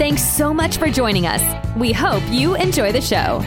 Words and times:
Thanks 0.00 0.24
so 0.24 0.54
much 0.54 0.78
for 0.78 0.88
joining 0.88 1.26
us. 1.26 1.42
We 1.76 1.92
hope 1.92 2.22
you 2.30 2.54
enjoy 2.54 2.90
the 2.90 3.02
show. 3.02 3.44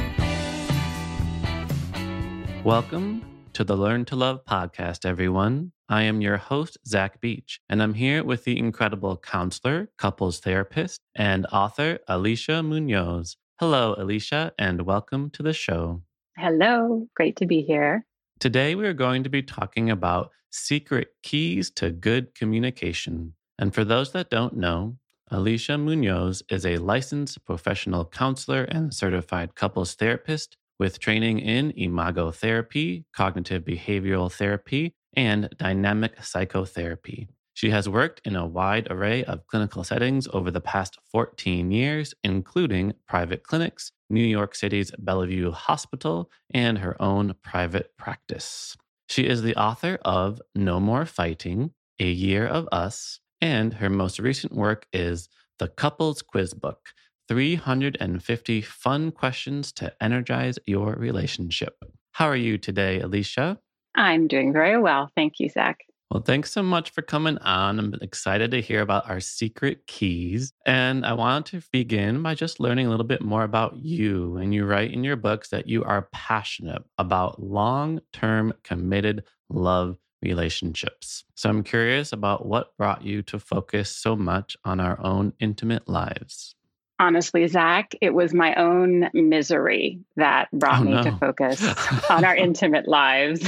Welcome 2.64 3.26
to 3.54 3.64
the 3.64 3.76
Learn 3.76 4.06
to 4.06 4.16
Love 4.16 4.46
podcast, 4.46 5.04
everyone. 5.04 5.72
I 5.90 6.04
am 6.04 6.22
your 6.22 6.38
host, 6.38 6.78
Zach 6.86 7.20
Beach, 7.20 7.60
and 7.70 7.82
I'm 7.82 7.96
here 7.96 8.24
with 8.24 8.44
the 8.44 8.60
incredible 8.60 9.18
counselor, 9.18 9.90
couples 9.98 10.42
therapist, 10.42 11.00
and 11.16 11.48
author, 11.48 11.98
Alicia 12.08 12.62
Munoz. 12.62 13.36
Hello, 13.60 13.96
Alicia, 13.98 14.54
and 14.60 14.84
welcome 14.84 15.32
to 15.32 15.42
the 15.42 15.54
show. 15.54 16.04
Hello, 16.38 17.08
great 17.16 17.36
to 17.38 17.48
be 17.48 17.64
here. 17.64 18.06
Today, 18.40 18.76
we 18.76 18.86
are 18.86 18.94
going 18.94 19.24
to 19.24 19.30
be 19.30 19.42
talking 19.42 19.90
about 19.90 20.30
secret 20.52 21.16
keys 21.24 21.72
to 21.72 21.90
good 21.90 22.36
communication. 22.36 23.34
And 23.58 23.74
for 23.74 23.84
those 23.84 24.12
that 24.12 24.30
don't 24.30 24.56
know, 24.56 24.98
Alicia 25.34 25.80
Munoz 25.80 26.44
is 26.48 26.64
a 26.64 26.78
licensed 26.78 27.44
professional 27.44 28.06
counselor 28.06 28.66
and 28.66 28.94
certified 28.94 29.56
couples 29.56 29.96
therapist 29.96 30.58
with 30.78 31.00
training 31.00 31.40
in 31.40 31.72
imago 31.72 32.30
therapy, 32.30 33.06
cognitive 33.16 33.64
behavioral 33.64 34.32
therapy, 34.32 34.94
and 35.16 35.50
dynamic 35.58 36.24
psychotherapy. 36.24 37.28
She 37.56 37.72
has 37.72 37.90
worked 37.90 38.22
in 38.24 38.36
a 38.36 38.46
wide 38.46 38.88
array 38.92 39.24
of 39.24 39.48
clinical 39.48 39.84
settings 39.84 40.28
over 40.32 40.52
the 40.52 40.62
past 40.62 41.00
14 41.12 41.72
years, 41.72 42.14
including 42.24 42.94
private 43.08 43.42
clinics, 43.42 43.92
New 44.12 44.24
York 44.24 44.54
City's 44.54 44.92
Bellevue 45.00 45.50
Hospital, 45.50 46.30
and 46.54 46.78
her 46.78 46.96
own 47.02 47.34
private 47.42 47.98
practice. 47.98 48.78
She 49.10 49.26
is 49.26 49.42
the 49.42 49.56
author 49.56 49.98
of 50.06 50.44
No 50.54 50.80
More 50.80 51.08
Fighting, 51.08 51.72
A 52.00 52.12
Year 52.12 52.46
of 52.46 52.70
Us, 52.72 53.20
and 53.44 53.74
her 53.74 53.90
most 53.90 54.20
recent 54.20 54.54
work 54.54 54.88
is 54.94 55.28
The 55.60 55.68
Couples 55.68 56.22
Quiz 56.22 56.54
Book 56.54 56.80
350 57.28 58.62
Fun 58.62 59.12
Questions 59.12 59.74
to 59.74 59.94
Energize 60.02 60.58
Your 60.66 60.94
Relationship. 60.94 61.76
How 62.14 62.28
are 62.28 62.38
you 62.38 62.58
today, 62.58 63.02
Alicia? 63.02 63.60
I'm 63.96 64.30
doing 64.30 64.54
very 64.54 64.80
well. 64.80 65.12
Thank 65.18 65.42
you, 65.42 65.50
Zach. 65.50 65.80
Well, 66.10 66.24
thanks 66.24 66.54
so 66.54 66.64
much 66.64 66.92
for 66.92 67.02
coming 67.02 67.38
on. 67.40 67.80
I'm 67.80 67.96
excited 68.02 68.52
to 68.52 68.62
hear 68.62 68.80
about 68.80 69.10
our 69.10 69.20
secret 69.20 69.88
keys. 69.88 70.54
And 70.66 71.06
I 71.06 71.12
want 71.12 71.48
to 71.48 71.62
begin 71.74 72.22
by 72.24 72.36
just 72.36 72.62
learning 72.62 72.88
a 72.88 72.90
little 72.92 73.06
bit 73.06 73.22
more 73.22 73.44
about 73.44 73.76
you. 73.76 74.38
And 74.38 74.54
you 74.54 74.66
write 74.66 74.94
in 74.94 75.04
your 75.04 75.18
books 75.18 75.50
that 75.50 75.68
you 75.68 75.84
are 75.84 76.08
passionate 76.14 76.84
about 76.98 77.44
long 77.44 78.00
term 78.14 78.54
committed 78.64 79.26
love 79.50 79.98
relationships. 80.24 81.24
So 81.36 81.50
I'm 81.50 81.64
curious 81.64 82.12
about 82.12 82.46
what 82.46 82.76
brought 82.78 83.04
you 83.04 83.22
to 83.24 83.40
focus 83.40 83.90
so 83.90 84.16
much 84.16 84.58
on 84.64 84.80
our 84.80 85.00
own 85.00 85.34
intimate 85.40 85.88
lives. 85.88 86.56
Honestly, 87.00 87.48
Zach, 87.48 87.94
it 88.02 88.14
was 88.14 88.34
my 88.34 88.56
own 88.56 89.10
misery 89.14 90.00
that 90.16 90.48
brought 90.54 90.82
oh, 90.82 90.84
me 90.84 90.92
no. 90.92 91.04
to 91.04 91.12
focus 91.18 91.62
on 92.10 92.24
our 92.24 92.36
intimate 92.36 92.88
lives. 92.88 93.46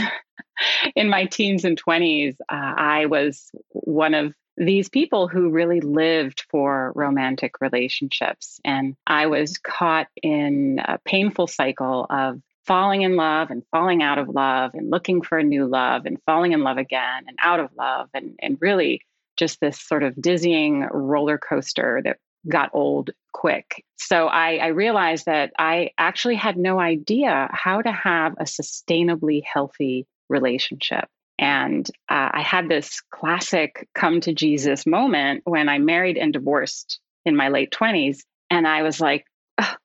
In 0.96 1.10
my 1.10 1.26
teens 1.26 1.66
and 1.66 1.82
20s, 1.82 2.36
uh, 2.42 2.46
I 2.50 3.08
was 3.08 3.52
one 3.70 4.14
of 4.14 4.34
these 4.58 4.90
people 4.90 5.28
who 5.28 5.50
really 5.50 5.82
lived 5.82 6.46
for 6.50 6.94
romantic 6.96 7.60
relationships. 7.60 8.60
And 8.64 8.96
I 9.06 9.28
was 9.28 9.58
caught 9.58 10.08
in 10.22 10.80
a 10.80 10.98
painful 11.00 11.48
cycle 11.48 12.08
of 12.10 12.42
falling 12.66 13.04
in 13.04 13.16
love 13.16 13.52
and 13.52 13.64
falling 13.72 14.02
out 14.02 14.18
of 14.18 14.30
love 14.30 14.74
and 14.74 14.90
looking 14.90 15.22
for 15.22 15.38
a 15.38 15.44
new 15.44 15.66
love 15.66 16.06
and 16.06 16.22
falling 16.26 16.52
in 16.52 16.64
love 16.64 16.78
again 16.78 17.24
and 17.28 17.38
out 17.42 17.60
of 17.60 17.70
love 17.78 18.10
and, 18.14 18.36
and 18.42 18.58
really 18.60 19.02
just 19.38 19.60
this 19.60 19.80
sort 19.80 20.04
of 20.04 20.20
dizzying 20.20 20.82
roller 20.92 21.38
coaster 21.38 22.02
that 22.04 22.18
got 22.48 22.70
old 22.74 23.12
quick. 23.34 23.84
So 23.98 24.28
I, 24.28 24.58
I 24.58 24.68
realized 24.68 25.26
that 25.26 25.52
I 25.58 25.92
actually 25.98 26.36
had 26.36 26.58
no 26.58 26.80
idea 26.80 27.50
how 27.52 27.82
to 27.82 27.92
have 27.92 28.34
a 28.34 28.44
sustainably 28.44 29.44
healthy 29.44 30.06
relationship. 30.30 31.06
And 31.38 31.88
uh, 32.10 32.30
I 32.34 32.42
had 32.42 32.70
this 32.70 33.02
classic 33.12 33.90
come 33.94 34.22
to 34.22 34.34
Jesus 34.34 34.86
moment 34.86 35.42
when 35.46 35.68
I 35.68 35.80
married 35.80 36.18
and 36.18 36.32
divorced 36.32 37.00
in 37.26 37.36
my 37.36 37.50
late 37.50 37.72
20s. 37.72 38.20
And 38.50 38.68
I 38.68 38.84
was 38.84 39.02
like, 39.02 39.26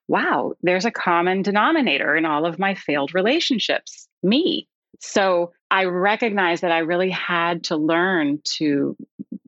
wow, 0.08 0.54
there's 0.62 0.84
a 0.84 0.90
common 0.90 1.42
denominator 1.42 2.16
in 2.16 2.24
all 2.24 2.46
of 2.46 2.58
my 2.58 2.74
failed 2.74 3.14
relationships 3.14 4.08
me. 4.22 4.68
So 5.00 5.52
I 5.70 5.84
recognized 5.84 6.62
that 6.62 6.72
I 6.72 6.78
really 6.78 7.10
had 7.10 7.64
to 7.64 7.76
learn 7.76 8.40
to 8.56 8.96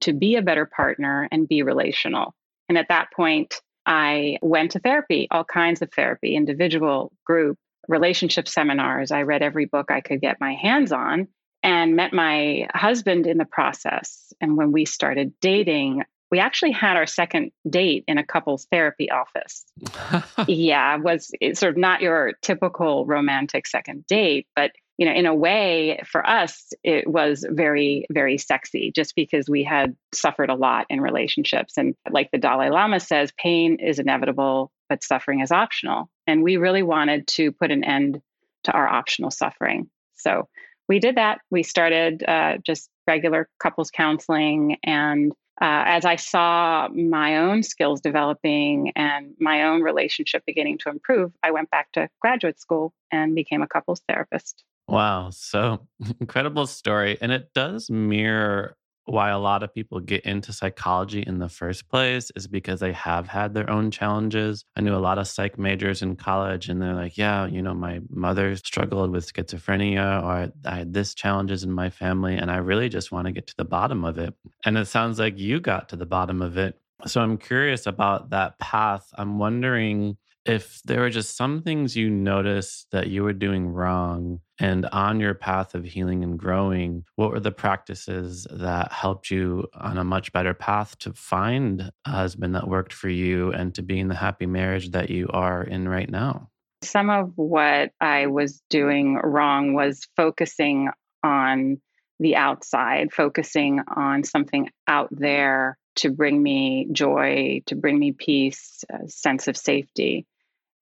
to 0.03 0.13
be 0.13 0.37
a 0.37 0.43
better 0.43 0.67
partner 0.67 1.29
and 1.31 1.49
be 1.49 1.63
relational. 1.63 2.35
And 2.69 2.79
at 2.79 2.89
that 2.89 3.13
point, 3.15 3.55
I 3.87 4.39
went 4.43 4.73
to 4.73 4.81
therapy, 4.81 5.29
all 5.31 5.45
kinds 5.45 5.83
of 5.83 5.93
therapy, 5.93 6.35
individual, 6.35 7.13
group, 7.25 7.59
relationship 7.89 8.49
seminars. 8.49 9.11
I 9.11 9.23
read 9.23 9.43
every 9.43 9.67
book 9.67 9.91
I 9.91 10.01
could 10.01 10.21
get 10.21 10.41
my 10.41 10.55
hands 10.55 10.93
on 10.93 11.29
and 11.63 11.97
met 11.97 12.13
my 12.13 12.69
husband 12.75 13.27
in 13.27 13.39
the 13.39 13.45
process. 13.45 14.33
And 14.41 14.57
when 14.57 14.73
we 14.73 14.85
started 14.85 15.35
dating, 15.41 16.03
we 16.33 16.39
actually 16.39 16.73
had 16.73 16.97
our 16.97 17.07
second 17.07 17.53
date 17.69 18.05
in 18.09 18.17
a 18.17 18.25
couples 18.25 18.67
therapy 18.73 19.11
office. 19.11 19.67
yeah, 20.49 20.97
it 20.97 21.03
was 21.03 21.31
sort 21.53 21.73
of 21.73 21.77
not 21.77 22.01
your 22.01 22.33
typical 22.41 23.05
romantic 23.05 23.67
second 23.67 24.07
date, 24.07 24.47
but 24.57 24.73
you 24.97 25.07
know, 25.07 25.13
in 25.13 25.27
a 25.27 25.35
way 25.35 26.01
for 26.07 26.27
us, 26.27 26.73
it 26.83 27.07
was 27.07 27.45
very, 27.49 28.07
very 28.11 28.39
sexy 28.39 28.93
just 28.95 29.15
because 29.15 29.49
we 29.49 29.63
had 29.63 29.95
suffered 30.15 30.49
a 30.49 30.55
lot 30.55 30.87
in 30.89 31.03
relationships. 31.03 31.75
And 31.77 31.95
like 32.11 32.31
the 32.31 32.39
Dalai 32.39 32.71
Lama 32.71 32.99
says, 32.99 33.33
pain 33.37 33.79
is 33.81 33.99
inevitable, 33.99 34.71
but 34.89 35.05
suffering 35.05 35.41
is 35.41 35.53
optional. 35.53 36.09
And 36.27 36.43
we 36.43 36.57
really 36.57 36.83
wanted 36.83 37.27
to 37.29 37.53
put 37.53 37.71
an 37.71 37.85
end 37.85 38.23
to 38.65 38.73
our 38.73 38.89
optional 38.89 39.31
suffering. 39.31 39.91
So 40.15 40.49
we 40.89 40.99
did 40.99 41.17
that. 41.17 41.41
We 41.51 41.63
started 41.63 42.23
uh, 42.27 42.59
just 42.65 42.89
regular 43.07 43.49
couples 43.59 43.91
counseling 43.91 44.77
and 44.85 45.33
uh, 45.61 45.85
as 45.87 46.05
I 46.05 46.17
saw 46.17 46.89
my 46.89 47.39
own 47.39 47.63
skills 47.63 48.01
developing 48.01 48.93
and 48.97 49.35
my 49.39 49.65
own 49.65 49.83
relationship 49.83 50.43
beginning 50.47 50.79
to 50.79 50.89
improve, 50.89 51.33
I 51.43 51.51
went 51.51 51.71
back 51.71 51.93
to 51.93 52.09
graduate 52.21 52.59
school 52.59 52.95
and 53.11 53.35
became 53.35 53.63
a 53.63 53.67
couples 53.67 54.03
therapist. 54.09 54.65
Wow. 54.89 55.31
So 55.31 55.87
incredible 56.21 56.67
story. 56.67 57.19
And 57.21 57.33
it 57.33 57.51
does 57.55 57.91
mirror 57.91 58.77
why 59.05 59.31
a 59.31 59.39
lot 59.39 59.63
of 59.63 59.75
people 59.75 60.01
get 60.01 60.25
into 60.25 60.53
psychology 60.53 61.23
in 61.27 61.39
the 61.39 61.49
first 61.49 61.89
place 61.89 62.31
is 62.37 62.47
because 62.47 62.81
they 62.81 62.93
have 62.93 63.27
had 63.27 63.55
their 63.55 63.69
own 63.69 63.91
challenges. 63.91 64.65
I 64.77 64.81
knew 64.81 64.95
a 64.95 64.97
lot 64.97 65.19
of 65.19 65.27
psych 65.27 65.59
majors 65.59 66.03
in 66.03 66.17
college, 66.17 66.69
and 66.69 66.81
they're 66.81 66.95
like, 66.95 67.19
yeah, 67.19 67.47
you 67.47 67.63
know, 67.63 67.75
my 67.75 68.01
mother 68.11 68.55
struggled 68.57 69.11
with 69.11 69.33
schizophrenia, 69.33 70.23
or 70.23 70.53
I 70.65 70.77
had 70.77 70.95
this 70.95 71.15
challenges 71.15 71.65
in 71.65 71.73
my 71.73 71.91
family, 71.91 72.37
and 72.37 72.51
I 72.51 72.57
really 72.59 72.89
just 72.89 73.11
want 73.11 73.27
to 73.27 73.33
get 73.33 73.47
to 73.49 73.57
the 73.57 73.65
bottom 73.65 74.05
of 74.05 74.19
it. 74.19 74.35
And 74.65 74.79
it 74.79 74.87
sounds 74.87 75.19
like 75.19 75.39
you 75.39 75.61
got 75.61 75.89
to 75.91 75.97
the 75.97 76.07
bottom 76.07 76.43
of 76.43 76.57
it. 76.57 76.79
So 77.07 77.21
I'm 77.21 77.37
curious 77.37 77.87
about 77.87 78.31
that 78.31 78.59
path. 78.61 79.09
I'm 79.19 79.39
wondering 79.39 80.17
if 80.45 80.83
there 80.85 81.01
were 81.01 81.11
just 81.11 81.37
some 81.37 81.63
things 81.63 81.97
you 81.97 82.11
noticed 82.11 82.89
that 82.91 83.09
you 83.09 83.23
were 83.23 83.33
doing 83.33 83.69
wrong 83.69 84.41
and 84.59 84.87
on 84.87 85.21
your 85.21 85.35
path 85.35 85.75
of 85.75 85.85
healing 85.85 86.25
and 86.25 86.39
growing, 86.39 87.05
what 87.17 87.31
were 87.31 87.41
the 87.41 87.53
practices 87.53 88.47
that 88.51 88.93
helped 88.93 89.31
you 89.31 89.69
on 89.75 89.99
a 89.99 90.05
much 90.05 90.33
better 90.33 90.55
path 90.55 90.99
to 90.99 91.13
find 91.13 91.93
a 92.05 92.11
husband 92.11 92.55
that 92.55 92.69
worked 92.69 92.93
for 92.93 93.09
you 93.09 93.53
and 93.53 93.75
to 93.75 93.83
be 93.83 94.01
in 94.01 94.09
the 94.09 94.15
happy 94.15 94.47
marriage 94.47 94.91
that 94.91 95.11
you 95.11 95.29
are 95.31 95.63
in 95.63 95.89
right 95.89 96.11
now? 96.11 96.49
Some 96.83 97.11
of 97.11 97.33
what 97.37 97.93
I 98.01 98.27
was 98.27 98.61
doing 98.69 99.21
wrong 99.23 99.75
was 99.75 100.09
focusing 100.17 100.91
on 101.23 101.81
the 102.19 102.35
outside, 102.35 103.13
focusing 103.13 103.81
on 103.95 104.25
something 104.25 104.71
out 104.89 105.09
there 105.13 105.79
to 105.95 106.11
bring 106.11 106.43
me 106.43 106.89
joy, 106.91 107.63
to 107.67 107.77
bring 107.77 107.99
me 107.99 108.13
peace, 108.13 108.85
a 108.91 109.09
sense 109.09 109.47
of 109.47 109.57
safety 109.57 110.27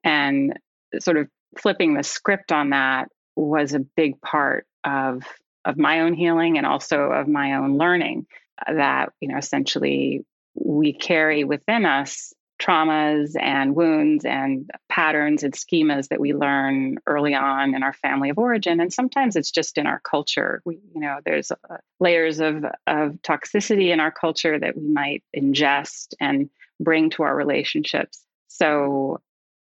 and 0.05 0.59
sort 1.01 1.17
of 1.17 1.29
flipping 1.59 1.95
the 1.95 2.03
script 2.03 2.53
on 2.53 2.71
that 2.71 3.09
was 3.37 3.75
a 3.75 3.81
big 3.81 4.21
part 4.21 4.67
of 4.85 5.23
of 5.65 5.77
my 5.77 6.01
own 6.01 6.15
healing 6.15 6.57
and 6.57 6.67
also 6.67 7.11
of 7.11 7.29
my 7.29 7.55
own 7.55 7.77
learning 7.77 8.27
uh, 8.67 8.75
that 8.75 9.13
you 9.21 9.29
know 9.29 9.37
essentially 9.37 10.25
we 10.55 10.93
carry 10.93 11.45
within 11.45 11.85
us 11.85 12.33
traumas 12.61 13.35
and 13.41 13.75
wounds 13.75 14.25
and 14.25 14.71
patterns 14.91 15.43
and 15.43 15.55
schemas 15.55 16.09
that 16.09 16.21
we 16.21 16.35
learn 16.35 16.99
early 17.07 17.35
on 17.35 17.75
in 17.75 17.83
our 17.83 17.95
family 17.95 18.29
of 18.29 18.39
origin 18.39 18.81
and 18.81 18.93
sometimes 18.93 19.35
it's 19.35 19.51
just 19.51 19.79
in 19.79 19.87
our 19.87 20.01
culture. 20.01 20.61
We 20.65 20.79
you 20.95 21.01
know 21.01 21.19
there's 21.25 21.51
uh, 21.51 21.77
layers 22.01 22.41
of 22.41 22.65
of 22.87 23.13
toxicity 23.23 23.93
in 23.93 24.01
our 24.01 24.11
culture 24.11 24.59
that 24.59 24.77
we 24.77 24.89
might 24.89 25.25
ingest 25.37 26.15
and 26.21 26.51
bring 26.79 27.11
to 27.11 27.23
our 27.23 27.35
relationships. 27.35 28.25
So 28.49 29.21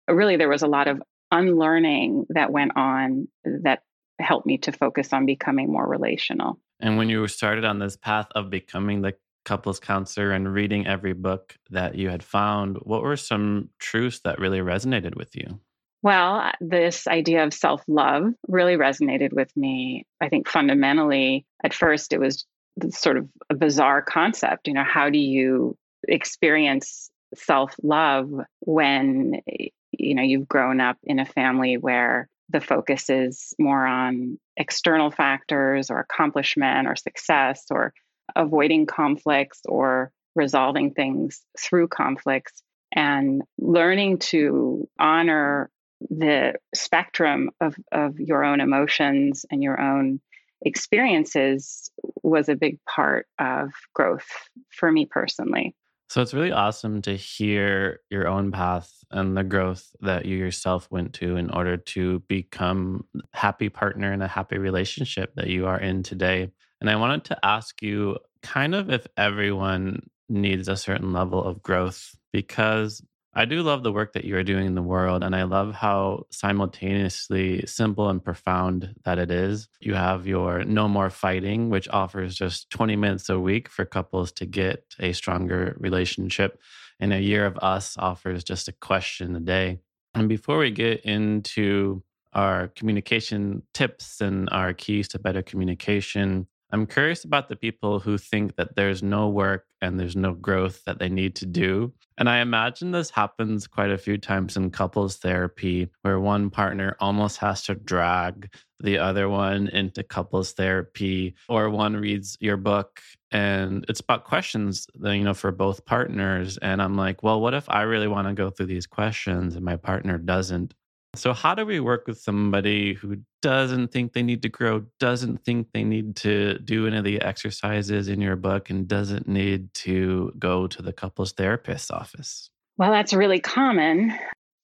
really 0.09 0.37
there 0.37 0.49
was 0.49 0.61
a 0.61 0.67
lot 0.67 0.87
of 0.87 1.01
unlearning 1.31 2.25
that 2.29 2.51
went 2.51 2.71
on 2.75 3.27
that 3.43 3.81
helped 4.19 4.45
me 4.45 4.57
to 4.57 4.71
focus 4.71 5.13
on 5.13 5.25
becoming 5.25 5.71
more 5.71 5.87
relational 5.87 6.59
and 6.79 6.97
when 6.97 7.09
you 7.09 7.27
started 7.27 7.65
on 7.65 7.79
this 7.79 7.97
path 7.97 8.27
of 8.35 8.49
becoming 8.49 9.01
the 9.01 9.15
couples 9.45 9.79
counselor 9.79 10.31
and 10.31 10.53
reading 10.53 10.87
every 10.87 11.13
book 11.13 11.55
that 11.69 11.95
you 11.95 12.09
had 12.09 12.23
found, 12.23 12.77
what 12.83 13.01
were 13.01 13.17
some 13.17 13.69
truths 13.79 14.21
that 14.21 14.39
really 14.39 14.59
resonated 14.59 15.15
with 15.15 15.35
you? 15.35 15.59
Well, 16.01 16.51
this 16.61 17.07
idea 17.07 17.43
of 17.43 17.53
self 17.53 17.83
love 17.87 18.31
really 18.47 18.77
resonated 18.77 19.33
with 19.33 19.55
me. 19.57 20.05
I 20.21 20.29
think 20.29 20.47
fundamentally, 20.47 21.45
at 21.63 21.73
first, 21.73 22.13
it 22.13 22.19
was 22.19 22.45
sort 22.91 23.17
of 23.17 23.27
a 23.49 23.55
bizarre 23.55 24.01
concept. 24.01 24.67
You 24.67 24.75
know, 24.75 24.85
how 24.85 25.09
do 25.09 25.17
you 25.17 25.75
experience 26.07 27.09
self 27.35 27.75
love 27.83 28.29
when, 28.61 29.41
eh, 29.51 29.67
you 29.91 30.15
know, 30.15 30.23
you've 30.23 30.47
grown 30.47 30.79
up 30.81 30.97
in 31.03 31.19
a 31.19 31.25
family 31.25 31.77
where 31.77 32.29
the 32.49 32.61
focus 32.61 33.09
is 33.09 33.53
more 33.59 33.85
on 33.85 34.39
external 34.57 35.11
factors 35.11 35.89
or 35.89 35.99
accomplishment 35.99 36.87
or 36.87 36.95
success 36.95 37.65
or 37.69 37.93
avoiding 38.35 38.85
conflicts 38.85 39.61
or 39.65 40.11
resolving 40.35 40.93
things 40.93 41.41
through 41.59 41.87
conflicts 41.87 42.63
and 42.95 43.43
learning 43.57 44.17
to 44.17 44.87
honor 44.99 45.69
the 46.09 46.53
spectrum 46.73 47.49
of, 47.61 47.75
of 47.91 48.19
your 48.19 48.43
own 48.43 48.61
emotions 48.61 49.45
and 49.51 49.61
your 49.61 49.79
own 49.79 50.19
experiences 50.61 51.91
was 52.23 52.49
a 52.49 52.55
big 52.55 52.79
part 52.85 53.27
of 53.39 53.69
growth 53.93 54.27
for 54.69 54.91
me 54.91 55.05
personally. 55.05 55.75
So 56.09 56.23
it's 56.23 56.33
really 56.33 56.51
awesome 56.51 57.03
to 57.03 57.15
hear 57.15 57.99
your 58.09 58.27
own 58.27 58.51
path 58.51 58.91
and 59.11 59.37
the 59.37 59.43
growth 59.43 59.91
that 60.01 60.25
you 60.25 60.37
yourself 60.37 60.87
went 60.89 61.13
to 61.13 61.35
in 61.35 61.51
order 61.51 61.77
to 61.77 62.19
become 62.21 63.05
happy 63.31 63.69
partner 63.69 64.11
in 64.11 64.23
a 64.23 64.27
happy 64.27 64.57
relationship 64.57 65.35
that 65.35 65.47
you 65.47 65.67
are 65.67 65.79
in 65.79 66.01
today. 66.01 66.49
And 66.81 66.89
I 66.89 66.95
wanted 66.95 67.25
to 67.25 67.45
ask 67.45 67.83
you 67.83 68.17
kind 68.41 68.73
of 68.73 68.89
if 68.89 69.05
everyone 69.17 70.09
needs 70.29 70.67
a 70.67 70.77
certain 70.77 71.13
level 71.13 71.43
of 71.43 71.61
growth 71.61 72.15
because 72.33 73.03
I 73.33 73.45
do 73.45 73.61
love 73.61 73.83
the 73.83 73.91
work 73.91 74.13
that 74.13 74.25
you 74.25 74.35
are 74.37 74.43
doing 74.43 74.65
in 74.65 74.73
the 74.73 74.81
world, 74.81 75.23
and 75.23 75.35
I 75.35 75.43
love 75.43 75.75
how 75.75 76.25
simultaneously 76.31 77.63
simple 77.67 78.09
and 78.09 78.23
profound 78.23 78.95
that 79.05 79.19
it 79.19 79.29
is. 79.29 79.69
You 79.79 79.93
have 79.93 80.25
your 80.25 80.63
No 80.63 80.87
More 80.87 81.11
Fighting, 81.11 81.69
which 81.69 81.87
offers 81.89 82.35
just 82.35 82.71
20 82.71 82.95
minutes 82.95 83.29
a 83.29 83.39
week 83.39 83.69
for 83.69 83.85
couples 83.85 84.31
to 84.33 84.47
get 84.47 84.83
a 84.99 85.13
stronger 85.13 85.77
relationship. 85.79 86.59
And 86.99 87.13
A 87.13 87.21
Year 87.21 87.45
of 87.45 87.57
Us 87.59 87.95
offers 87.99 88.43
just 88.43 88.67
a 88.67 88.73
question 88.73 89.35
a 89.35 89.39
day. 89.39 89.79
And 90.15 90.27
before 90.27 90.57
we 90.57 90.71
get 90.71 91.01
into 91.01 92.01
our 92.33 92.69
communication 92.69 93.61
tips 93.75 94.21
and 94.21 94.49
our 94.51 94.73
keys 94.73 95.07
to 95.09 95.19
better 95.19 95.43
communication, 95.43 96.47
I'm 96.71 96.87
curious 96.87 97.23
about 97.23 97.47
the 97.47 97.55
people 97.55 97.99
who 97.99 98.17
think 98.17 98.55
that 98.55 98.75
there's 98.75 99.01
no 99.01 99.29
work 99.29 99.65
and 99.81 99.99
there's 99.99 100.15
no 100.15 100.33
growth 100.33 100.83
that 100.85 100.99
they 100.99 101.09
need 101.09 101.35
to 101.35 101.45
do. 101.45 101.93
And 102.17 102.29
I 102.29 102.39
imagine 102.39 102.91
this 102.91 103.09
happens 103.09 103.65
quite 103.67 103.91
a 103.91 103.97
few 103.97 104.17
times 104.17 104.57
in 104.57 104.71
couples 104.71 105.17
therapy 105.17 105.89
where 106.01 106.19
one 106.19 106.49
partner 106.49 106.97
almost 106.99 107.37
has 107.37 107.63
to 107.63 107.75
drag 107.75 108.53
the 108.81 108.97
other 108.97 109.29
one 109.29 109.67
into 109.69 110.03
couples 110.03 110.53
therapy 110.53 111.35
or 111.47 111.69
one 111.69 111.95
reads 111.95 112.37
your 112.39 112.57
book 112.57 113.01
and 113.31 113.85
it's 113.87 113.99
about 113.99 114.23
questions 114.23 114.87
that, 114.95 115.15
you 115.15 115.23
know 115.23 115.33
for 115.33 115.51
both 115.51 115.85
partners 115.85 116.57
and 116.57 116.81
I'm 116.81 116.95
like, 116.95 117.21
well, 117.21 117.41
what 117.41 117.53
if 117.53 117.69
I 117.69 117.81
really 117.83 118.07
want 118.07 118.27
to 118.27 118.33
go 118.33 118.49
through 118.49 118.67
these 118.67 118.87
questions 118.87 119.55
and 119.55 119.63
my 119.63 119.75
partner 119.75 120.17
doesn't? 120.17 120.73
So, 121.15 121.33
how 121.33 121.55
do 121.55 121.65
we 121.65 121.79
work 121.79 122.05
with 122.07 122.19
somebody 122.19 122.93
who 122.93 123.17
doesn't 123.41 123.91
think 123.91 124.13
they 124.13 124.21
need 124.21 124.43
to 124.43 124.49
grow, 124.49 124.85
doesn't 124.99 125.43
think 125.43 125.69
they 125.73 125.83
need 125.83 126.15
to 126.17 126.59
do 126.59 126.85
any 126.85 126.97
of 126.97 127.03
the 127.03 127.21
exercises 127.21 128.07
in 128.07 128.21
your 128.21 128.35
book, 128.35 128.69
and 128.69 128.87
doesn't 128.87 129.27
need 129.27 129.73
to 129.75 130.31
go 130.37 130.67
to 130.67 130.81
the 130.83 130.93
couples 130.93 131.31
therapist's 131.31 131.89
office? 131.89 132.51
Well, 132.77 132.91
that's 132.91 133.13
really 133.13 133.39
common. 133.39 134.13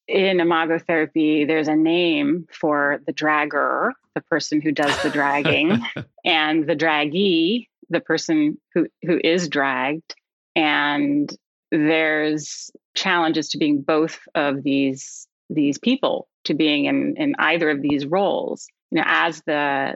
In 0.07 0.39
imago 0.39 0.77
therapy, 0.77 1.45
there's 1.45 1.68
a 1.68 1.75
name 1.75 2.45
for 2.51 3.01
the 3.07 3.13
dragger, 3.13 3.91
the 4.13 4.21
person 4.21 4.62
who 4.62 4.71
does 4.71 5.01
the 5.01 5.09
dragging, 5.09 5.81
and 6.24 6.68
the 6.68 6.75
draggee, 6.75 7.68
the 7.89 8.01
person 8.01 8.62
who, 8.75 8.88
who 9.01 9.19
is 9.24 9.50
dragged. 9.50 10.13
And 10.56 11.36
there's 11.71 12.69
challenges 12.94 13.50
to 13.50 13.57
being 13.57 13.81
both 13.81 14.19
of 14.36 14.62
these 14.62 15.27
these 15.50 15.77
people 15.77 16.27
to 16.45 16.53
being 16.53 16.86
in 16.86 17.15
in 17.18 17.36
either 17.38 17.69
of 17.69 17.81
these 17.81 18.06
roles. 18.06 18.68
You 18.92 19.00
know 19.00 19.06
as 19.07 19.42
the 19.45 19.95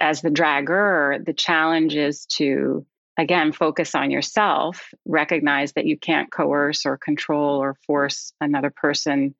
as 0.00 0.22
the 0.22 0.30
dragger 0.30 1.24
the 1.24 1.32
challenge 1.32 1.94
is 1.94 2.26
to 2.26 2.86
again 3.18 3.52
focus 3.52 3.94
on 3.94 4.10
yourself 4.10 4.90
recognize 5.06 5.72
that 5.72 5.86
you 5.86 5.98
can't 5.98 6.30
coerce 6.30 6.86
or 6.86 6.96
control 6.96 7.62
or 7.62 7.74
force 7.86 8.32
another 8.40 8.70
person 8.70 9.34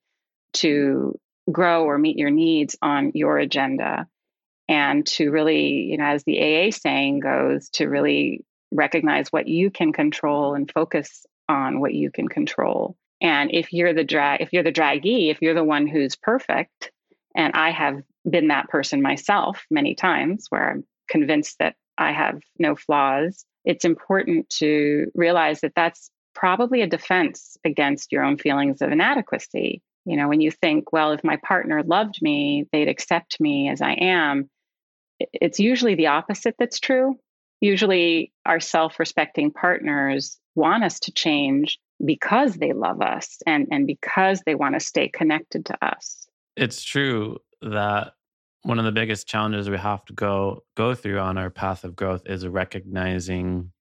to 0.55 1.19
grow 1.50 1.85
or 1.85 1.99
meet 1.99 2.19
your 2.19 2.31
needs 2.31 2.77
on 2.83 3.12
your 3.15 3.39
agenda. 3.39 4.06
And 4.69 5.06
to 5.09 5.31
really 5.31 5.91
you 5.91 5.99
know 5.99 6.06
as 6.06 6.25
the 6.25 6.39
aa 6.41 6.71
saying 6.71 7.21
goes 7.21 7.69
to 7.71 7.87
really 7.87 8.44
recognize 8.71 9.33
what 9.33 9.49
you 9.49 9.71
can 9.71 9.93
control 9.93 10.55
and 10.55 10.71
focus 10.71 11.25
on 11.49 11.81
what 11.81 11.94
you 11.94 12.11
can 12.11 12.29
control 12.29 12.97
and 13.20 13.50
if 13.53 13.73
you're 13.73 13.94
the 13.94 14.05
drag, 14.05 14.41
if 14.41 14.53
you're 14.53 14.62
the 14.62 14.73
dragee, 14.73 15.31
if 15.31 15.43
you're 15.43 15.55
the 15.55 15.65
one 15.65 15.87
who's 15.87 16.17
perfect, 16.17 16.93
and 17.35 17.55
I 17.55 17.70
have 17.70 18.03
been 18.29 18.49
that 18.49 18.69
person 18.69 19.03
myself 19.03 19.65
many 19.70 19.94
times 19.94 20.47
where 20.50 20.70
I'm 20.70 20.85
convinced 21.09 21.56
that 21.59 21.75
I 21.97 22.12
have 22.12 22.41
no 22.59 22.76
flaws, 22.76 23.44
it's 23.65 23.85
important 23.85 24.49
to 24.50 25.11
realize 25.15 25.61
that 25.61 25.73
that's 25.75 26.11
probably 26.35 26.82
a 26.82 26.87
defense 26.87 27.56
against 27.65 28.12
your 28.12 28.25
own 28.25 28.38
feelings 28.38 28.81
of 28.81 28.93
inadequacy. 28.93 29.82
You 30.05 30.17
know, 30.17 30.29
when 30.29 30.41
you 30.41 30.50
think, 30.50 30.93
well, 30.93 31.12
if 31.12 31.25
my 31.25 31.37
partner 31.37 31.82
loved 31.82 32.22
me, 32.22 32.67
they'd 32.72 32.89
accept 32.89 33.41
me 33.41 33.69
as 33.69 33.82
I 33.82 33.93
am, 33.93 34.48
it's 35.19 35.58
usually 35.58 35.96
the 35.96 36.06
opposite 36.06 36.55
that's 36.58 36.79
true. 36.79 37.19
Usually, 37.60 38.32
our 38.46 38.60
self 38.60 39.01
respecting 39.01 39.51
partners 39.51 40.39
want 40.55 40.84
us 40.84 41.01
to 41.01 41.13
change 41.13 41.79
because 42.05 42.55
they 42.55 42.72
love 42.72 43.00
us 43.00 43.38
and, 43.46 43.67
and 43.70 43.86
because 43.86 44.43
they 44.46 44.55
want 44.55 44.74
to 44.74 44.81
stay 44.81 45.08
connected 45.08 45.67
to 45.67 45.84
us. 45.84 46.28
It's 46.56 46.82
true 46.82 47.38
that 47.62 48.12
one 48.62 48.78
of 48.78 48.84
the 48.84 48.93
biggest 48.93 49.26
challenges 49.26 49.70
we 49.70 49.78
have 49.78 50.05
to 50.06 50.12
go 50.12 50.62
go 50.76 50.94
through 50.94 51.19
on 51.19 51.38
our 51.38 51.50
path 51.50 51.84
of 51.84 51.96
growth 51.96 52.22
is 52.26 52.46
recognizing 52.46 53.72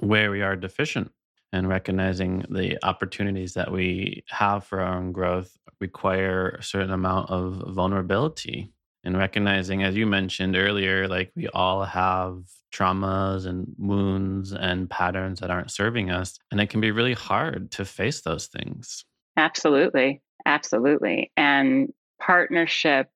where 0.00 0.30
we 0.30 0.42
are 0.42 0.56
deficient 0.56 1.10
and 1.52 1.68
recognizing 1.68 2.44
the 2.50 2.76
opportunities 2.84 3.54
that 3.54 3.70
we 3.70 4.24
have 4.28 4.64
for 4.64 4.80
our 4.80 4.96
own 4.98 5.12
growth 5.12 5.56
require 5.80 6.48
a 6.48 6.62
certain 6.62 6.90
amount 6.90 7.30
of 7.30 7.62
vulnerability 7.68 8.72
and 9.04 9.16
recognizing 9.18 9.82
as 9.82 9.94
you 9.94 10.06
mentioned 10.06 10.56
earlier 10.56 11.06
like 11.08 11.30
we 11.36 11.48
all 11.48 11.84
have 11.84 12.42
traumas 12.72 13.46
and 13.46 13.72
wounds 13.78 14.52
and 14.52 14.90
patterns 14.90 15.40
that 15.40 15.50
aren't 15.50 15.70
serving 15.70 16.10
us 16.10 16.38
and 16.50 16.60
it 16.60 16.68
can 16.68 16.80
be 16.80 16.90
really 16.90 17.14
hard 17.14 17.70
to 17.70 17.84
face 17.84 18.22
those 18.22 18.46
things. 18.46 19.04
Absolutely 19.36 20.20
absolutely 20.46 21.30
and 21.36 21.92
partnership 22.20 23.08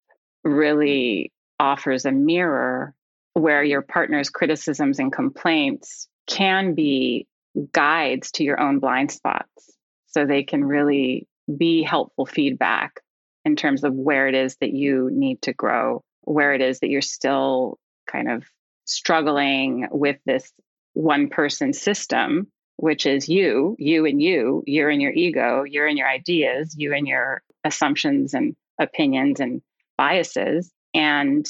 really 0.44 1.32
offers 1.60 2.04
a 2.04 2.12
mirror 2.12 2.94
where 3.34 3.62
your 3.62 3.82
partner's 3.82 4.30
criticisms 4.30 4.98
and 4.98 5.12
complaints 5.12 6.08
can 6.26 6.74
be 6.74 7.26
guides 7.72 8.30
to 8.32 8.44
your 8.44 8.60
own 8.60 8.78
blind 8.78 9.10
spots 9.10 9.76
so 10.06 10.24
they 10.24 10.42
can 10.42 10.64
really 10.64 11.26
be 11.56 11.82
helpful 11.82 12.26
feedback 12.26 13.00
in 13.48 13.56
terms 13.56 13.82
of 13.82 13.94
where 13.94 14.28
it 14.28 14.34
is 14.34 14.56
that 14.60 14.74
you 14.74 15.08
need 15.10 15.40
to 15.40 15.54
grow, 15.54 16.04
where 16.20 16.52
it 16.52 16.60
is 16.60 16.80
that 16.80 16.90
you're 16.90 17.00
still 17.00 17.78
kind 18.06 18.30
of 18.30 18.44
struggling 18.84 19.88
with 19.90 20.18
this 20.26 20.52
one 20.92 21.28
person 21.28 21.72
system, 21.72 22.46
which 22.76 23.06
is 23.06 23.26
you, 23.26 23.74
you 23.78 24.04
and 24.04 24.20
you, 24.20 24.62
you're 24.66 24.90
in 24.90 25.00
your 25.00 25.12
ego, 25.12 25.64
you're 25.64 25.86
in 25.86 25.96
your 25.96 26.08
ideas, 26.08 26.74
you 26.76 26.92
and 26.92 27.08
your 27.08 27.42
assumptions 27.64 28.34
and 28.34 28.54
opinions 28.78 29.40
and 29.40 29.62
biases, 29.96 30.70
and 30.92 31.46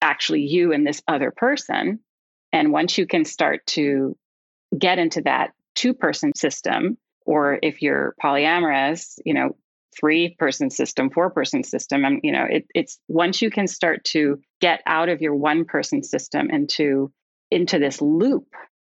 actually 0.00 0.40
you 0.40 0.72
and 0.72 0.86
this 0.86 1.02
other 1.06 1.30
person. 1.30 2.00
And 2.50 2.72
once 2.72 2.96
you 2.96 3.06
can 3.06 3.26
start 3.26 3.66
to 3.78 4.16
get 4.76 4.98
into 4.98 5.20
that 5.22 5.52
two 5.74 5.92
person 5.92 6.34
system, 6.34 6.96
or 7.26 7.58
if 7.62 7.82
you're 7.82 8.14
polyamorous, 8.22 9.18
you 9.26 9.34
know, 9.34 9.54
three 9.98 10.34
person 10.38 10.70
system, 10.70 11.10
four 11.10 11.30
person 11.30 11.62
system. 11.64 12.04
And, 12.04 12.20
you 12.22 12.32
know, 12.32 12.46
it, 12.48 12.66
it's 12.74 12.98
once 13.08 13.42
you 13.42 13.50
can 13.50 13.66
start 13.66 14.04
to 14.04 14.40
get 14.60 14.82
out 14.86 15.08
of 15.08 15.20
your 15.20 15.34
one 15.34 15.64
person 15.64 16.02
system 16.02 16.50
into, 16.50 17.12
into 17.50 17.78
this 17.78 18.00
loop 18.00 18.46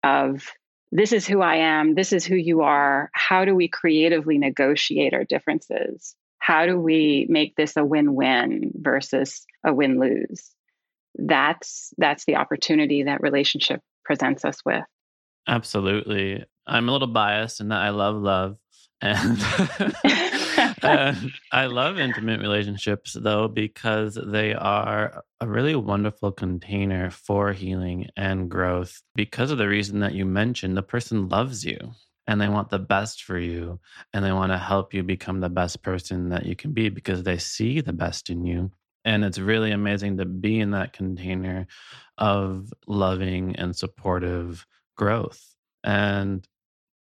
of 0.04 0.52
this 0.92 1.14
is 1.14 1.28
who 1.28 1.42
I 1.42 1.58
am, 1.58 1.94
this 1.94 2.14
is 2.14 2.26
who 2.26 2.36
you 2.36 2.62
are. 2.62 3.10
How 3.14 3.46
do 3.46 3.56
we 3.56 3.68
creatively 3.68 4.38
negotiate 4.38 5.14
our 5.14 5.24
differences? 5.24 6.16
How 6.40 6.66
do 6.66 6.80
we 6.80 7.28
make 7.30 7.56
this 7.56 7.78
a 7.78 7.86
win 7.86 8.16
win 8.16 8.72
versus 8.76 9.46
a 9.64 9.74
win 9.74 10.00
lose? 10.00 10.52
That's 11.16 11.94
that's 11.98 12.26
the 12.26 12.38
opportunity 12.38 13.04
that 13.04 13.22
relationship 13.22 13.82
presents 14.04 14.46
us 14.46 14.64
with. 14.66 14.84
Absolutely. 15.48 16.44
I'm 16.66 16.90
a 16.90 16.92
little 16.92 17.08
biased 17.08 17.62
in 17.62 17.70
that 17.70 17.82
I 17.82 17.90
love 17.90 18.16
love. 18.16 18.58
And, 19.02 19.38
and 20.84 21.32
I 21.52 21.66
love 21.66 22.00
intimate 22.00 22.40
relationships 22.40 23.16
though, 23.20 23.48
because 23.48 24.18
they 24.28 24.54
are 24.54 25.24
a 25.40 25.48
really 25.48 25.76
wonderful 25.76 26.32
container 26.32 27.10
for 27.10 27.54
healing 27.54 28.08
and 28.16 28.50
growth 28.50 29.02
because 29.16 29.52
of 29.52 29.58
the 29.58 29.68
reason 29.68 30.00
that 30.00 30.14
you 30.14 30.26
mentioned 30.26 30.76
the 30.76 30.84
person 30.84 31.30
loves 31.30 31.66
you 31.66 31.78
and 32.28 32.40
they 32.40 32.48
want 32.48 32.70
the 32.70 32.80
best 32.80 33.24
for 33.24 33.40
you 33.40 33.80
and 34.14 34.24
they 34.24 34.32
want 34.32 34.52
to 34.52 34.58
help 34.58 34.94
you 34.94 35.02
become 35.02 35.40
the 35.40 35.50
best 35.50 35.82
person 35.82 36.30
that 36.30 36.46
you 36.46 36.56
can 36.56 36.74
be 36.74 36.90
because 36.90 37.24
they 37.24 37.38
see 37.38 37.82
the 37.82 37.94
best 37.94 38.30
in 38.30 38.46
you. 38.46 38.72
And 39.04 39.24
it's 39.26 39.40
really 39.40 39.72
amazing 39.72 40.18
to 40.18 40.26
be 40.26 40.60
in 40.60 40.72
that 40.72 40.94
container 40.94 41.66
of 42.18 42.72
loving 42.86 43.56
and 43.56 43.76
supportive 43.76 44.66
growth. 44.96 45.42
And 45.84 46.48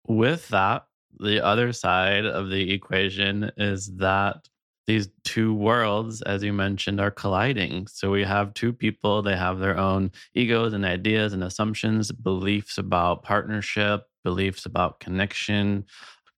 with 0.08 0.48
that, 0.50 0.86
the 1.20 1.44
other 1.44 1.74
side 1.74 2.26
of 2.26 2.50
the 2.50 2.72
equation 2.72 3.52
is 3.58 3.96
that 3.98 4.48
these 4.88 5.10
two 5.24 5.54
worlds, 5.54 6.24
as 6.24 6.42
you 6.42 6.52
mentioned, 6.52 7.00
are 7.00 7.12
colliding. 7.12 7.86
So 7.86 8.10
we 8.10 8.24
have 8.24 8.56
two 8.56 8.74
people, 8.74 9.22
they 9.22 9.38
have 9.38 9.60
their 9.60 9.78
own 9.78 10.12
egos 10.34 10.74
and 10.74 10.84
ideas 10.84 11.34
and 11.34 11.44
assumptions, 11.44 12.12
beliefs 12.12 12.80
about 12.80 13.22
partnership, 13.22 14.06
beliefs 14.24 14.66
about 14.66 15.00
connection, 15.00 15.86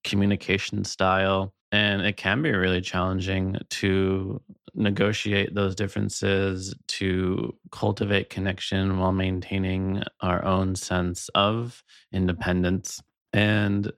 communication 0.04 0.84
style. 0.84 1.54
And 1.72 2.02
it 2.02 2.18
can 2.18 2.42
be 2.42 2.52
really 2.52 2.82
challenging 2.82 3.56
to 3.70 4.42
negotiate 4.74 5.56
those 5.56 5.76
differences, 5.76 6.76
to 6.88 7.56
cultivate 7.72 8.30
connection 8.30 8.98
while 8.98 9.14
maintaining 9.14 10.04
our 10.20 10.44
own 10.44 10.76
sense 10.76 11.30
of 11.36 11.84
mm-hmm. 12.14 12.18
independence. 12.18 13.02
And 13.32 13.92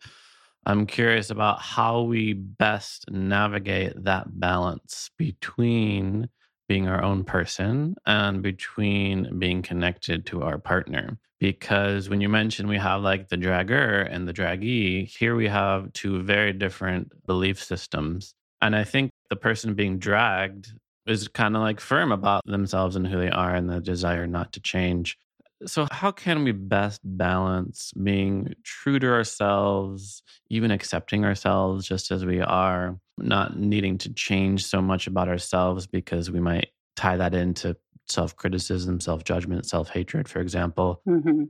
I'm 0.65 0.86
curious 0.86 1.29
about 1.29 1.60
how 1.60 2.01
we 2.01 2.34
best 2.34 3.12
navigate 3.12 4.03
that 4.05 4.39
balance 4.39 5.10
between 5.17 6.29
being 6.70 6.88
our 6.88 7.03
own 7.03 7.25
person 7.25 7.96
and 8.05 8.41
between 8.41 9.39
being 9.39 9.62
connected 9.62 10.25
to 10.27 10.43
our 10.43 10.58
partner. 10.58 11.17
Because 11.39 12.10
when 12.10 12.22
you 12.22 12.29
mentioned 12.29 12.70
we 12.70 12.77
have 12.77 13.01
like 13.01 13.27
the 13.27 13.36
dragger 13.36 14.08
and 14.10 14.25
the 14.25 14.34
draggee, 14.34 15.05
here 15.05 15.36
we 15.36 15.50
have 15.50 15.91
two 15.91 16.24
very 16.24 16.53
different 16.53 17.12
belief 17.25 17.62
systems. 17.62 18.34
And 18.62 18.75
I 18.75 18.86
think 18.86 19.12
the 19.29 19.36
person 19.36 19.74
being 19.74 20.00
dragged 20.00 20.72
is 21.05 21.27
kind 21.27 21.58
of 21.58 21.62
like 21.62 21.82
firm 21.82 22.13
about 22.13 22.46
themselves 22.46 22.96
and 22.96 23.05
who 23.05 23.20
they 23.20 23.29
are 23.29 23.53
and 23.53 23.70
the 23.70 23.82
desire 23.82 24.25
not 24.25 24.53
to 24.53 24.62
change. 24.62 25.17
So, 25.65 25.88
how 25.91 26.12
can 26.12 26.43
we 26.43 26.51
best 26.51 27.01
balance 27.03 27.93
being 27.93 28.53
true 28.63 29.00
to 29.00 29.07
ourselves, 29.07 30.24
even 30.50 30.72
accepting 30.72 31.24
ourselves 31.24 31.88
just 31.88 32.12
as 32.12 32.25
we 32.25 32.41
are, 32.41 33.00
not 33.17 33.57
needing 33.57 33.98
to 34.00 34.13
change 34.13 34.65
so 34.65 34.81
much 34.81 35.07
about 35.07 35.29
ourselves 35.29 35.88
because 35.88 36.29
we 36.29 36.39
might 36.39 36.69
tie 36.95 37.17
that 37.17 37.33
into 37.33 37.77
self 38.10 38.36
criticism, 38.36 39.00
self 39.00 39.24
judgment, 39.24 39.65
self 39.65 39.89
hatred, 39.89 40.27
for 40.27 40.39
example? 40.39 41.01
Mm-hmm. 41.07 41.43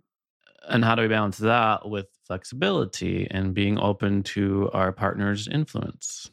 And 0.69 0.85
how 0.85 0.95
do 0.95 1.01
we 1.01 1.07
balance 1.07 1.39
that 1.39 1.89
with 1.89 2.07
flexibility 2.25 3.27
and 3.29 3.53
being 3.53 3.77
open 3.79 4.23
to 4.23 4.69
our 4.73 4.91
partner's 4.91 5.47
influence? 5.47 6.31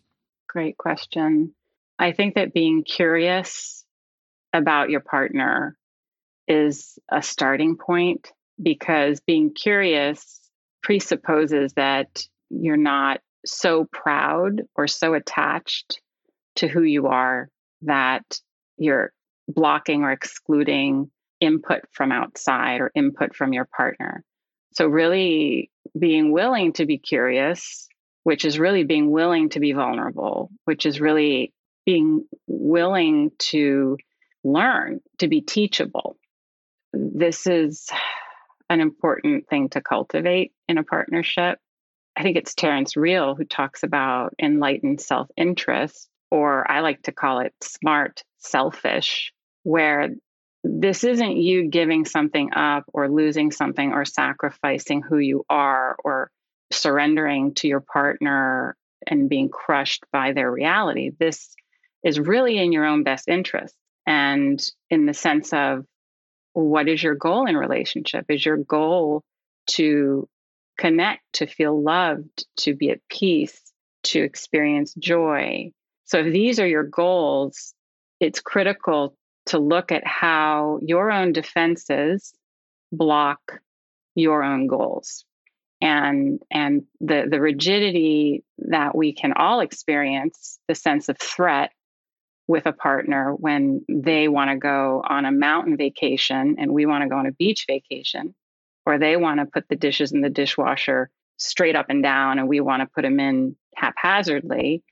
Great 0.49 0.77
question. 0.77 1.55
I 1.99 2.13
think 2.13 2.35
that 2.35 2.55
being 2.55 2.85
curious 2.85 3.85
about 4.53 4.91
your 4.91 5.01
partner 5.01 5.77
is 6.51 6.99
a 7.11 7.23
starting 7.23 7.77
point 7.77 8.33
because 8.61 9.21
being 9.21 9.55
curious 9.55 10.41
presupposes 10.83 11.73
that 11.75 12.25
you're 12.51 12.77
not 12.77 13.21
so 13.47 13.87
proud 13.91 14.63
or 14.75 14.89
so 14.89 15.15
attached 15.15 16.01
to 16.57 16.67
who 16.67 16.83
you 16.83 17.07
are 17.07 17.49
that 17.83 18.41
you're 18.77 19.13
blocking 19.47 20.03
or 20.03 20.11
excluding 20.11 21.11
input 21.41 21.83
from 21.93 22.11
outside 22.11 22.81
or 22.81 22.91
input 22.97 23.35
from 23.37 23.53
your 23.53 23.69
partner. 23.77 24.25
So, 24.73 24.87
really 24.87 25.71
being 25.99 26.33
willing 26.33 26.73
to 26.75 26.87
be 26.87 26.99
curious, 26.99 27.89
which 28.25 28.45
is 28.45 28.59
really 28.59 28.83
being 28.83 29.11
willing 29.11 29.51
to 29.51 29.61
be 29.61 29.73
vulnerable, 29.73 30.51
which 30.65 30.85
is 30.85 31.01
really 31.01 31.53
being 31.87 32.27
willing 32.49 33.31
to 33.39 33.97
learn, 34.43 35.01
to 35.19 35.29
be 35.29 35.41
teachable, 35.41 36.17
this 36.93 37.47
is 37.47 37.89
an 38.69 38.81
important 38.81 39.49
thing 39.49 39.69
to 39.71 39.81
cultivate 39.81 40.53
in 40.69 40.79
a 40.79 40.85
partnership. 40.85 41.59
I 42.17 42.23
think 42.23 42.37
it's 42.37 42.55
Terrence 42.55 42.97
Real 42.97 43.35
who 43.35 43.45
talks 43.45 43.83
about 43.83 44.35
enlightened 44.41 45.01
self 45.01 45.29
interest, 45.37 46.09
or 46.31 46.71
I 46.71 46.81
like 46.81 47.03
to 47.03 47.13
call 47.13 47.41
it 47.41 47.55
smart 47.63 48.23
selfish, 48.39 49.33
where 49.63 50.11
this 50.63 51.05
isn't 51.05 51.37
you 51.37 51.69
giving 51.69 52.05
something 52.05 52.53
up 52.55 52.85
or 52.93 53.09
losing 53.09 53.51
something 53.51 53.93
or 53.93 54.05
sacrificing 54.05 55.03
who 55.03 55.19
you 55.19 55.45
are 55.49 55.97
or 56.05 56.31
surrendering 56.71 57.55
to 57.55 57.69
your 57.69 57.81
partner 57.81 58.77
and 59.07 59.29
being 59.29 59.49
crushed 59.49 60.05
by 60.13 60.33
their 60.33 60.51
reality. 60.51 61.11
This 61.19 61.55
is 62.05 62.21
really 62.21 62.59
in 62.59 62.73
your 62.73 62.85
own 62.85 63.03
best 63.03 63.29
interest. 63.29 63.75
And 64.07 64.63
in 64.91 65.07
the 65.07 65.15
sense 65.15 65.53
of 65.53 65.85
what 66.61 66.89
is 66.89 67.03
your 67.03 67.15
goal 67.15 67.47
in 67.47 67.57
relationship? 67.57 68.27
Is 68.29 68.45
your 68.45 68.57
goal 68.57 69.23
to 69.73 70.29
connect, 70.79 71.23
to 71.35 71.47
feel 71.47 71.81
loved, 71.81 72.47
to 72.59 72.75
be 72.75 72.91
at 72.91 73.01
peace, 73.09 73.61
to 74.05 74.21
experience 74.21 74.95
joy? 74.95 75.73
So, 76.05 76.19
if 76.19 76.33
these 76.33 76.59
are 76.61 76.67
your 76.67 76.85
goals, 76.85 77.75
it's 78.19 78.41
critical 78.41 79.17
to 79.47 79.59
look 79.59 79.93
at 79.93 80.07
how 80.07 80.79
your 80.83 81.11
own 81.11 81.33
defenses 81.33 82.33
block 82.93 83.61
your 84.15 84.43
own 84.43 84.67
goals 84.67 85.25
and 85.81 86.41
and 86.51 86.83
the 87.01 87.27
the 87.31 87.41
rigidity 87.41 88.45
that 88.59 88.95
we 88.95 89.13
can 89.13 89.33
all 89.33 89.61
experience 89.61 90.59
the 90.69 90.75
sense 90.75 91.09
of 91.09 91.19
threat 91.19 91.73
with 92.51 92.67
a 92.67 92.73
partner 92.73 93.33
when 93.33 93.85
they 93.89 94.27
want 94.27 94.51
to 94.51 94.57
go 94.57 95.01
on 95.09 95.25
a 95.25 95.31
mountain 95.31 95.77
vacation 95.77 96.57
and 96.59 96.73
we 96.73 96.85
want 96.85 97.03
to 97.03 97.09
go 97.09 97.17
on 97.17 97.27
a 97.27 97.33
beach 97.33 97.65
vacation, 97.69 98.35
or 98.85 98.99
they 98.99 99.17
want 99.17 99.39
to 99.39 99.47
put 99.47 99.69
the 99.69 99.77
dishes 99.77 100.11
in 100.11 100.21
the 100.21 100.29
dishwasher 100.29 101.11
straight 101.37 101.77
up 101.77 101.87
and 101.89 102.03
down 102.03 102.41
and 102.41 102.49
we 102.49 102.61
want 102.61 102.81
to 102.81 102.91
put 102.93 103.03
them 103.03 103.21
in 103.21 103.55
haphazardly, 103.77 104.83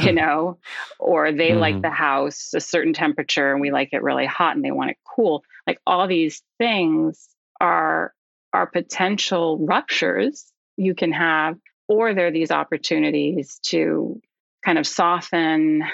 you 0.00 0.12
know, 0.20 0.58
or 0.98 1.32
they 1.32 1.50
mm-hmm. 1.50 1.60
like 1.60 1.82
the 1.82 1.90
house 1.90 2.54
a 2.54 2.60
certain 2.60 2.94
temperature 2.94 3.52
and 3.52 3.60
we 3.60 3.70
like 3.70 3.90
it 3.92 4.02
really 4.02 4.26
hot 4.26 4.56
and 4.56 4.64
they 4.64 4.70
want 4.70 4.90
it 4.90 4.96
cool. 5.04 5.44
Like 5.66 5.78
all 5.86 6.08
these 6.08 6.42
things 6.56 7.28
are 7.60 8.14
are 8.54 8.66
potential 8.66 9.58
ruptures 9.58 10.50
you 10.78 10.94
can 10.94 11.12
have 11.12 11.58
or 11.88 12.14
there 12.14 12.28
are 12.28 12.32
these 12.32 12.50
opportunities 12.50 13.58
to 13.64 14.18
kind 14.64 14.78
of 14.78 14.86
soften 14.86 15.84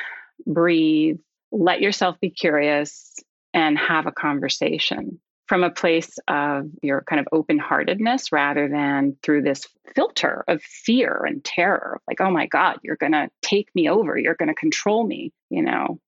breathe, 0.46 1.18
let 1.52 1.80
yourself 1.80 2.16
be 2.20 2.30
curious, 2.30 3.14
and 3.54 3.78
have 3.78 4.06
a 4.06 4.12
conversation 4.12 5.20
from 5.48 5.64
a 5.64 5.70
place 5.70 6.18
of 6.28 6.66
your 6.82 7.02
kind 7.08 7.20
of 7.20 7.26
open 7.32 7.58
heartedness 7.58 8.30
rather 8.30 8.68
than 8.68 9.16
through 9.22 9.42
this 9.42 9.66
filter 9.94 10.44
of 10.46 10.62
fear 10.62 11.24
and 11.26 11.42
terror 11.42 12.00
like, 12.06 12.20
oh 12.20 12.30
my 12.30 12.46
God, 12.46 12.78
you're 12.82 12.96
going 12.96 13.12
to 13.12 13.30
take 13.42 13.68
me 13.74 13.88
over, 13.88 14.18
you're 14.18 14.34
going 14.34 14.50
to 14.50 14.54
control 14.54 15.06
me, 15.06 15.32
you 15.48 15.62
know. 15.62 15.98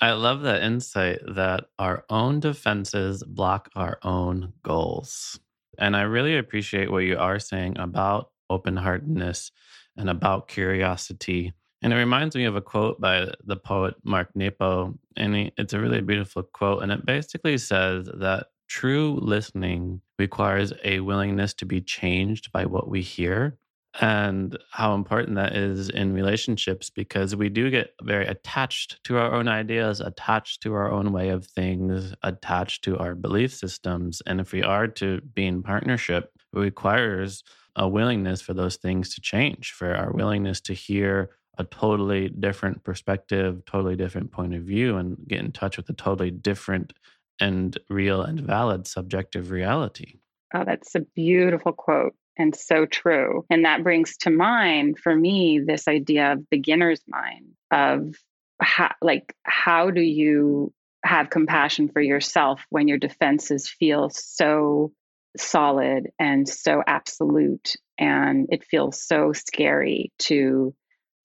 I 0.00 0.12
love 0.12 0.42
that 0.42 0.62
insight 0.62 1.20
that 1.34 1.64
our 1.78 2.04
own 2.08 2.40
defenses 2.40 3.24
block 3.26 3.68
our 3.74 3.98
own 4.02 4.52
goals. 4.62 5.40
And 5.78 5.96
I 5.96 6.02
really 6.02 6.36
appreciate 6.36 6.90
what 6.90 7.04
you 7.04 7.18
are 7.18 7.40
saying 7.40 7.78
about 7.78 8.30
open 8.48 8.76
heartedness 8.76 9.50
and 9.96 10.08
about 10.08 10.46
curiosity 10.46 11.52
and 11.84 11.92
it 11.92 11.96
reminds 11.96 12.34
me 12.34 12.46
of 12.46 12.56
a 12.56 12.62
quote 12.62 13.00
by 13.00 13.28
the 13.44 13.56
poet 13.56 13.94
Mark 14.04 14.30
Nepo. 14.34 14.98
And 15.16 15.52
it's 15.58 15.74
a 15.74 15.80
really 15.80 16.00
beautiful 16.00 16.42
quote. 16.42 16.82
And 16.82 16.90
it 16.90 17.06
basically 17.06 17.58
says 17.58 18.08
that 18.14 18.48
true 18.68 19.20
listening 19.22 20.00
requires 20.18 20.72
a 20.84 21.00
willingness 21.00 21.54
to 21.54 21.66
be 21.66 21.82
changed 21.82 22.50
by 22.52 22.66
what 22.66 22.88
we 22.88 23.02
hear. 23.02 23.58
and 24.00 24.58
how 24.72 24.94
important 24.94 25.36
that 25.36 25.54
is 25.54 25.88
in 25.88 26.12
relationships 26.12 26.90
because 26.90 27.36
we 27.36 27.48
do 27.48 27.70
get 27.70 27.94
very 28.02 28.26
attached 28.26 29.02
to 29.04 29.16
our 29.16 29.32
own 29.32 29.46
ideas, 29.46 30.00
attached 30.00 30.62
to 30.62 30.74
our 30.74 30.90
own 30.90 31.12
way 31.12 31.28
of 31.28 31.46
things, 31.46 32.12
attached 32.22 32.82
to 32.84 32.98
our 32.98 33.14
belief 33.14 33.54
systems. 33.54 34.20
And 34.26 34.40
if 34.40 34.52
we 34.52 34.62
are 34.62 34.88
to 34.88 35.20
be 35.20 35.46
in 35.46 35.62
partnership, 35.62 36.32
it 36.54 36.58
requires 36.58 37.44
a 37.76 37.88
willingness 37.88 38.40
for 38.40 38.54
those 38.54 38.76
things 38.76 39.14
to 39.14 39.20
change, 39.20 39.72
for 39.72 39.94
our 39.94 40.12
willingness 40.12 40.60
to 40.62 40.74
hear 40.74 41.30
a 41.58 41.64
totally 41.64 42.28
different 42.28 42.84
perspective, 42.84 43.64
totally 43.66 43.96
different 43.96 44.32
point 44.32 44.54
of 44.54 44.62
view, 44.62 44.96
and 44.96 45.16
get 45.26 45.40
in 45.40 45.52
touch 45.52 45.76
with 45.76 45.88
a 45.88 45.92
totally 45.92 46.30
different 46.30 46.92
and 47.40 47.78
real 47.88 48.22
and 48.22 48.40
valid 48.40 48.86
subjective 48.86 49.50
reality. 49.50 50.18
Oh, 50.54 50.64
that's 50.64 50.94
a 50.94 51.00
beautiful 51.00 51.72
quote 51.72 52.14
and 52.36 52.54
so 52.54 52.86
true. 52.86 53.44
And 53.50 53.64
that 53.64 53.82
brings 53.82 54.16
to 54.18 54.30
mind 54.30 54.98
for 54.98 55.14
me 55.14 55.60
this 55.64 55.88
idea 55.88 56.32
of 56.32 56.50
beginner's 56.50 57.02
mind 57.08 57.52
of 57.70 58.14
how, 58.60 58.92
like, 59.02 59.34
how 59.42 59.90
do 59.90 60.00
you 60.00 60.72
have 61.04 61.30
compassion 61.30 61.88
for 61.88 62.00
yourself 62.00 62.64
when 62.70 62.88
your 62.88 62.98
defenses 62.98 63.68
feel 63.68 64.10
so 64.10 64.92
solid 65.36 66.08
and 66.18 66.48
so 66.48 66.82
absolute 66.86 67.76
and 67.98 68.48
it 68.50 68.64
feels 68.64 69.00
so 69.00 69.32
scary 69.32 70.12
to 70.18 70.74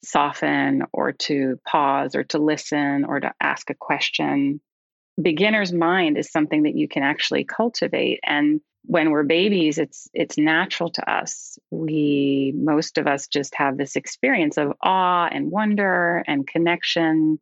soften 0.04 0.84
or 0.94 1.12
to 1.12 1.60
pause 1.66 2.16
or 2.16 2.24
to 2.26 2.40
listen 2.40 3.06
or 3.06 3.20
to 3.20 3.34
ask 3.42 3.70
a 3.70 3.76
question. 3.76 4.62
Beginner's 5.22 5.74
mind 5.74 6.18
is 6.18 6.32
something 6.32 6.64
that 6.64 6.76
you 6.76 6.88
can 6.88 7.04
actually 7.04 7.44
cultivate 7.44 8.20
and 8.24 8.62
when 8.86 9.12
we're 9.12 9.24
babies 9.24 9.78
it's 9.78 10.08
it's 10.14 10.38
natural 10.38 10.90
to 10.92 11.12
us. 11.12 11.60
We 11.70 12.54
most 12.56 12.98
of 12.98 13.08
us 13.08 13.28
just 13.28 13.54
have 13.56 13.78
this 13.78 13.96
experience 13.98 14.58
of 14.58 14.74
awe 14.82 15.28
and 15.30 15.52
wonder 15.52 16.24
and 16.26 16.48
connection 16.48 17.40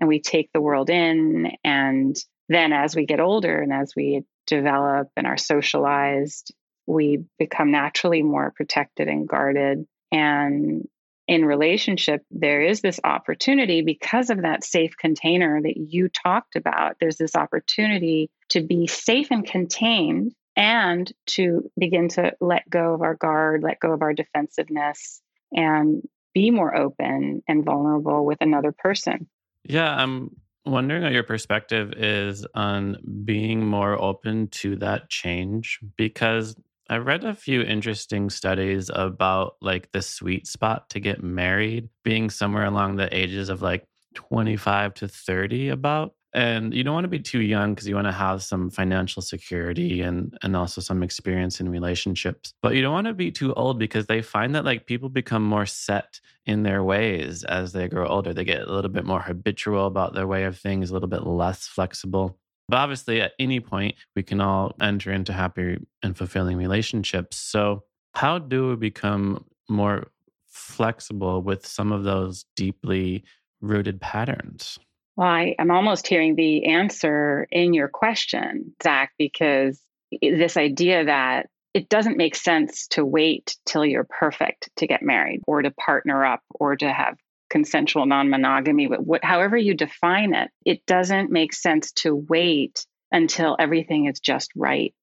and 0.00 0.08
we 0.08 0.20
take 0.20 0.50
the 0.52 0.60
world 0.60 0.88
in 0.88 1.52
and 1.62 2.16
then 2.48 2.72
as 2.72 2.96
we 2.96 3.04
get 3.04 3.20
older 3.20 3.60
and 3.60 3.72
as 3.72 3.92
we 3.94 4.24
develop 4.46 5.08
and 5.16 5.26
are 5.26 5.36
socialized 5.36 6.52
we 6.86 7.24
become 7.38 7.70
naturally 7.70 8.22
more 8.22 8.52
protected 8.56 9.06
and 9.06 9.28
guarded 9.28 9.86
and 10.10 10.88
in 11.30 11.44
relationship, 11.44 12.24
there 12.32 12.60
is 12.60 12.80
this 12.80 12.98
opportunity 13.04 13.82
because 13.82 14.30
of 14.30 14.42
that 14.42 14.64
safe 14.64 14.96
container 14.98 15.62
that 15.62 15.76
you 15.76 16.08
talked 16.08 16.56
about. 16.56 16.96
There's 16.98 17.18
this 17.18 17.36
opportunity 17.36 18.28
to 18.48 18.60
be 18.62 18.88
safe 18.88 19.28
and 19.30 19.46
contained 19.46 20.34
and 20.56 21.10
to 21.26 21.70
begin 21.78 22.08
to 22.08 22.32
let 22.40 22.68
go 22.68 22.94
of 22.94 23.02
our 23.02 23.14
guard, 23.14 23.62
let 23.62 23.78
go 23.78 23.92
of 23.92 24.02
our 24.02 24.12
defensiveness, 24.12 25.22
and 25.52 26.02
be 26.34 26.50
more 26.50 26.76
open 26.76 27.44
and 27.46 27.64
vulnerable 27.64 28.26
with 28.26 28.38
another 28.40 28.72
person. 28.72 29.28
Yeah, 29.62 29.94
I'm 29.94 30.34
wondering 30.66 31.04
what 31.04 31.12
your 31.12 31.22
perspective 31.22 31.92
is 31.96 32.44
on 32.56 32.96
being 33.24 33.64
more 33.64 34.02
open 34.02 34.48
to 34.48 34.74
that 34.78 35.08
change 35.08 35.78
because 35.96 36.56
I 36.90 36.96
read 36.96 37.22
a 37.22 37.36
few 37.36 37.62
interesting 37.62 38.30
studies 38.30 38.90
about 38.92 39.54
like 39.60 39.92
the 39.92 40.02
sweet 40.02 40.48
spot 40.48 40.90
to 40.90 40.98
get 40.98 41.22
married 41.22 41.88
being 42.02 42.30
somewhere 42.30 42.64
along 42.64 42.96
the 42.96 43.16
ages 43.16 43.48
of 43.48 43.62
like 43.62 43.84
25 44.16 44.94
to 44.94 45.06
30 45.06 45.68
about. 45.68 46.14
And 46.34 46.74
you 46.74 46.82
don't 46.82 46.94
want 46.94 47.04
to 47.04 47.08
be 47.08 47.20
too 47.20 47.42
young 47.42 47.74
because 47.74 47.86
you 47.86 47.94
want 47.94 48.08
to 48.08 48.12
have 48.12 48.42
some 48.42 48.70
financial 48.70 49.22
security 49.22 50.00
and 50.00 50.36
and 50.42 50.56
also 50.56 50.80
some 50.80 51.04
experience 51.04 51.60
in 51.60 51.68
relationships. 51.68 52.54
But 52.60 52.74
you 52.74 52.82
don't 52.82 52.92
want 52.92 53.06
to 53.06 53.14
be 53.14 53.30
too 53.30 53.54
old 53.54 53.78
because 53.78 54.06
they 54.06 54.20
find 54.20 54.56
that 54.56 54.64
like 54.64 54.86
people 54.86 55.08
become 55.08 55.44
more 55.44 55.66
set 55.66 56.20
in 56.44 56.64
their 56.64 56.82
ways 56.82 57.44
as 57.44 57.72
they 57.72 57.86
grow 57.86 58.08
older. 58.08 58.34
They 58.34 58.44
get 58.44 58.62
a 58.62 58.72
little 58.72 58.90
bit 58.90 59.06
more 59.06 59.20
habitual 59.20 59.86
about 59.86 60.14
their 60.14 60.26
way 60.26 60.42
of 60.42 60.58
things 60.58 60.90
a 60.90 60.92
little 60.92 61.08
bit 61.08 61.24
less 61.24 61.68
flexible 61.68 62.36
but 62.70 62.78
obviously, 62.78 63.20
at 63.20 63.32
any 63.38 63.60
point, 63.60 63.96
we 64.14 64.22
can 64.22 64.40
all 64.40 64.74
enter 64.80 65.12
into 65.12 65.32
happy 65.32 65.78
and 66.02 66.16
fulfilling 66.16 66.56
relationships. 66.56 67.36
So, 67.36 67.82
how 68.14 68.38
do 68.38 68.68
we 68.68 68.76
become 68.76 69.44
more 69.68 70.08
flexible 70.46 71.42
with 71.42 71.66
some 71.66 71.92
of 71.92 72.04
those 72.04 72.44
deeply 72.56 73.24
rooted 73.60 74.00
patterns? 74.00 74.78
Well, 75.16 75.28
I, 75.28 75.54
am 75.58 75.70
almost 75.70 76.06
hearing 76.06 76.36
the 76.36 76.66
answer 76.66 77.46
in 77.50 77.74
your 77.74 77.88
question, 77.88 78.74
Zach, 78.82 79.12
because 79.18 79.80
this 80.22 80.56
idea 80.56 81.04
that 81.04 81.48
it 81.74 81.88
doesn't 81.88 82.16
make 82.16 82.34
sense 82.34 82.86
to 82.88 83.04
wait 83.04 83.56
till 83.64 83.84
you're 83.84 84.08
perfect 84.08 84.70
to 84.76 84.86
get 84.86 85.02
married 85.02 85.42
or 85.46 85.62
to 85.62 85.70
partner 85.72 86.24
up 86.24 86.40
or 86.50 86.76
to 86.76 86.92
have 86.92 87.16
consensual 87.50 88.06
non-monogamy 88.06 88.86
what, 88.86 89.24
however 89.24 89.56
you 89.56 89.74
define 89.74 90.34
it 90.34 90.50
it 90.64 90.86
doesn't 90.86 91.30
make 91.30 91.52
sense 91.52 91.92
to 91.92 92.14
wait 92.14 92.86
until 93.12 93.56
everything 93.58 94.06
is 94.06 94.20
just 94.20 94.50
right. 94.56 94.94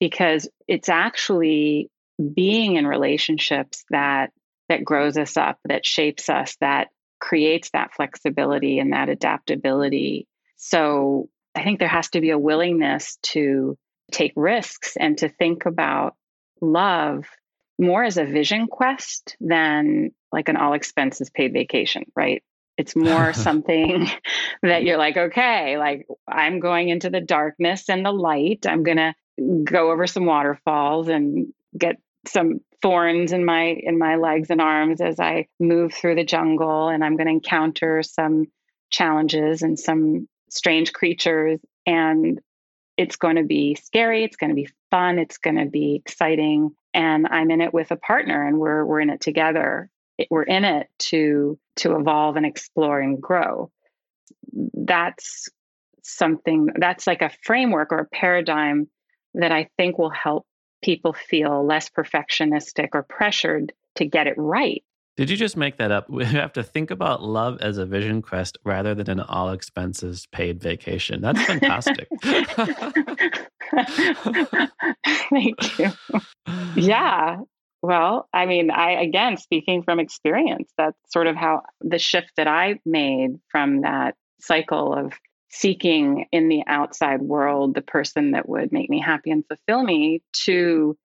Because 0.00 0.48
it's 0.68 0.88
actually 0.88 1.88
being 2.34 2.76
in 2.76 2.86
relationships 2.86 3.84
that 3.90 4.30
that 4.68 4.84
grows 4.84 5.16
us 5.16 5.36
up 5.36 5.58
that 5.64 5.84
shapes 5.84 6.28
us 6.28 6.56
that 6.60 6.88
creates 7.20 7.70
that 7.70 7.94
flexibility 7.94 8.78
and 8.78 8.92
that 8.92 9.08
adaptability. 9.08 10.26
So 10.56 11.28
i 11.54 11.62
think 11.62 11.78
there 11.78 11.88
has 11.88 12.08
to 12.10 12.20
be 12.20 12.30
a 12.30 12.38
willingness 12.38 13.18
to 13.22 13.76
take 14.10 14.32
risks 14.36 14.96
and 14.96 15.18
to 15.18 15.28
think 15.28 15.66
about 15.66 16.14
love 16.60 17.26
more 17.82 18.04
as 18.04 18.16
a 18.16 18.24
vision 18.24 18.68
quest 18.68 19.36
than 19.40 20.12
like 20.30 20.48
an 20.48 20.56
all 20.56 20.72
expenses 20.72 21.28
paid 21.28 21.52
vacation, 21.52 22.04
right? 22.16 22.42
It's 22.78 22.96
more 22.96 23.32
something 23.34 24.08
that 24.62 24.84
you're 24.84 24.96
like, 24.96 25.16
okay, 25.16 25.76
like 25.76 26.06
I'm 26.26 26.60
going 26.60 26.88
into 26.88 27.10
the 27.10 27.20
darkness 27.20 27.90
and 27.90 28.06
the 28.06 28.12
light. 28.12 28.66
I'm 28.66 28.84
going 28.84 28.96
to 28.96 29.14
go 29.64 29.90
over 29.90 30.06
some 30.06 30.24
waterfalls 30.24 31.08
and 31.08 31.52
get 31.76 31.96
some 32.26 32.60
thorns 32.80 33.32
in 33.32 33.44
my 33.44 33.76
in 33.80 33.98
my 33.98 34.16
legs 34.16 34.50
and 34.50 34.60
arms 34.60 35.00
as 35.00 35.20
I 35.20 35.46
move 35.60 35.94
through 35.94 36.16
the 36.16 36.24
jungle 36.24 36.88
and 36.88 37.04
I'm 37.04 37.16
going 37.16 37.26
to 37.26 37.32
encounter 37.32 38.02
some 38.02 38.46
challenges 38.90 39.62
and 39.62 39.78
some 39.78 40.28
strange 40.50 40.92
creatures 40.92 41.60
and 41.86 42.40
it's 42.96 43.16
going 43.16 43.36
to 43.36 43.44
be 43.44 43.74
scary, 43.76 44.24
it's 44.24 44.36
going 44.36 44.50
to 44.50 44.56
be 44.56 44.68
fun, 44.90 45.18
it's 45.18 45.38
going 45.38 45.56
to 45.56 45.66
be 45.66 45.94
exciting 45.94 46.74
and 46.94 47.26
I'm 47.30 47.50
in 47.50 47.60
it 47.60 47.72
with 47.72 47.90
a 47.90 47.96
partner 47.96 48.46
and 48.46 48.58
we're 48.58 48.84
we're 48.84 49.00
in 49.00 49.10
it 49.10 49.20
together. 49.20 49.90
We're 50.30 50.42
in 50.42 50.64
it 50.64 50.88
to 51.10 51.58
to 51.76 51.96
evolve 51.96 52.36
and 52.36 52.46
explore 52.46 53.00
and 53.00 53.20
grow. 53.20 53.70
That's 54.52 55.48
something 56.02 56.68
that's 56.76 57.06
like 57.06 57.22
a 57.22 57.30
framework 57.42 57.92
or 57.92 57.98
a 57.98 58.06
paradigm 58.06 58.88
that 59.34 59.52
I 59.52 59.68
think 59.76 59.98
will 59.98 60.10
help 60.10 60.46
people 60.82 61.12
feel 61.12 61.64
less 61.64 61.88
perfectionistic 61.88 62.88
or 62.92 63.04
pressured 63.04 63.72
to 63.94 64.04
get 64.04 64.26
it 64.26 64.34
right. 64.36 64.82
Did 65.16 65.28
you 65.28 65.36
just 65.36 65.56
make 65.58 65.76
that 65.76 65.90
up? 65.90 66.08
We 66.12 66.24
have 66.24 66.52
to 66.54 66.62
think 66.62 66.90
about 66.90 67.22
love 67.22 67.58
as 67.60 67.78
a 67.78 67.86
vision 67.86 68.22
quest 68.22 68.58
rather 68.64 68.94
than 68.94 69.08
an 69.10 69.20
all 69.20 69.50
expenses 69.50 70.26
paid 70.32 70.60
vacation. 70.60 71.20
That's 71.20 71.42
fantastic. 71.44 72.08
Thank 75.30 75.78
you. 75.78 75.90
Yeah. 76.86 77.38
Well, 77.82 78.28
I 78.32 78.46
mean, 78.46 78.70
I 78.70 78.92
again 78.92 79.36
speaking 79.36 79.82
from 79.82 79.98
experience, 79.98 80.72
that's 80.78 80.96
sort 81.08 81.26
of 81.26 81.36
how 81.36 81.62
the 81.80 81.98
shift 81.98 82.32
that 82.36 82.46
I 82.46 82.78
made 82.86 83.40
from 83.48 83.82
that 83.82 84.14
cycle 84.40 84.94
of 84.94 85.12
seeking 85.50 86.26
in 86.32 86.48
the 86.48 86.62
outside 86.66 87.20
world 87.20 87.74
the 87.74 87.82
person 87.82 88.32
that 88.32 88.48
would 88.48 88.72
make 88.72 88.88
me 88.88 89.00
happy 89.00 89.30
and 89.30 89.44
fulfill 89.46 89.82
me 89.82 90.22
to 90.44 90.96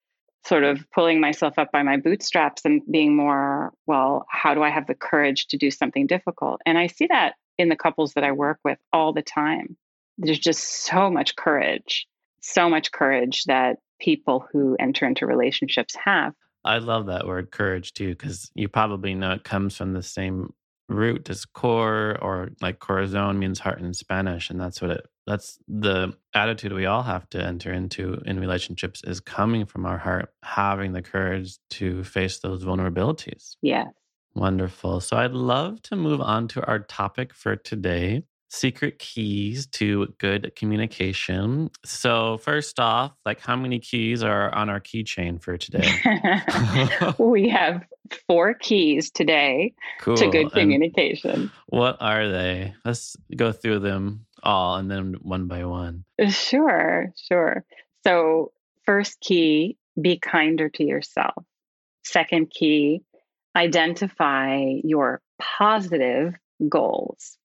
sort 0.46 0.64
of 0.64 0.86
pulling 0.94 1.20
myself 1.20 1.56
up 1.58 1.72
by 1.74 1.84
my 1.84 1.98
bootstraps 1.98 2.64
and 2.64 2.82
being 2.90 3.16
more, 3.16 3.74
well, 3.86 4.26
how 4.30 4.54
do 4.54 4.64
I 4.64 4.70
have 4.70 4.88
the 4.88 4.96
courage 4.96 5.48
to 5.48 5.58
do 5.58 5.70
something 5.70 6.08
difficult? 6.08 6.62
And 6.66 6.78
I 6.78 6.88
see 6.88 7.08
that 7.08 7.34
in 7.58 7.68
the 7.68 7.76
couples 7.76 8.14
that 8.14 8.24
I 8.24 8.32
work 8.32 8.60
with 8.64 8.78
all 8.94 9.12
the 9.12 9.22
time. 9.22 9.76
There's 10.18 10.40
just 10.40 10.86
so 10.86 11.12
much 11.12 11.36
courage, 11.36 12.08
so 12.40 12.70
much 12.70 12.92
courage 12.92 13.44
that 13.46 13.78
people 14.00 14.48
who 14.52 14.76
enter 14.80 15.06
into 15.06 15.26
relationships 15.26 15.96
have. 15.96 16.34
I 16.66 16.80
love 16.80 17.06
that 17.08 17.28
word 17.28 17.52
courage 17.52 17.94
too, 17.94 18.10
because 18.10 18.52
you 18.56 18.68
probably 18.68 19.14
know 19.14 19.32
it 19.32 19.44
comes 19.44 19.78
from 19.78 19.94
the 19.94 20.04
same 20.04 20.54
root 20.90 21.30
as 21.30 21.46
core 21.46 22.18
or 22.22 22.50
like 22.62 22.80
corazon 22.80 23.40
means 23.40 23.60
heart 23.60 23.80
in 23.80 23.94
Spanish. 23.94 24.50
And 24.50 24.60
that's 24.60 24.82
what 24.82 24.92
it 24.92 25.08
that's 25.26 25.60
the 25.68 26.14
attitude 26.34 26.72
we 26.72 26.86
all 26.86 27.04
have 27.04 27.30
to 27.32 27.44
enter 27.44 27.74
into 27.74 28.22
in 28.26 28.40
relationships 28.40 29.02
is 29.04 29.20
coming 29.20 29.66
from 29.66 29.86
our 29.86 29.98
heart, 29.98 30.30
having 30.42 30.94
the 30.94 31.02
courage 31.02 31.58
to 31.72 32.04
face 32.06 32.40
those 32.40 32.64
vulnerabilities. 32.64 33.58
Yes. 33.62 33.88
Wonderful. 34.36 35.02
So 35.02 35.18
I'd 35.18 35.34
love 35.34 35.82
to 35.84 35.98
move 35.98 36.22
on 36.22 36.48
to 36.50 36.66
our 36.66 36.80
topic 36.80 37.34
for 37.34 37.58
today. 37.58 38.24
Secret 38.50 39.00
keys 39.00 39.68
to 39.68 40.14
good 40.18 40.54
communication. 40.56 41.70
So, 41.86 42.38
first 42.38 42.80
off, 42.80 43.14
like 43.26 43.40
how 43.40 43.56
many 43.56 43.80
keys 43.80 44.24
are 44.24 44.54
on 44.54 44.70
our 44.70 44.80
keychain 44.80 45.42
for 45.42 45.58
today? 45.58 45.90
we 47.18 47.50
have 47.50 47.84
four 48.28 48.54
keys 48.54 49.12
today 49.12 49.74
cool. 50.00 50.18
to 50.18 50.30
good 50.30 50.52
communication. 50.52 51.32
And 51.32 51.52
what 51.68 51.98
are 52.00 52.30
they? 52.30 52.74
Let's 52.86 53.16
go 53.36 53.52
through 53.52 53.80
them 53.80 54.26
all 54.44 54.78
and 54.78 54.90
then 54.90 55.16
one 55.22 55.48
by 55.48 55.66
one. 55.66 56.06
Sure, 56.30 57.14
sure. 57.28 57.66
So, 58.06 58.52
first 58.86 59.20
key, 59.20 59.78
be 60.00 60.20
kinder 60.20 60.70
to 60.70 60.84
yourself. 60.84 61.44
Second 62.04 62.52
key, 62.52 63.02
identify 63.56 64.64
your 64.84 65.22
positive 65.40 66.36
goals. 66.70 67.38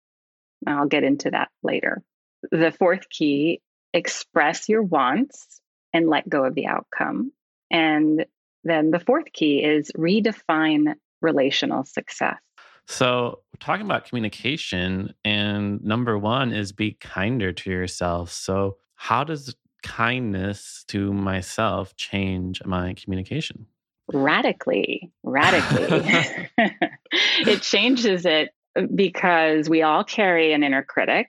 I'll 0.66 0.86
get 0.86 1.04
into 1.04 1.30
that 1.30 1.50
later. 1.62 2.02
The 2.50 2.72
fourth 2.72 3.08
key, 3.08 3.60
express 3.92 4.68
your 4.68 4.82
wants 4.82 5.60
and 5.92 6.08
let 6.08 6.28
go 6.28 6.44
of 6.44 6.54
the 6.54 6.66
outcome. 6.66 7.32
And 7.70 8.26
then 8.64 8.90
the 8.90 9.00
fourth 9.00 9.32
key 9.32 9.62
is 9.62 9.90
redefine 9.96 10.94
relational 11.20 11.84
success. 11.84 12.38
So, 12.88 13.40
talking 13.60 13.86
about 13.86 14.06
communication, 14.06 15.14
and 15.24 15.82
number 15.84 16.18
one 16.18 16.52
is 16.52 16.72
be 16.72 16.92
kinder 16.92 17.52
to 17.52 17.70
yourself. 17.70 18.32
So, 18.32 18.76
how 18.96 19.22
does 19.22 19.54
kindness 19.82 20.84
to 20.88 21.12
myself 21.12 21.94
change 21.96 22.62
my 22.64 22.94
communication? 22.94 23.66
Radically, 24.12 25.12
radically. 25.22 26.50
it 27.46 27.62
changes 27.62 28.26
it 28.26 28.50
because 28.94 29.68
we 29.68 29.82
all 29.82 30.04
carry 30.04 30.52
an 30.52 30.62
inner 30.62 30.82
critic 30.82 31.28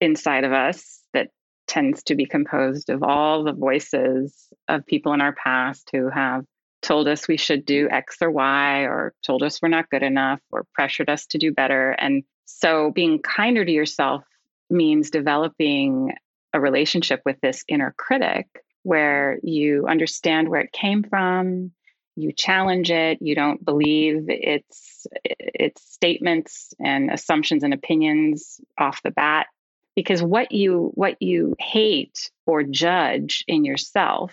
inside 0.00 0.44
of 0.44 0.52
us 0.52 1.02
that 1.12 1.28
tends 1.66 2.02
to 2.04 2.14
be 2.14 2.26
composed 2.26 2.88
of 2.88 3.02
all 3.02 3.44
the 3.44 3.52
voices 3.52 4.48
of 4.68 4.86
people 4.86 5.12
in 5.12 5.20
our 5.20 5.34
past 5.34 5.90
who 5.92 6.08
have 6.08 6.44
told 6.80 7.08
us 7.08 7.28
we 7.28 7.36
should 7.36 7.64
do 7.64 7.88
X 7.90 8.16
or 8.22 8.30
Y, 8.30 8.82
or 8.82 9.12
told 9.26 9.42
us 9.42 9.60
we're 9.60 9.68
not 9.68 9.90
good 9.90 10.02
enough, 10.02 10.40
or 10.50 10.64
pressured 10.74 11.10
us 11.10 11.26
to 11.26 11.38
do 11.38 11.52
better. 11.52 11.90
And 11.90 12.22
so 12.44 12.92
being 12.92 13.20
kinder 13.20 13.64
to 13.64 13.72
yourself 13.72 14.22
means 14.70 15.10
developing 15.10 16.12
a 16.52 16.60
relationship 16.60 17.20
with 17.24 17.36
this 17.42 17.64
inner 17.68 17.94
critic 17.98 18.46
where 18.84 19.38
you 19.42 19.86
understand 19.86 20.48
where 20.48 20.60
it 20.60 20.72
came 20.72 21.02
from, 21.02 21.72
you 22.18 22.32
challenge 22.32 22.90
it 22.90 23.18
you 23.20 23.34
don't 23.34 23.64
believe 23.64 24.24
its 24.28 25.06
its 25.24 25.82
statements 25.82 26.74
and 26.80 27.10
assumptions 27.10 27.62
and 27.62 27.72
opinions 27.72 28.60
off 28.78 29.02
the 29.02 29.10
bat. 29.10 29.46
Because 29.94 30.22
what 30.22 30.52
you 30.52 30.90
what 30.94 31.20
you 31.20 31.54
hate 31.58 32.30
or 32.46 32.62
judge 32.62 33.44
in 33.48 33.64
yourself 33.64 34.32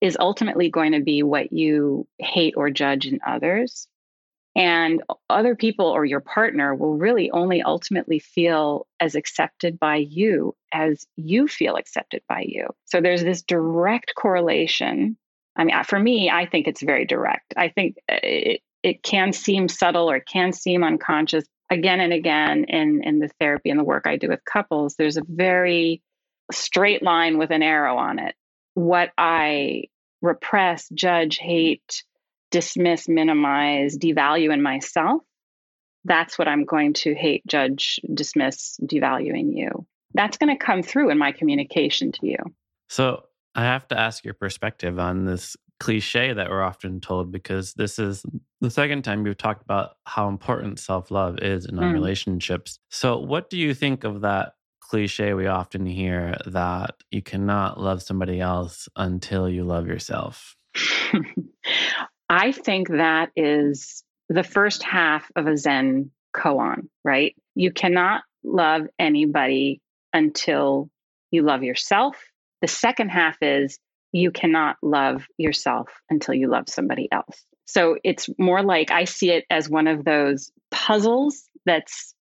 is 0.00 0.16
ultimately 0.18 0.70
going 0.70 0.92
to 0.92 1.00
be 1.00 1.22
what 1.22 1.52
you 1.52 2.06
hate 2.18 2.54
or 2.56 2.70
judge 2.70 3.06
in 3.06 3.20
others. 3.26 3.88
And 4.54 5.02
other 5.28 5.54
people 5.54 5.86
or 5.86 6.04
your 6.06 6.20
partner 6.20 6.74
will 6.74 6.96
really 6.96 7.30
only 7.30 7.62
ultimately 7.62 8.18
feel 8.18 8.86
as 9.00 9.14
accepted 9.14 9.78
by 9.78 9.96
you 9.96 10.54
as 10.72 11.06
you 11.16 11.46
feel 11.46 11.76
accepted 11.76 12.22
by 12.26 12.44
you. 12.46 12.68
So 12.86 13.00
there's 13.00 13.22
this 13.22 13.42
direct 13.42 14.14
correlation 14.16 15.18
I 15.56 15.64
mean, 15.64 15.84
for 15.84 15.98
me, 15.98 16.30
I 16.30 16.46
think 16.46 16.68
it's 16.68 16.82
very 16.82 17.04
direct. 17.04 17.54
I 17.56 17.68
think 17.68 17.96
uh, 18.10 18.16
it, 18.22 18.60
it 18.82 19.02
can 19.02 19.32
seem 19.32 19.68
subtle 19.68 20.10
or 20.10 20.16
it 20.16 20.26
can 20.26 20.52
seem 20.52 20.84
unconscious. 20.84 21.44
Again 21.68 21.98
and 21.98 22.12
again 22.12 22.64
in, 22.68 23.02
in 23.02 23.18
the 23.18 23.28
therapy 23.40 23.70
and 23.70 23.80
the 23.80 23.84
work 23.84 24.06
I 24.06 24.16
do 24.16 24.28
with 24.28 24.44
couples, 24.44 24.94
there's 24.96 25.16
a 25.16 25.24
very 25.26 26.00
straight 26.52 27.02
line 27.02 27.38
with 27.38 27.50
an 27.50 27.62
arrow 27.62 27.96
on 27.96 28.20
it. 28.20 28.36
What 28.74 29.10
I 29.18 29.84
repress, 30.22 30.88
judge, 30.90 31.38
hate, 31.38 32.04
dismiss, 32.52 33.08
minimize, 33.08 33.98
devalue 33.98 34.52
in 34.52 34.62
myself, 34.62 35.22
that's 36.04 36.38
what 36.38 36.46
I'm 36.46 36.64
going 36.64 36.92
to 36.94 37.14
hate, 37.14 37.44
judge, 37.46 38.00
dismiss, 38.12 38.78
devaluing 38.82 39.56
you. 39.56 39.86
That's 40.14 40.36
going 40.38 40.56
to 40.56 40.64
come 40.64 40.82
through 40.82 41.10
in 41.10 41.18
my 41.18 41.32
communication 41.32 42.12
to 42.12 42.26
you. 42.26 42.38
So 42.88 43.24
I 43.56 43.64
have 43.64 43.88
to 43.88 43.98
ask 43.98 44.24
your 44.24 44.34
perspective 44.34 44.98
on 44.98 45.24
this 45.24 45.56
cliche 45.80 46.32
that 46.32 46.50
we're 46.50 46.62
often 46.62 47.00
told 47.00 47.32
because 47.32 47.72
this 47.74 47.98
is 47.98 48.24
the 48.60 48.70
second 48.70 49.02
time 49.02 49.22
we've 49.22 49.36
talked 49.36 49.62
about 49.62 49.96
how 50.04 50.28
important 50.28 50.78
self 50.78 51.10
love 51.10 51.38
is 51.40 51.64
in 51.64 51.78
our 51.78 51.90
mm. 51.90 51.94
relationships. 51.94 52.78
So, 52.90 53.18
what 53.18 53.48
do 53.48 53.56
you 53.56 53.72
think 53.72 54.04
of 54.04 54.20
that 54.20 54.52
cliche 54.80 55.32
we 55.32 55.46
often 55.46 55.86
hear 55.86 56.36
that 56.46 56.96
you 57.10 57.22
cannot 57.22 57.80
love 57.80 58.02
somebody 58.02 58.40
else 58.40 58.88
until 58.94 59.48
you 59.48 59.64
love 59.64 59.86
yourself? 59.86 60.54
I 62.28 62.52
think 62.52 62.88
that 62.88 63.30
is 63.36 64.04
the 64.28 64.44
first 64.44 64.82
half 64.82 65.30
of 65.34 65.46
a 65.46 65.56
Zen 65.56 66.10
koan, 66.34 66.88
right? 67.04 67.34
You 67.54 67.72
cannot 67.72 68.22
love 68.44 68.82
anybody 68.98 69.80
until 70.12 70.90
you 71.30 71.42
love 71.42 71.62
yourself 71.62 72.16
the 72.62 72.68
second 72.68 73.10
half 73.10 73.36
is 73.42 73.78
you 74.12 74.30
cannot 74.30 74.76
love 74.82 75.26
yourself 75.36 75.88
until 76.08 76.34
you 76.34 76.48
love 76.48 76.68
somebody 76.68 77.08
else. 77.12 77.44
So 77.66 77.96
it's 78.04 78.28
more 78.38 78.62
like 78.62 78.90
I 78.90 79.04
see 79.04 79.30
it 79.30 79.44
as 79.50 79.68
one 79.68 79.88
of 79.88 80.04
those 80.04 80.50
puzzles 80.70 81.42
that's 81.64 82.14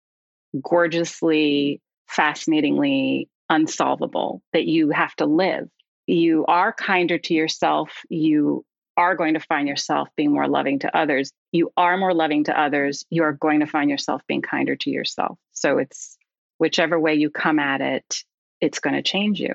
gorgeously, 0.61 1.81
fascinatingly 2.07 3.29
unsolvable 3.49 4.41
that 4.53 4.65
you 4.65 4.89
have 4.89 5.15
to 5.17 5.25
live. 5.25 5.69
You 6.07 6.45
are 6.47 6.73
kinder 6.73 7.17
to 7.17 7.33
yourself. 7.33 7.91
You 8.09 8.65
are 8.97 9.15
going 9.15 9.33
to 9.33 9.39
find 9.39 9.67
yourself 9.67 10.07
being 10.15 10.31
more 10.31 10.47
loving 10.47 10.79
to 10.79 10.97
others. 10.97 11.31
You 11.51 11.71
are 11.77 11.97
more 11.97 12.13
loving 12.13 12.45
to 12.45 12.59
others. 12.59 13.05
You 13.09 13.23
are 13.23 13.33
going 13.33 13.59
to 13.59 13.67
find 13.67 13.89
yourself 13.89 14.21
being 14.27 14.41
kinder 14.41 14.75
to 14.77 14.89
yourself. 14.89 15.37
So 15.51 15.77
it's 15.77 16.17
whichever 16.57 16.99
way 16.99 17.15
you 17.15 17.29
come 17.29 17.59
at 17.59 17.81
it, 17.81 18.23
it's 18.61 18.79
going 18.79 18.95
to 18.95 19.03
change 19.03 19.39
you. 19.39 19.53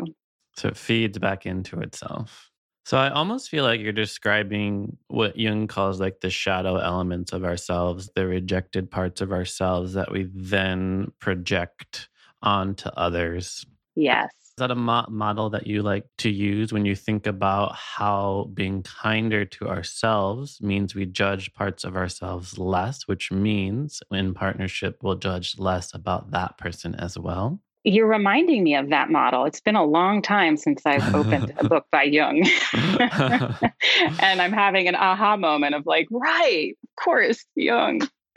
So 0.61 0.69
it 0.69 0.77
feeds 0.77 1.19
back 1.19 1.47
into 1.47 1.81
itself. 1.81 2.51
So 2.85 2.99
I 2.99 3.09
almost 3.09 3.49
feel 3.49 3.65
like 3.65 3.81
you're 3.81 3.95
describing 3.95 4.99
what 5.09 5.39
Jung 5.39 5.67
calls 5.67 5.99
like 5.99 6.21
the 6.21 6.29
shadow 6.29 6.77
elements 6.77 7.33
of 7.33 7.45
ourselves, 7.45 8.11
the 8.15 8.27
rejected 8.27 8.91
parts 8.91 9.23
of 9.23 9.33
ourselves 9.33 9.95
that 9.95 10.13
we 10.13 10.29
then 10.35 11.13
project 11.19 12.11
onto 12.43 12.91
others. 12.91 13.65
Yes. 13.95 14.29
Is 14.35 14.53
that 14.59 14.71
a 14.71 14.75
mo- 14.75 15.07
model 15.09 15.49
that 15.49 15.67
you 15.67 15.81
like 15.81 16.05
to 16.19 16.29
use 16.31 16.75
when 16.75 16.85
you 16.85 16.95
think 16.95 17.27
about 17.27 17.75
how 17.75 18.51
being 18.53 18.83
kinder 18.83 19.47
to 19.47 19.67
ourselves 19.67 20.61
means 20.61 20.95
we 20.95 21.07
judge 21.07 21.55
parts 21.55 21.85
of 21.85 21.97
ourselves 21.97 22.59
less, 22.59 23.09
which 23.09 23.33
means 23.33 24.03
in 24.11 24.35
partnership, 24.35 24.99
we'll 25.03 25.15
judge 25.15 25.59
less 25.59 25.95
about 25.95 26.33
that 26.33 26.59
person 26.59 26.95
as 26.97 27.19
well? 27.19 27.63
You're 27.85 28.09
reminding 28.09 28.63
me 28.63 28.75
of 28.75 28.91
that 28.91 29.11
model. 29.11 29.47
It's 29.47 29.61
been 29.61 29.77
a 29.77 29.85
long 29.85 30.21
time 30.21 30.57
since 30.57 30.83
I've 30.85 31.15
opened 31.15 31.55
a 31.57 31.67
book 31.67 31.87
by 31.91 32.03
Jung. 32.03 32.47
and 33.01 34.43
I'm 34.43 34.53
having 34.53 34.87
an 34.87 34.95
aha 34.95 35.37
moment 35.37 35.75
of 35.75 35.87
like, 35.87 36.07
right, 36.11 36.73
of 36.83 37.03
course, 37.03 37.45
Jung. 37.55 38.03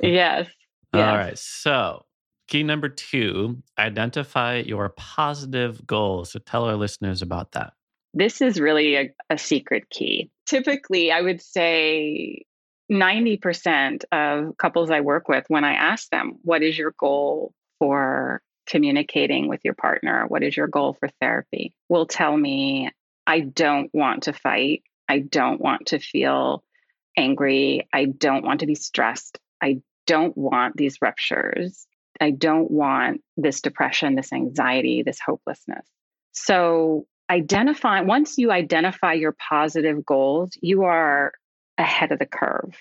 yes. 0.00 0.46
All 0.94 1.00
yes. 1.00 1.16
right. 1.16 1.38
So, 1.38 2.04
key 2.48 2.62
number 2.62 2.88
two 2.88 3.62
identify 3.78 4.62
your 4.64 4.88
positive 4.90 5.86
goals. 5.86 6.32
So, 6.32 6.38
tell 6.38 6.64
our 6.64 6.76
listeners 6.76 7.20
about 7.20 7.52
that. 7.52 7.74
This 8.14 8.40
is 8.40 8.58
really 8.58 8.96
a, 8.96 9.10
a 9.28 9.36
secret 9.36 9.90
key. 9.90 10.30
Typically, 10.46 11.12
I 11.12 11.20
would 11.20 11.42
say 11.42 12.44
90% 12.90 14.04
of 14.12 14.56
couples 14.56 14.90
I 14.90 15.00
work 15.00 15.28
with, 15.28 15.44
when 15.48 15.64
I 15.64 15.74
ask 15.74 16.08
them, 16.08 16.38
What 16.42 16.62
is 16.62 16.78
your 16.78 16.94
goal 16.98 17.52
for 17.78 18.42
communicating 18.66 19.48
with 19.48 19.60
your 19.64 19.74
partner? 19.74 20.26
What 20.28 20.42
is 20.42 20.56
your 20.56 20.68
goal 20.68 20.96
for 20.98 21.08
therapy? 21.20 21.72
Will 21.88 22.06
tell 22.06 22.36
me, 22.36 22.90
I 23.26 23.40
don't 23.40 23.90
want 23.92 24.24
to 24.24 24.32
fight. 24.32 24.82
I 25.08 25.20
don't 25.20 25.60
want 25.60 25.86
to 25.88 25.98
feel 25.98 26.62
angry. 27.16 27.88
I 27.92 28.04
don't 28.04 28.44
want 28.44 28.60
to 28.60 28.66
be 28.66 28.74
stressed. 28.74 29.38
I 29.62 29.80
don't 30.06 30.36
want 30.36 30.76
these 30.76 30.98
ruptures. 31.00 31.86
I 32.20 32.30
don't 32.30 32.70
want 32.70 33.22
this 33.36 33.60
depression, 33.60 34.14
this 34.14 34.32
anxiety, 34.32 35.02
this 35.02 35.18
hopelessness. 35.24 35.86
So, 36.32 37.06
identify 37.30 38.00
once 38.00 38.38
you 38.38 38.50
identify 38.50 39.12
your 39.14 39.36
positive 39.48 40.04
goals, 40.04 40.50
you 40.60 40.84
are 40.84 41.32
ahead 41.76 42.10
of 42.10 42.18
the 42.18 42.26
curve. 42.26 42.74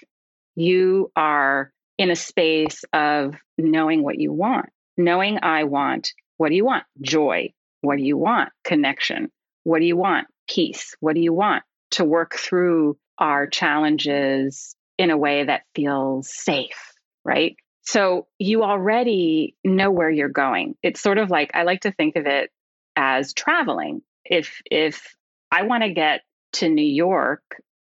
You 0.56 1.12
are 1.16 1.72
in 1.98 2.10
a 2.10 2.16
space 2.16 2.84
of 2.94 3.36
knowing 3.58 4.04
what 4.04 4.20
you 4.20 4.32
want 4.32 4.70
knowing 4.98 5.40
I 5.42 5.66
want, 5.66 6.12
what 6.38 6.50
do 6.50 6.56
you 6.56 6.66
want? 6.66 6.84
Joy. 7.02 7.54
What 7.82 7.98
do 7.98 8.04
you 8.04 8.18
want? 8.18 8.50
Connection. 8.64 9.32
What 9.64 9.80
do 9.80 9.86
you 9.86 9.98
want? 9.98 10.28
Peace. 10.50 10.96
What 11.00 11.16
do 11.16 11.22
you 11.22 11.34
want? 11.34 11.64
To 11.92 12.04
work 12.04 12.36
through 12.36 12.98
our 13.18 13.48
challenges 13.48 14.76
in 14.98 15.12
a 15.12 15.18
way 15.18 15.44
that 15.44 15.64
feels 15.76 16.30
safe, 16.34 16.94
right? 17.24 17.56
So 17.84 18.28
you 18.38 18.64
already 18.64 19.56
know 19.64 19.92
where 19.92 20.10
you're 20.10 20.30
going. 20.30 20.76
It's 20.84 21.02
sort 21.02 21.18
of 21.18 21.30
like 21.30 21.52
I 21.54 21.64
like 21.64 21.82
to 21.82 21.92
think 21.92 22.16
of 22.16 22.26
it 22.26 22.52
as 22.96 23.34
traveling. 23.34 24.02
If 24.26 24.62
if 24.70 25.16
I 25.52 25.64
want 25.64 25.84
to 25.84 25.94
get 25.94 26.22
to 26.54 26.68
New 26.68 26.86
York, 26.86 27.42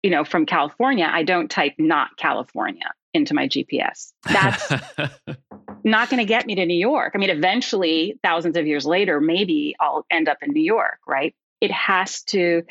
you 0.03 0.11
know, 0.11 0.25
from 0.25 0.45
California, 0.45 1.09
I 1.11 1.23
don't 1.23 1.51
type 1.51 1.75
not 1.79 2.17
California 2.19 2.93
into 3.15 3.35
my 3.35 3.49
GPS. 3.49 4.13
That's 4.25 4.73
not 5.85 6.11
going 6.11 6.19
to 6.19 6.25
get 6.27 6.47
me 6.47 6.55
to 6.57 6.67
New 6.67 6.79
York. 6.79 7.13
I 7.15 7.19
mean, 7.19 7.31
eventually, 7.31 8.19
thousands 8.23 8.57
of 8.57 8.67
years 8.67 8.85
later, 8.85 9.21
maybe 9.21 9.75
I'll 9.81 10.05
end 10.11 10.29
up 10.29 10.39
in 10.43 10.53
New 10.53 10.63
York, 10.63 10.99
right? 11.07 11.35
It 11.61 11.71
has 11.71 12.23
to, 12.25 12.63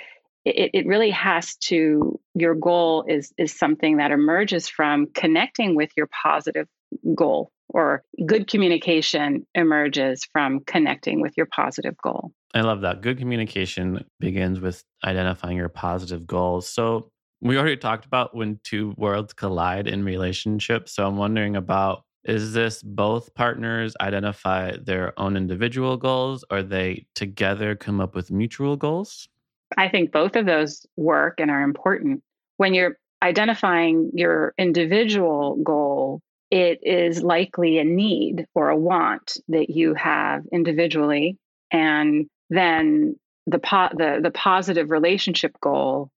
it, 0.46 0.72
it 0.74 0.86
really 0.86 1.12
has 1.12 1.56
to, 1.58 2.20
your 2.34 2.56
goal 2.56 3.06
is, 3.08 3.34
is 3.38 3.58
something 3.58 3.98
that 3.98 4.12
emerges 4.12 4.70
from 4.70 5.08
connecting 5.08 5.76
with 5.76 5.92
your 5.98 6.08
positive 6.08 6.68
goal 7.16 7.52
or 7.70 8.04
good 8.26 8.48
communication 8.50 9.46
emerges 9.54 10.26
from 10.32 10.62
connecting 10.62 11.22
with 11.22 11.34
your 11.36 11.48
positive 11.48 11.96
goal. 12.02 12.32
I 12.54 12.62
love 12.62 12.82
that. 12.82 13.02
Good 13.02 13.18
communication 13.18 14.06
begins 14.20 14.60
with 14.62 14.84
identifying 15.04 15.58
your 15.58 15.70
positive 15.70 16.26
goals. 16.26 16.70
So, 16.70 17.12
we 17.42 17.58
already 17.58 17.78
talked 17.78 18.06
about 18.06 18.36
when 18.36 18.60
two 18.64 18.94
worlds 18.98 19.34
collide 19.34 19.88
in 19.88 20.04
relationships. 20.04 20.96
So 20.96 21.08
I'm 21.08 21.18
wondering 21.18 21.56
about 21.56 22.04
is 22.28 22.54
this 22.54 22.84
both 22.84 23.34
partners 23.34 23.96
identify 24.02 24.76
their 24.78 25.18
own 25.20 25.38
individual 25.38 25.98
goals 25.98 26.44
or 26.52 26.62
they 26.62 27.08
together 27.16 27.76
come 27.76 28.02
up 28.02 28.14
with 28.14 28.32
mutual 28.32 28.76
goals? 28.76 29.30
I 29.78 29.90
think 29.90 30.12
both 30.12 30.36
of 30.36 30.46
those 30.46 30.86
work 30.98 31.40
and 31.40 31.50
are 31.50 31.62
important. 31.62 32.22
When 32.58 32.74
you're 32.74 32.98
identifying 33.22 34.12
your 34.14 34.54
individual 34.58 35.56
goal, 35.64 36.22
it 36.52 36.80
is 36.84 37.24
likely 37.24 37.80
a 37.80 37.84
need 37.84 38.46
or 38.54 38.70
a 38.70 38.78
want 38.78 39.38
that 39.50 39.70
you 39.70 39.94
have 39.94 40.44
individually. 40.52 41.38
And 41.72 42.28
then 42.50 43.18
the, 43.46 43.60
po- 43.60 43.90
the, 43.94 44.20
the 44.22 44.32
positive 44.32 44.92
relationship 44.92 45.60
goal 45.62 46.10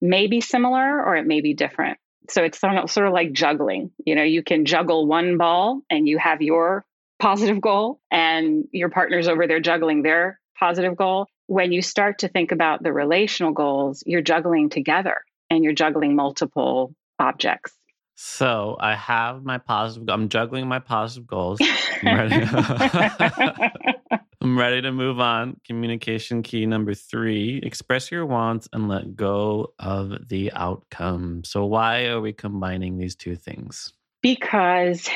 may 0.00 0.26
be 0.26 0.40
similar 0.40 1.04
or 1.04 1.16
it 1.16 1.26
may 1.26 1.40
be 1.40 1.54
different. 1.54 1.98
So 2.28 2.44
it's 2.44 2.60
sort 2.60 2.76
of, 2.76 2.90
sort 2.90 3.06
of 3.06 3.12
like 3.12 3.32
juggling. 3.32 3.90
You 4.04 4.14
know, 4.14 4.22
you 4.22 4.42
can 4.42 4.64
juggle 4.64 5.06
one 5.06 5.38
ball 5.38 5.80
and 5.90 6.06
you 6.06 6.18
have 6.18 6.42
your 6.42 6.84
positive 7.20 7.60
goal, 7.60 8.00
and 8.10 8.64
your 8.72 8.88
partner's 8.88 9.28
over 9.28 9.46
there 9.46 9.60
juggling 9.60 10.02
their 10.02 10.40
positive 10.58 10.96
goal. 10.96 11.26
When 11.46 11.72
you 11.72 11.82
start 11.82 12.20
to 12.20 12.28
think 12.28 12.52
about 12.52 12.82
the 12.82 12.92
relational 12.92 13.52
goals, 13.52 14.02
you're 14.06 14.22
juggling 14.22 14.70
together 14.70 15.22
and 15.50 15.62
you're 15.62 15.74
juggling 15.74 16.16
multiple 16.16 16.94
objects. 17.18 17.72
So 18.14 18.76
I 18.80 18.94
have 18.94 19.44
my 19.44 19.58
positive. 19.58 20.08
I'm 20.08 20.28
juggling 20.28 20.68
my 20.68 20.78
positive 20.78 21.26
goals. 21.26 21.60
I'm 24.42 24.58
ready 24.58 24.80
to 24.80 24.90
move 24.90 25.20
on. 25.20 25.60
Communication 25.66 26.42
key 26.42 26.64
number 26.64 26.94
three 26.94 27.60
express 27.62 28.10
your 28.10 28.24
wants 28.24 28.68
and 28.72 28.88
let 28.88 29.14
go 29.14 29.74
of 29.78 30.28
the 30.28 30.50
outcome. 30.52 31.44
So, 31.44 31.66
why 31.66 32.06
are 32.06 32.20
we 32.20 32.32
combining 32.32 32.96
these 32.96 33.14
two 33.14 33.36
things? 33.36 33.92
Because 34.22 35.08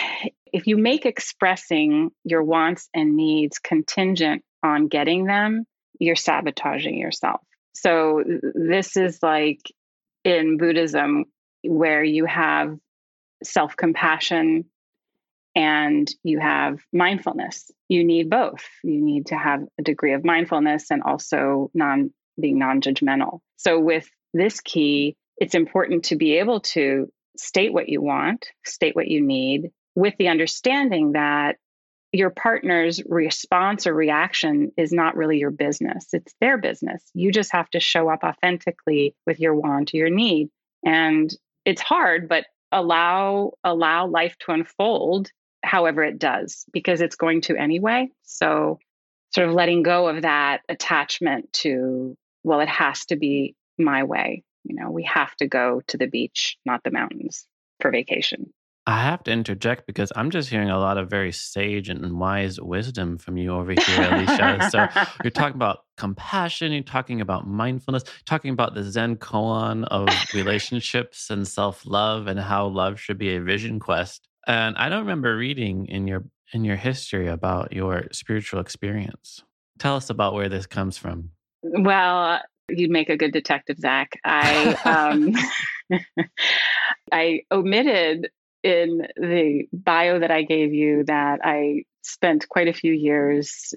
if 0.52 0.66
you 0.66 0.76
make 0.76 1.06
expressing 1.06 2.10
your 2.22 2.42
wants 2.42 2.88
and 2.92 3.16
needs 3.16 3.58
contingent 3.58 4.44
on 4.62 4.88
getting 4.88 5.24
them, 5.24 5.64
you're 5.98 6.16
sabotaging 6.16 6.98
yourself. 6.98 7.40
So, 7.74 8.22
this 8.54 8.98
is 8.98 9.20
like 9.22 9.72
in 10.22 10.58
Buddhism, 10.58 11.24
where 11.62 12.04
you 12.04 12.26
have 12.26 12.76
self 13.42 13.74
compassion 13.74 14.66
and 15.54 16.10
you 16.22 16.40
have 16.40 16.80
mindfulness. 16.92 17.70
You 17.88 18.04
need 18.04 18.30
both. 18.30 18.64
You 18.82 19.00
need 19.00 19.26
to 19.26 19.36
have 19.36 19.62
a 19.78 19.82
degree 19.82 20.14
of 20.14 20.24
mindfulness 20.24 20.90
and 20.90 21.02
also 21.02 21.70
non 21.74 22.10
being 22.40 22.58
non-judgmental. 22.58 23.40
So 23.56 23.78
with 23.78 24.08
this 24.32 24.60
key, 24.60 25.16
it's 25.36 25.54
important 25.54 26.06
to 26.06 26.16
be 26.16 26.38
able 26.38 26.60
to 26.60 27.08
state 27.36 27.72
what 27.72 27.88
you 27.88 28.02
want, 28.02 28.46
state 28.64 28.96
what 28.96 29.08
you 29.08 29.20
need 29.20 29.70
with 29.94 30.14
the 30.18 30.28
understanding 30.28 31.12
that 31.12 31.56
your 32.12 32.30
partner's 32.30 33.02
response 33.04 33.86
or 33.86 33.94
reaction 33.94 34.70
is 34.76 34.92
not 34.92 35.16
really 35.16 35.38
your 35.38 35.50
business. 35.50 36.06
It's 36.12 36.34
their 36.40 36.58
business. 36.58 37.02
You 37.12 37.32
just 37.32 37.52
have 37.52 37.68
to 37.70 37.80
show 37.80 38.08
up 38.08 38.22
authentically 38.22 39.16
with 39.26 39.40
your 39.40 39.54
want 39.54 39.92
or 39.94 39.96
your 39.96 40.10
need. 40.10 40.48
And 40.84 41.34
it's 41.64 41.82
hard, 41.82 42.28
but 42.28 42.44
allow 42.70 43.52
allow 43.62 44.06
life 44.06 44.36
to 44.40 44.52
unfold 44.52 45.30
however 45.64 46.02
it 46.02 46.18
does 46.18 46.64
because 46.72 47.00
it's 47.00 47.16
going 47.16 47.40
to 47.42 47.56
anyway. 47.56 48.08
So, 48.22 48.78
sort 49.34 49.48
of 49.48 49.54
letting 49.54 49.82
go 49.82 50.08
of 50.08 50.22
that 50.22 50.60
attachment 50.68 51.52
to, 51.52 52.16
well, 52.44 52.60
it 52.60 52.68
has 52.68 53.06
to 53.06 53.16
be 53.16 53.56
my 53.78 54.04
way. 54.04 54.44
You 54.64 54.76
know, 54.76 54.90
we 54.90 55.02
have 55.04 55.34
to 55.36 55.46
go 55.46 55.82
to 55.88 55.98
the 55.98 56.06
beach, 56.06 56.56
not 56.64 56.82
the 56.84 56.90
mountains 56.90 57.46
for 57.80 57.90
vacation. 57.90 58.52
I 58.86 59.02
have 59.02 59.24
to 59.24 59.30
interject 59.30 59.86
because 59.86 60.12
I'm 60.14 60.30
just 60.30 60.50
hearing 60.50 60.68
a 60.68 60.78
lot 60.78 60.98
of 60.98 61.08
very 61.08 61.32
sage 61.32 61.88
and 61.88 62.18
wise 62.20 62.60
wisdom 62.60 63.16
from 63.16 63.38
you 63.38 63.54
over 63.54 63.72
here, 63.72 64.12
Alicia. 64.12 64.68
so 64.70 64.86
you're 65.22 65.30
talking 65.34 65.54
about 65.54 65.78
compassion, 65.96 66.70
you're 66.70 66.82
talking 66.82 67.22
about 67.22 67.46
mindfulness, 67.46 68.04
talking 68.26 68.52
about 68.52 68.74
the 68.74 68.82
Zen 68.82 69.16
koan 69.16 69.84
of 69.84 70.08
relationships 70.34 71.30
and 71.30 71.48
self 71.48 71.86
love 71.86 72.26
and 72.26 72.38
how 72.38 72.66
love 72.66 73.00
should 73.00 73.16
be 73.16 73.34
a 73.34 73.40
vision 73.40 73.80
quest. 73.80 74.28
And 74.46 74.76
I 74.76 74.88
don't 74.88 75.00
remember 75.00 75.36
reading 75.36 75.86
in 75.86 76.06
your 76.06 76.24
in 76.52 76.64
your 76.64 76.76
history 76.76 77.28
about 77.28 77.72
your 77.72 78.04
spiritual 78.12 78.60
experience. 78.60 79.42
Tell 79.78 79.96
us 79.96 80.10
about 80.10 80.34
where 80.34 80.48
this 80.48 80.66
comes 80.66 80.96
from. 80.96 81.30
Well, 81.62 82.40
you'd 82.68 82.90
make 82.90 83.08
a 83.08 83.16
good 83.16 83.32
detective, 83.32 83.78
Zach. 83.78 84.12
I 84.24 84.74
um, 84.84 85.34
I 87.12 87.40
omitted 87.50 88.30
in 88.62 89.06
the 89.16 89.66
bio 89.72 90.18
that 90.20 90.30
I 90.30 90.42
gave 90.42 90.72
you 90.72 91.04
that 91.04 91.40
I 91.44 91.84
spent 92.02 92.48
quite 92.48 92.68
a 92.68 92.72
few 92.72 92.92
years 92.92 93.74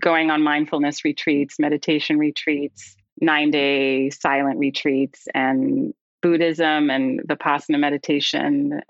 going 0.00 0.30
on 0.30 0.42
mindfulness 0.42 1.04
retreats, 1.04 1.58
meditation 1.58 2.18
retreats, 2.18 2.96
nine 3.20 3.50
day 3.50 4.10
silent 4.10 4.58
retreats, 4.58 5.26
and 5.34 5.94
Buddhism 6.22 6.90
and 6.90 7.20
Vipassana 7.28 7.78
meditation 7.78 8.80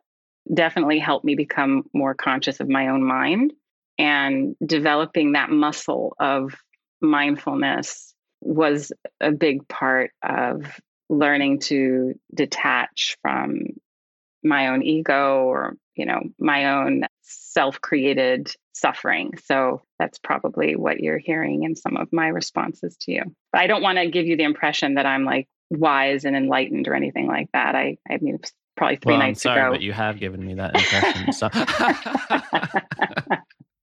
definitely 0.53 0.99
helped 0.99 1.25
me 1.25 1.35
become 1.35 1.85
more 1.93 2.15
conscious 2.15 2.61
of 2.61 2.69
my 2.69 2.89
own 2.89 3.03
mind 3.03 3.53
and 3.99 4.55
developing 4.65 5.33
that 5.33 5.51
muscle 5.51 6.15
of 6.19 6.55
mindfulness 7.01 8.15
was 8.41 8.93
a 9.21 9.33
big 9.33 9.67
part 9.69 10.11
of 10.23 10.81
learning 11.09 11.61
to 11.61 12.15
detach 12.35 13.17
from 13.23 13.61
my 14.43 14.69
own 14.69 14.83
ego 14.83 15.45
or 15.45 15.77
you 15.97 16.07
know 16.07 16.21
my 16.39 16.73
own 16.73 17.03
self-created 17.23 18.53
suffering. 18.73 19.33
So 19.45 19.83
that's 19.99 20.19
probably 20.19 20.77
what 20.77 21.01
you're 21.01 21.19
hearing 21.19 21.65
in 21.65 21.75
some 21.75 21.97
of 21.97 22.13
my 22.13 22.29
responses 22.29 22.97
to 23.03 23.13
you. 23.13 23.23
But 23.53 23.63
i 23.63 23.67
don't 23.67 23.83
want 23.83 23.99
to 23.99 24.11
give 24.11 24.27
you 24.27 24.37
the 24.37 24.45
impression 24.45 24.95
that 24.95 25.07
i'm 25.07 25.25
like 25.25 25.49
wise 25.71 26.25
and 26.25 26.37
enlightened 26.37 26.87
or 26.87 26.95
anything 26.95 27.27
like 27.27 27.49
that. 27.53 27.75
I 27.75 27.97
i 28.09 28.19
mean 28.21 28.39
probably 28.77 28.97
three 28.97 29.13
well, 29.13 29.21
nights 29.21 29.47
I'm 29.47 29.51
sorry, 29.51 29.61
ago. 29.61 29.71
But 29.73 29.83
you 29.83 29.93
have 29.93 30.19
given 30.19 30.45
me 30.45 30.55
that 30.55 30.75
impression. 30.75 31.33
So 31.33 31.51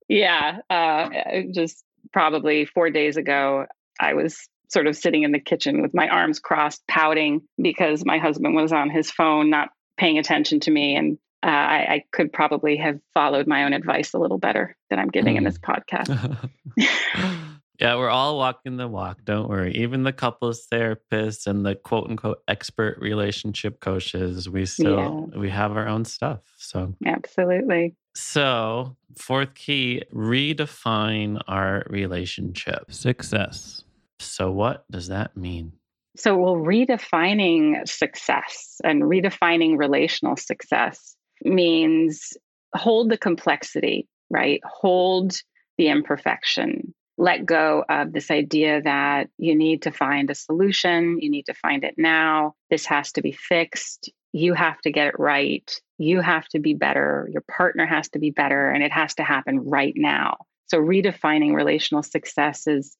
yeah, 0.07 0.59
uh, 0.69 1.09
just 1.53 1.83
probably 2.11 2.65
four 2.65 2.89
days 2.89 3.17
ago, 3.17 3.65
I 3.99 4.13
was 4.13 4.47
sort 4.69 4.87
of 4.87 4.95
sitting 4.95 5.23
in 5.23 5.31
the 5.31 5.39
kitchen 5.39 5.81
with 5.81 5.93
my 5.93 6.07
arms 6.07 6.39
crossed, 6.39 6.81
pouting 6.87 7.41
because 7.61 8.05
my 8.05 8.17
husband 8.17 8.55
was 8.55 8.71
on 8.71 8.89
his 8.89 9.11
phone, 9.11 9.49
not 9.49 9.69
paying 9.97 10.17
attention 10.17 10.59
to 10.61 10.71
me, 10.71 10.95
and 10.95 11.17
uh, 11.43 11.49
I, 11.49 11.77
I, 11.77 12.03
could 12.11 12.31
probably 12.31 12.77
have 12.77 12.99
followed 13.13 13.47
my 13.47 13.65
own 13.65 13.73
advice 13.73 14.13
a 14.13 14.17
little 14.17 14.37
better 14.37 14.77
than 14.89 14.97
I'm 14.97 15.09
giving 15.09 15.35
mm. 15.35 15.39
in 15.39 15.43
this 15.43 15.57
podcast. 15.57 16.49
Yeah, 17.79 17.95
we're 17.95 18.09
all 18.09 18.37
walking 18.37 18.77
the 18.77 18.87
walk. 18.87 19.25
Don't 19.25 19.49
worry. 19.49 19.75
Even 19.75 20.03
the 20.03 20.13
couples 20.13 20.67
therapists 20.71 21.47
and 21.47 21.65
the 21.65 21.75
quote 21.75 22.09
unquote 22.09 22.43
expert 22.47 22.97
relationship 22.99 23.79
coaches, 23.79 24.47
we 24.47 24.65
still 24.65 25.29
yeah. 25.33 25.39
we 25.39 25.49
have 25.49 25.71
our 25.75 25.87
own 25.87 26.05
stuff. 26.05 26.39
So 26.57 26.95
absolutely. 27.05 27.95
So 28.15 28.95
fourth 29.17 29.55
key, 29.55 30.03
redefine 30.13 31.41
our 31.47 31.83
relationship 31.89 32.91
success. 32.91 33.83
So 34.19 34.51
what 34.51 34.85
does 34.91 35.07
that 35.07 35.35
mean? 35.35 35.73
So 36.15 36.37
well, 36.37 36.55
redefining 36.55 37.87
success 37.87 38.79
and 38.83 39.01
redefining 39.01 39.79
relational 39.79 40.37
success 40.37 41.15
means 41.43 42.33
hold 42.75 43.09
the 43.09 43.17
complexity, 43.17 44.07
right? 44.29 44.61
Hold 44.63 45.33
the 45.79 45.87
imperfection 45.87 46.93
let 47.17 47.45
go 47.45 47.83
of 47.87 48.11
this 48.11 48.31
idea 48.31 48.81
that 48.81 49.29
you 49.37 49.55
need 49.55 49.83
to 49.83 49.91
find 49.91 50.29
a 50.29 50.35
solution, 50.35 51.19
you 51.19 51.29
need 51.29 51.45
to 51.45 51.53
find 51.53 51.83
it 51.83 51.95
now, 51.97 52.55
this 52.69 52.85
has 52.87 53.11
to 53.13 53.21
be 53.21 53.31
fixed, 53.31 54.11
you 54.31 54.53
have 54.53 54.79
to 54.81 54.91
get 54.91 55.07
it 55.07 55.19
right, 55.19 55.79
you 55.97 56.21
have 56.21 56.47
to 56.49 56.59
be 56.59 56.73
better, 56.73 57.29
your 57.31 57.43
partner 57.49 57.85
has 57.85 58.09
to 58.09 58.19
be 58.19 58.31
better, 58.31 58.69
and 58.69 58.83
it 58.83 58.91
has 58.91 59.13
to 59.15 59.23
happen 59.23 59.59
right 59.69 59.93
now. 59.95 60.37
So, 60.67 60.79
redefining 60.79 61.53
relational 61.53 62.03
success 62.03 62.65
is 62.65 62.97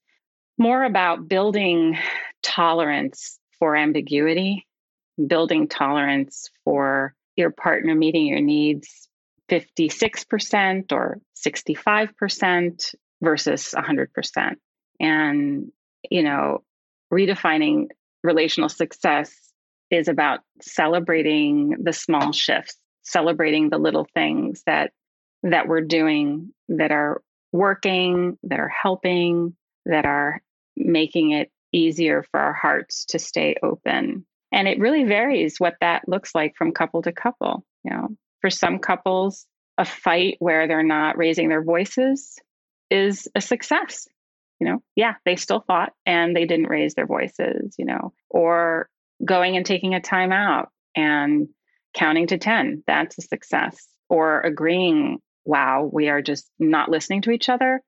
more 0.60 0.84
about 0.84 1.28
building 1.28 1.98
tolerance 2.44 3.40
for 3.58 3.76
ambiguity, 3.76 4.68
building 5.28 5.68
tolerance 5.68 6.52
for 6.64 7.16
your 7.36 7.50
partner 7.50 7.96
meeting 7.96 8.28
your 8.28 8.42
needs 8.42 9.10
56% 9.50 10.92
or 10.92 11.20
65% 11.46 12.96
versus 13.24 13.74
100%. 13.76 14.56
And, 15.00 15.72
you 16.10 16.24
know, 16.24 16.64
redefining 17.12 17.88
relational 18.24 18.70
success 18.70 19.34
is 19.90 20.08
about 20.08 20.42
celebrating 20.62 21.76
the 21.82 21.94
small 21.94 22.32
shifts, 22.32 22.78
celebrating 23.04 23.70
the 23.70 23.78
little 23.78 24.08
things 24.14 24.64
that 24.66 24.92
that 25.44 25.68
we're 25.68 25.82
doing 25.82 26.54
that 26.70 26.92
are 26.92 27.22
working, 27.52 28.38
that 28.44 28.60
are 28.60 28.70
helping, 28.70 29.56
that 29.86 30.06
are 30.06 30.42
making 30.78 31.32
it 31.32 31.52
easier 31.74 32.24
for 32.32 32.40
our 32.40 32.54
hearts 32.54 33.06
to 33.06 33.20
stay 33.20 33.56
open. 33.62 34.26
And 34.54 34.68
it 34.68 34.80
really 34.80 35.04
varies 35.04 35.60
what 35.60 35.76
that 35.82 36.08
looks 36.08 36.34
like 36.34 36.56
from 36.58 36.72
couple 36.72 37.02
to 37.02 37.12
couple. 37.12 37.66
You 37.84 37.92
know, 37.92 38.08
for 38.40 38.50
some 38.50 38.80
couples, 38.80 39.46
a 39.78 39.84
fight 39.84 40.38
where 40.40 40.68
they're 40.68 40.82
not 40.82 41.18
raising 41.18 41.50
their 41.50 41.64
voices 41.64 42.40
is 42.94 43.28
a 43.36 43.42
success. 43.42 44.08
You 44.60 44.68
know, 44.68 44.84
yeah, 44.96 45.16
they 45.26 45.36
still 45.36 45.64
fought 45.68 45.92
and 46.06 46.36
they 46.36 46.46
didn't 46.46 46.70
raise 46.70 46.94
their 46.94 47.08
voices, 47.08 47.76
you 47.78 47.86
know, 47.86 48.14
or 48.30 48.88
going 49.24 49.58
and 49.58 49.66
taking 49.66 49.94
a 49.94 50.00
time 50.00 50.32
out 50.32 50.70
and 50.96 51.50
counting 51.94 52.28
to 52.28 52.38
10, 52.38 52.84
that's 52.86 53.18
a 53.18 53.22
success. 53.22 53.88
Or 54.10 54.42
agreeing, 54.42 55.20
wow, 55.44 55.90
we 55.92 56.10
are 56.10 56.22
just 56.22 56.50
not 56.60 56.90
listening 56.90 57.24
to 57.24 57.32
each 57.32 57.50
other. 57.50 57.82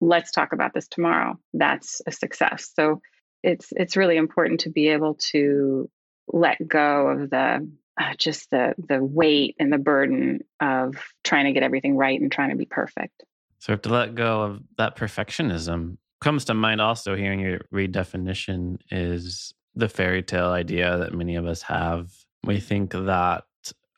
Let's 0.00 0.32
talk 0.32 0.52
about 0.52 0.74
this 0.74 0.88
tomorrow. 0.88 1.38
That's 1.52 2.02
a 2.06 2.12
success. 2.12 2.70
So 2.74 3.00
it's 3.42 3.68
it's 3.72 3.96
really 3.96 4.16
important 4.16 4.60
to 4.60 4.70
be 4.70 4.88
able 4.88 5.16
to 5.32 5.88
let 6.28 6.66
go 6.66 7.08
of 7.08 7.30
the 7.30 7.68
uh, 8.00 8.14
just 8.16 8.50
the 8.50 8.74
the 8.78 9.02
weight 9.02 9.56
and 9.58 9.72
the 9.72 9.78
burden 9.78 10.40
of 10.60 10.96
trying 11.22 11.46
to 11.46 11.52
get 11.52 11.62
everything 11.62 11.96
right 11.96 12.20
and 12.20 12.32
trying 12.32 12.50
to 12.50 12.56
be 12.56 12.66
perfect. 12.66 13.22
So 13.60 13.72
have 13.72 13.82
to 13.82 13.90
let 13.90 14.14
go 14.14 14.42
of 14.42 14.62
that 14.78 14.96
perfectionism 14.96 15.98
comes 16.20 16.44
to 16.46 16.54
mind 16.54 16.80
also 16.80 17.14
hearing 17.14 17.40
your 17.40 17.60
redefinition 17.72 18.78
is 18.90 19.54
the 19.74 19.88
fairy 19.88 20.22
tale 20.22 20.50
idea 20.50 20.98
that 20.98 21.14
many 21.14 21.36
of 21.36 21.46
us 21.46 21.62
have. 21.62 22.12
We 22.44 22.60
think 22.60 22.92
that 22.92 23.44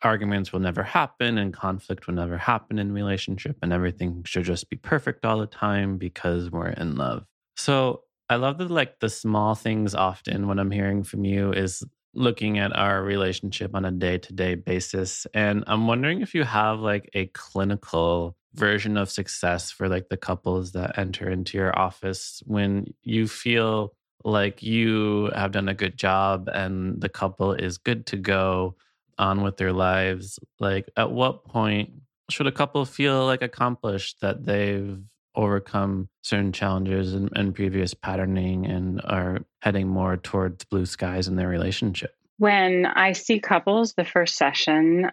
arguments 0.03 0.53
will 0.53 0.61
never 0.61 0.83
happen 0.83 1.39
and 1.39 1.53
conflict 1.53 2.07
will 2.07 2.15
never 2.15 2.37
happen 2.37 2.79
in 2.79 2.93
relationship 2.93 3.57
and 3.63 3.73
everything 3.73 4.23
should 4.25 4.45
just 4.45 4.69
be 4.69 4.77
perfect 4.77 5.25
all 5.25 5.39
the 5.39 5.47
time 5.47 5.97
because 5.97 6.51
we're 6.51 6.69
in 6.69 6.97
love. 6.97 7.25
So 7.57 8.03
I 8.29 8.37
love 8.37 8.59
that 8.59 8.71
like 8.71 8.99
the 8.99 9.09
small 9.09 9.55
things 9.55 9.95
often 9.95 10.49
what 10.49 10.59
I'm 10.59 10.71
hearing 10.71 11.05
from 11.05 11.25
you 11.25 11.53
is 11.53 11.85
looking 12.15 12.59
at 12.59 12.77
our 12.77 13.03
relationship 13.03 13.75
on 13.75 13.85
a 13.85 13.91
day-to-day 13.91 14.57
basis 14.57 15.27
and 15.35 15.65
I'm 15.67 15.87
wondering 15.87 16.21
if 16.21 16.35
you 16.35 16.45
have 16.45 16.81
like 16.81 17.09
a 17.15 17.27
clinical 17.27 18.37
version 18.55 18.97
of 18.97 19.11
success 19.11 19.71
for 19.71 19.89
like 19.89 20.09
the 20.09 20.17
couples 20.17 20.73
that 20.73 20.99
enter 20.99 21.29
into 21.29 21.57
your 21.57 21.77
office 21.79 22.43
when 22.47 22.93
you 23.03 23.27
feel 23.27 23.95
like 24.25 24.63
you 24.63 25.31
have 25.35 25.53
done 25.53 25.69
a 25.69 25.75
good 25.75 25.97
job 25.97 26.49
and 26.53 27.01
the 27.01 27.09
couple 27.09 27.53
is 27.53 27.79
good 27.79 28.07
to 28.07 28.17
go 28.17 28.77
on 29.19 29.43
with 29.43 29.57
their 29.57 29.73
lives? 29.73 30.39
Like 30.61 30.89
at 30.97 31.11
what 31.11 31.45
point 31.45 31.91
should 32.31 32.47
a 32.47 32.53
couple 32.53 32.85
feel 32.85 33.27
like 33.27 33.43
accomplished 33.43 34.21
that 34.21 34.45
they've 34.45 34.99
overcome 35.35 36.09
certain 36.23 36.53
challenges 36.53 37.15
and, 37.15 37.31
and 37.35 37.55
previous 37.55 37.95
patterning 37.95 38.67
and 38.67 39.01
are 39.05 39.41
heading 39.61 39.89
more 39.89 40.17
towards 40.17 40.65
blue 40.67 40.87
skies 40.87 41.27
in 41.27 41.37
their 41.37 41.49
relationship? 41.49 42.15
When 42.39 42.87
i 42.87 43.13
see 43.13 43.39
couples 43.41 43.95
the 43.95 44.05
first 44.05 44.37
session 44.37 45.11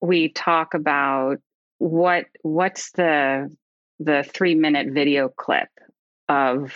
we 0.00 0.28
talk 0.30 0.74
about 0.74 1.38
what 1.80 2.26
what's 2.42 2.92
the 2.92 3.50
the 3.98 4.22
three 4.22 4.54
minute 4.54 4.88
video 4.92 5.28
clip 5.28 5.68
of 6.28 6.72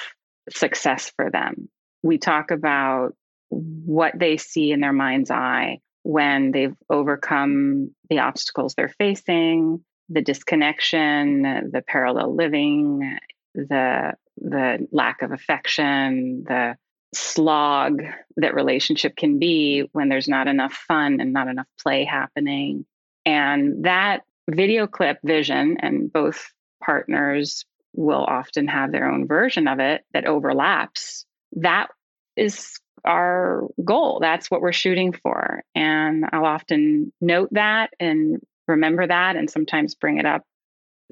success 0.50 1.12
for 1.14 1.30
them. 1.30 1.68
We 2.02 2.18
talk 2.18 2.50
about 2.50 3.14
what 3.50 4.12
they 4.18 4.38
see 4.38 4.72
in 4.72 4.80
their 4.80 4.92
mind's 4.92 5.30
eye 5.30 5.78
when 6.02 6.52
they've 6.52 6.76
overcome 6.90 7.94
the 8.10 8.18
obstacles 8.18 8.74
they're 8.74 8.94
facing, 8.98 9.84
the 10.08 10.22
disconnection, 10.22 11.42
the 11.70 11.82
parallel 11.86 12.34
living, 12.34 13.18
the 13.54 14.14
the 14.38 14.88
lack 14.90 15.20
of 15.22 15.32
affection, 15.32 16.44
the 16.46 16.76
slog 17.14 18.02
that 18.36 18.54
relationship 18.54 19.16
can 19.16 19.38
be 19.38 19.88
when 19.92 20.08
there's 20.08 20.28
not 20.28 20.48
enough 20.48 20.72
fun 20.72 21.20
and 21.20 21.32
not 21.32 21.46
enough 21.46 21.68
play 21.80 22.04
happening. 22.04 22.86
And 23.24 23.84
that 23.84 24.22
video 24.50 24.86
clip 24.86 25.18
vision, 25.24 25.76
and 25.80 26.12
both 26.12 26.52
partners 26.82 27.64
will 27.94 28.24
often 28.24 28.66
have 28.66 28.92
their 28.92 29.10
own 29.10 29.26
version 29.26 29.68
of 29.68 29.78
it 29.78 30.02
that 30.12 30.26
overlaps. 30.26 31.24
That 31.52 31.88
is 32.36 32.78
our 33.04 33.68
goal. 33.84 34.18
That's 34.20 34.50
what 34.50 34.60
we're 34.60 34.72
shooting 34.72 35.12
for. 35.12 35.62
And 35.74 36.24
I'll 36.32 36.46
often 36.46 37.12
note 37.20 37.50
that 37.52 37.90
and 38.00 38.40
remember 38.66 39.06
that, 39.06 39.36
and 39.36 39.50
sometimes 39.50 39.94
bring 39.94 40.18
it 40.18 40.26
up 40.26 40.42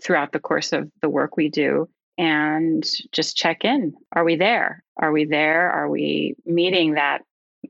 throughout 0.02 0.32
the 0.32 0.40
course 0.40 0.72
of 0.72 0.90
the 1.00 1.08
work 1.08 1.36
we 1.36 1.48
do 1.48 1.88
and 2.18 2.84
just 3.12 3.36
check 3.36 3.64
in. 3.64 3.94
Are 4.12 4.24
we 4.24 4.36
there? 4.36 4.82
Are 4.96 5.12
we 5.12 5.24
there? 5.24 5.70
Are 5.70 5.88
we 5.88 6.34
meeting 6.44 6.94
that 6.94 7.22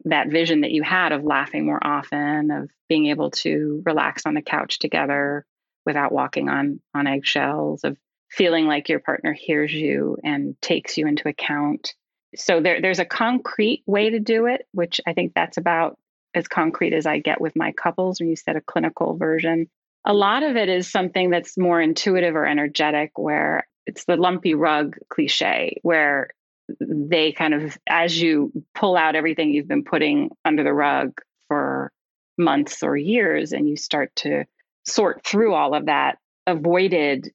that 0.05 0.31
vision 0.31 0.62
that 0.62 0.70
you 0.70 0.83
had 0.83 1.12
of 1.12 1.22
laughing 1.22 1.66
more 1.66 1.85
often, 1.85 2.51
of 2.51 2.70
being 2.88 3.07
able 3.07 3.31
to 3.31 3.83
relax 3.85 4.25
on 4.25 4.35
the 4.35 4.42
couch 4.42 4.79
together, 4.79 5.44
without 5.84 6.12
walking 6.12 6.48
on 6.48 6.80
on 6.94 7.06
eggshells 7.06 7.84
of 7.84 7.96
feeling 8.30 8.66
like 8.66 8.88
your 8.88 9.00
partner 9.00 9.32
hears 9.32 9.72
you 9.72 10.16
and 10.24 10.60
takes 10.62 10.96
you 10.96 11.06
into 11.06 11.28
account. 11.28 11.94
So 12.34 12.60
there, 12.60 12.80
there's 12.80 12.98
a 12.98 13.04
concrete 13.04 13.82
way 13.86 14.10
to 14.10 14.20
do 14.20 14.46
it 14.46 14.66
which 14.72 15.00
i 15.06 15.12
think 15.12 15.32
that's 15.34 15.58
about 15.58 15.98
as 16.34 16.48
concrete 16.48 16.94
as 16.94 17.04
i 17.04 17.18
get 17.18 17.40
with 17.42 17.54
my 17.54 17.72
couples 17.72 18.20
when 18.20 18.30
you 18.30 18.36
said 18.36 18.56
a 18.56 18.60
clinical 18.60 19.16
version. 19.16 19.68
A 20.04 20.14
lot 20.14 20.42
of 20.42 20.56
it 20.56 20.68
is 20.68 20.90
something 20.90 21.30
that's 21.30 21.56
more 21.56 21.80
intuitive 21.80 22.34
or 22.34 22.46
energetic 22.46 23.12
where 23.16 23.68
it's 23.86 24.04
the 24.04 24.16
lumpy 24.16 24.54
rug 24.54 24.96
cliche 25.08 25.78
where 25.82 26.30
they 26.80 27.32
kind 27.32 27.54
of 27.54 27.76
as 27.88 28.20
you 28.20 28.52
pull 28.74 28.96
out 28.96 29.14
everything 29.14 29.50
you've 29.50 29.68
been 29.68 29.84
putting 29.84 30.30
under 30.44 30.64
the 30.64 30.72
rug 30.72 31.20
for 31.48 31.92
months 32.38 32.82
or 32.82 32.96
years 32.96 33.52
and 33.52 33.68
you 33.68 33.76
start 33.76 34.14
to 34.16 34.44
sort 34.86 35.24
through 35.24 35.54
all 35.54 35.74
of 35.74 35.86
that 35.86 36.18
avoided 36.46 37.30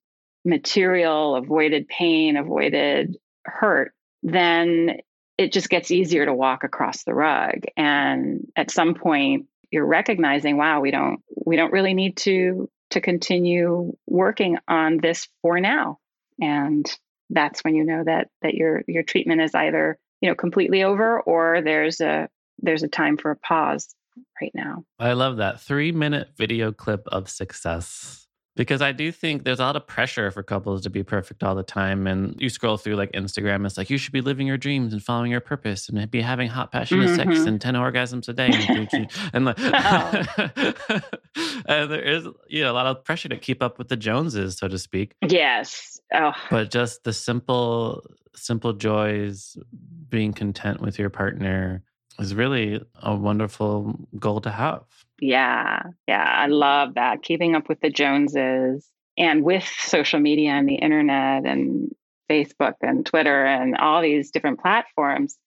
material, 0.45 1.35
avoided 1.35 1.87
pain, 1.87 2.37
avoided 2.37 3.17
hurt, 3.45 3.93
then 4.23 4.97
it 5.37 5.51
just 5.51 5.69
gets 5.69 5.91
easier 5.91 6.25
to 6.25 6.33
walk 6.33 6.63
across 6.63 7.03
the 7.03 7.13
rug. 7.13 7.63
And 7.75 8.47
at 8.55 8.71
some 8.71 8.95
point, 8.95 9.47
you're 9.71 9.85
recognizing, 9.85 10.57
wow, 10.57 10.81
we 10.81 10.91
don't 10.91 11.21
we 11.45 11.55
don't 11.55 11.73
really 11.73 11.93
need 11.93 12.17
to 12.17 12.69
to 12.91 13.01
continue 13.01 13.95
working 14.07 14.57
on 14.67 14.97
this 14.97 15.27
for 15.41 15.59
now. 15.59 15.99
And 16.39 16.85
that's 17.29 17.63
when 17.63 17.75
you 17.75 17.83
know 17.83 18.03
that 18.05 18.29
that 18.41 18.53
your 18.53 18.83
your 18.87 19.03
treatment 19.03 19.41
is 19.41 19.53
either 19.53 19.97
you 20.21 20.29
know 20.29 20.35
completely 20.35 20.83
over 20.83 21.19
or 21.21 21.61
there's 21.61 21.99
a 21.99 22.29
there's 22.59 22.83
a 22.83 22.87
time 22.87 23.17
for 23.17 23.31
a 23.31 23.35
pause 23.35 23.93
right 24.41 24.51
now. 24.53 24.83
I 24.99 25.13
love 25.13 25.37
that 25.37 25.61
three 25.61 25.91
minute 25.91 26.29
video 26.37 26.71
clip 26.71 27.07
of 27.07 27.29
success 27.29 28.27
because 28.57 28.81
I 28.81 28.91
do 28.91 29.11
think 29.11 29.45
there's 29.45 29.59
a 29.59 29.63
lot 29.63 29.75
of 29.75 29.87
pressure 29.87 30.31
for 30.31 30.41
couples 30.41 30.81
to 30.81 30.89
be 30.89 31.03
perfect 31.03 31.43
all 31.43 31.55
the 31.55 31.63
time. 31.63 32.07
And 32.07 32.35
you 32.41 32.49
scroll 32.49 32.75
through 32.75 32.95
like 32.95 33.11
Instagram, 33.13 33.65
it's 33.65 33.77
like 33.77 33.89
you 33.89 33.99
should 33.99 34.11
be 34.11 34.21
living 34.21 34.47
your 34.47 34.57
dreams 34.57 34.91
and 34.91 35.01
following 35.01 35.31
your 35.31 35.39
purpose 35.39 35.87
and 35.87 36.11
be 36.11 36.21
having 36.21 36.49
hot, 36.49 36.71
passionate 36.71 37.09
mm-hmm. 37.09 37.33
sex 37.33 37.45
and 37.45 37.61
10 37.61 37.75
orgasms 37.75 38.27
a 38.27 38.33
day. 38.33 38.49
and, 39.31 39.45
like, 39.45 39.59
and 41.67 41.91
there 41.91 42.01
is 42.01 42.27
you 42.47 42.63
know, 42.63 42.71
a 42.71 42.73
lot 42.73 42.87
of 42.87 43.05
pressure 43.05 43.29
to 43.29 43.37
keep 43.37 43.61
up 43.61 43.77
with 43.77 43.87
the 43.87 43.95
Joneses, 43.95 44.57
so 44.57 44.67
to 44.67 44.79
speak. 44.79 45.13
Yes. 45.25 46.01
Oh. 46.13 46.33
But 46.49 46.71
just 46.71 47.03
the 47.03 47.13
simple, 47.13 48.03
simple 48.35 48.73
joys, 48.73 49.55
being 50.09 50.33
content 50.33 50.81
with 50.81 50.97
your 50.97 51.11
partner 51.11 51.83
is 52.19 52.35
really 52.35 52.81
a 53.01 53.15
wonderful 53.15 53.99
goal 54.17 54.41
to 54.41 54.51
have. 54.51 54.83
Yeah. 55.19 55.83
Yeah. 56.07 56.23
I 56.23 56.47
love 56.47 56.95
that. 56.95 57.23
Keeping 57.23 57.55
up 57.55 57.69
with 57.69 57.79
the 57.81 57.89
Joneses 57.89 58.87
and 59.17 59.43
with 59.43 59.63
social 59.79 60.19
media 60.19 60.51
and 60.51 60.67
the 60.67 60.75
internet 60.75 61.45
and 61.45 61.93
Facebook 62.29 62.75
and 62.81 63.05
Twitter 63.05 63.45
and 63.45 63.75
all 63.77 64.01
these 64.01 64.31
different 64.31 64.59
platforms 64.59 65.37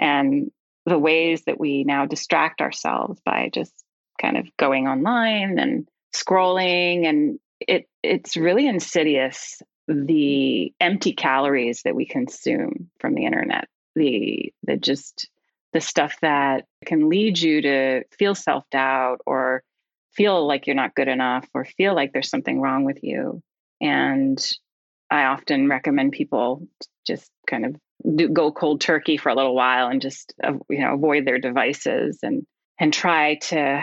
and 0.00 0.50
the 0.86 0.98
ways 0.98 1.42
that 1.44 1.60
we 1.60 1.84
now 1.84 2.06
distract 2.06 2.60
ourselves 2.60 3.20
by 3.24 3.50
just 3.52 3.72
kind 4.20 4.36
of 4.36 4.48
going 4.56 4.86
online 4.86 5.58
and 5.58 5.88
scrolling 6.14 7.06
and 7.06 7.38
it 7.60 7.88
it's 8.02 8.36
really 8.36 8.66
insidious 8.66 9.60
the 9.86 10.72
empty 10.80 11.12
calories 11.12 11.82
that 11.82 11.94
we 11.94 12.06
consume 12.06 12.90
from 12.98 13.14
the 13.14 13.24
internet 13.24 13.68
the 13.94 14.52
the 14.62 14.76
just 14.76 15.28
the 15.72 15.80
stuff 15.80 16.16
that 16.22 16.64
can 16.86 17.08
lead 17.08 17.38
you 17.38 17.62
to 17.62 18.04
feel 18.18 18.34
self-doubt 18.34 19.20
or 19.26 19.62
feel 20.12 20.46
like 20.46 20.66
you're 20.66 20.76
not 20.76 20.94
good 20.94 21.08
enough 21.08 21.46
or 21.54 21.64
feel 21.64 21.94
like 21.94 22.12
there's 22.12 22.30
something 22.30 22.60
wrong 22.60 22.84
with 22.84 23.02
you. 23.02 23.42
And 23.80 24.38
i 25.10 25.24
often 25.24 25.68
recommend 25.68 26.12
people 26.12 26.66
just 27.06 27.30
kind 27.46 27.64
of 27.64 27.76
do, 28.16 28.28
go 28.28 28.52
cold 28.52 28.80
turkey 28.80 29.16
for 29.16 29.30
a 29.30 29.34
little 29.34 29.54
while 29.54 29.88
and 29.88 30.02
just 30.02 30.34
you 30.68 30.80
know 30.80 30.94
avoid 30.94 31.24
their 31.24 31.38
devices 31.38 32.18
and 32.22 32.46
and 32.78 32.92
try 32.92 33.36
to 33.36 33.82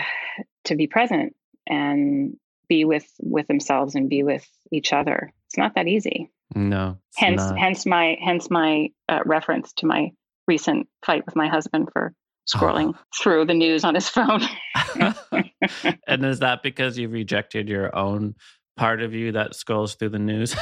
to 0.65 0.75
be 0.75 0.88
present 0.88 1.36
and 1.67 2.36
be 2.67 2.86
with 2.86 3.07
with 3.19 3.47
themselves 3.47 3.95
and 3.95 4.09
be 4.09 4.23
with 4.23 4.47
each 4.71 4.93
other. 4.93 5.31
It's 5.47 5.57
not 5.57 5.75
that 5.75 5.88
easy. 5.88 6.31
No 6.53 6.97
hence 7.15 7.41
not. 7.41 7.57
hence 7.57 7.86
my 7.86 8.17
hence 8.23 8.49
my 8.49 8.89
uh, 9.09 9.19
reference 9.25 9.73
to 9.73 9.86
my 9.86 10.11
recent 10.48 10.88
fight 11.06 11.26
with 11.26 11.36
my 11.36 11.48
husband 11.48 11.89
for 11.91 12.14
scrolling 12.48 12.93
oh. 12.96 13.00
through 13.18 13.46
the 13.46 13.54
news 13.54 13.84
on 13.84 13.96
his 13.96 14.08
phone 14.08 14.41
and 16.08 16.26
is 16.26 16.39
that 16.39 16.62
because 16.62 16.98
you 16.98 17.10
rejected 17.10 17.68
your 17.68 17.96
own 17.96 18.36
part 18.78 19.02
of 19.02 19.14
you 19.14 19.32
that 19.32 19.56
scrolls 19.56 19.96
through 19.96 20.10
the 20.10 20.20
news 20.20 20.56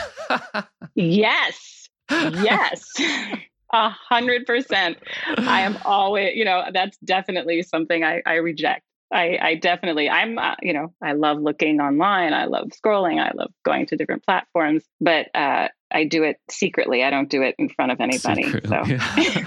yes 0.95 1.89
yes 2.09 2.85
a 3.73 3.89
hundred 3.89 4.45
percent 4.45 4.97
i 5.39 5.61
am 5.61 5.77
always 5.83 6.35
you 6.35 6.45
know 6.45 6.63
that's 6.73 6.97
definitely 6.99 7.61
something 7.61 8.03
i, 8.03 8.21
I 8.25 8.35
reject 8.35 8.83
I, 9.11 9.37
I 9.39 9.55
definitely, 9.55 10.09
I'm, 10.09 10.39
uh, 10.39 10.55
you 10.63 10.73
know, 10.73 10.91
I 10.99 11.11
love 11.13 11.39
looking 11.39 11.79
online. 11.79 12.33
I 12.33 12.45
love 12.45 12.69
scrolling. 12.69 13.23
I 13.23 13.31
love 13.35 13.51
going 13.63 13.85
to 13.87 13.95
different 13.95 14.25
platforms, 14.25 14.83
but 14.99 15.27
uh, 15.35 15.67
I 15.91 16.05
do 16.05 16.23
it 16.23 16.37
secretly. 16.49 17.03
I 17.03 17.11
don't 17.11 17.29
do 17.29 17.43
it 17.43 17.53
in 17.59 17.69
front 17.69 17.91
of 17.91 18.01
anybody. 18.01 18.43
Secretly, 18.43 18.97
so. 18.97 19.41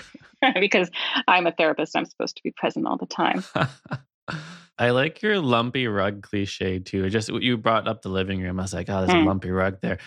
because 0.60 0.90
I'm 1.26 1.46
a 1.46 1.52
therapist, 1.52 1.96
I'm 1.96 2.04
supposed 2.04 2.36
to 2.36 2.42
be 2.42 2.50
present 2.50 2.86
all 2.86 2.96
the 2.96 3.06
time. 3.06 3.44
I 4.78 4.90
like 4.90 5.22
your 5.22 5.40
lumpy 5.40 5.86
rug 5.86 6.22
cliche 6.22 6.78
too. 6.78 7.08
Just 7.08 7.30
you 7.30 7.56
brought 7.56 7.88
up 7.88 8.02
the 8.02 8.10
living 8.10 8.42
room. 8.42 8.58
I 8.58 8.62
was 8.62 8.74
like, 8.74 8.90
oh, 8.90 8.98
there's 8.98 9.10
mm. 9.10 9.22
a 9.22 9.26
lumpy 9.26 9.50
rug 9.50 9.78
there. 9.80 9.98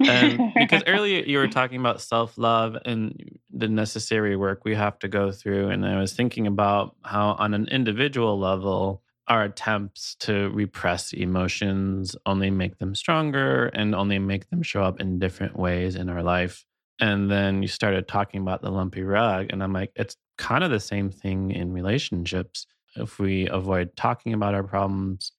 And 0.00 0.52
because 0.54 0.82
earlier 0.86 1.22
you 1.22 1.38
were 1.38 1.48
talking 1.48 1.78
about 1.78 2.00
self 2.00 2.36
love 2.36 2.76
and 2.84 3.38
the 3.52 3.68
necessary 3.68 4.36
work 4.36 4.64
we 4.64 4.74
have 4.74 4.98
to 5.00 5.08
go 5.08 5.30
through. 5.30 5.68
And 5.70 5.86
I 5.86 6.00
was 6.00 6.12
thinking 6.12 6.46
about 6.46 6.96
how, 7.04 7.36
on 7.38 7.54
an 7.54 7.68
individual 7.68 8.38
level, 8.38 9.02
our 9.28 9.44
attempts 9.44 10.14
to 10.20 10.50
repress 10.50 11.12
emotions 11.12 12.14
only 12.26 12.50
make 12.50 12.78
them 12.78 12.94
stronger 12.94 13.66
and 13.66 13.94
only 13.94 14.18
make 14.18 14.50
them 14.50 14.62
show 14.62 14.82
up 14.82 15.00
in 15.00 15.18
different 15.18 15.56
ways 15.56 15.96
in 15.96 16.08
our 16.08 16.22
life. 16.22 16.64
And 16.98 17.30
then 17.30 17.62
you 17.62 17.68
started 17.68 18.08
talking 18.08 18.40
about 18.40 18.62
the 18.62 18.70
lumpy 18.70 19.02
rug. 19.02 19.48
And 19.50 19.62
I'm 19.62 19.72
like, 19.72 19.92
it's 19.96 20.16
kind 20.38 20.64
of 20.64 20.70
the 20.70 20.80
same 20.80 21.10
thing 21.10 21.50
in 21.50 21.72
relationships. 21.72 22.66
If 22.94 23.18
we 23.18 23.48
avoid 23.48 23.96
talking 23.96 24.32
about 24.32 24.54
our 24.54 24.62
problems, 24.62 25.32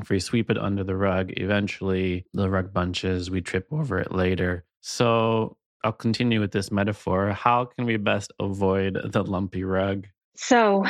if 0.00 0.10
we 0.10 0.20
sweep 0.20 0.50
it 0.50 0.58
under 0.58 0.84
the 0.84 0.96
rug, 0.96 1.30
eventually 1.36 2.26
the 2.34 2.50
rug 2.50 2.72
bunches, 2.72 3.30
we 3.30 3.40
trip 3.40 3.68
over 3.70 3.98
it 3.98 4.12
later. 4.12 4.64
So 4.80 5.56
I'll 5.84 5.92
continue 5.92 6.40
with 6.40 6.52
this 6.52 6.72
metaphor. 6.72 7.30
How 7.32 7.64
can 7.64 7.86
we 7.86 7.96
best 7.96 8.32
avoid 8.40 8.98
the 9.04 9.22
lumpy 9.22 9.64
rug? 9.64 10.06
So, 10.36 10.84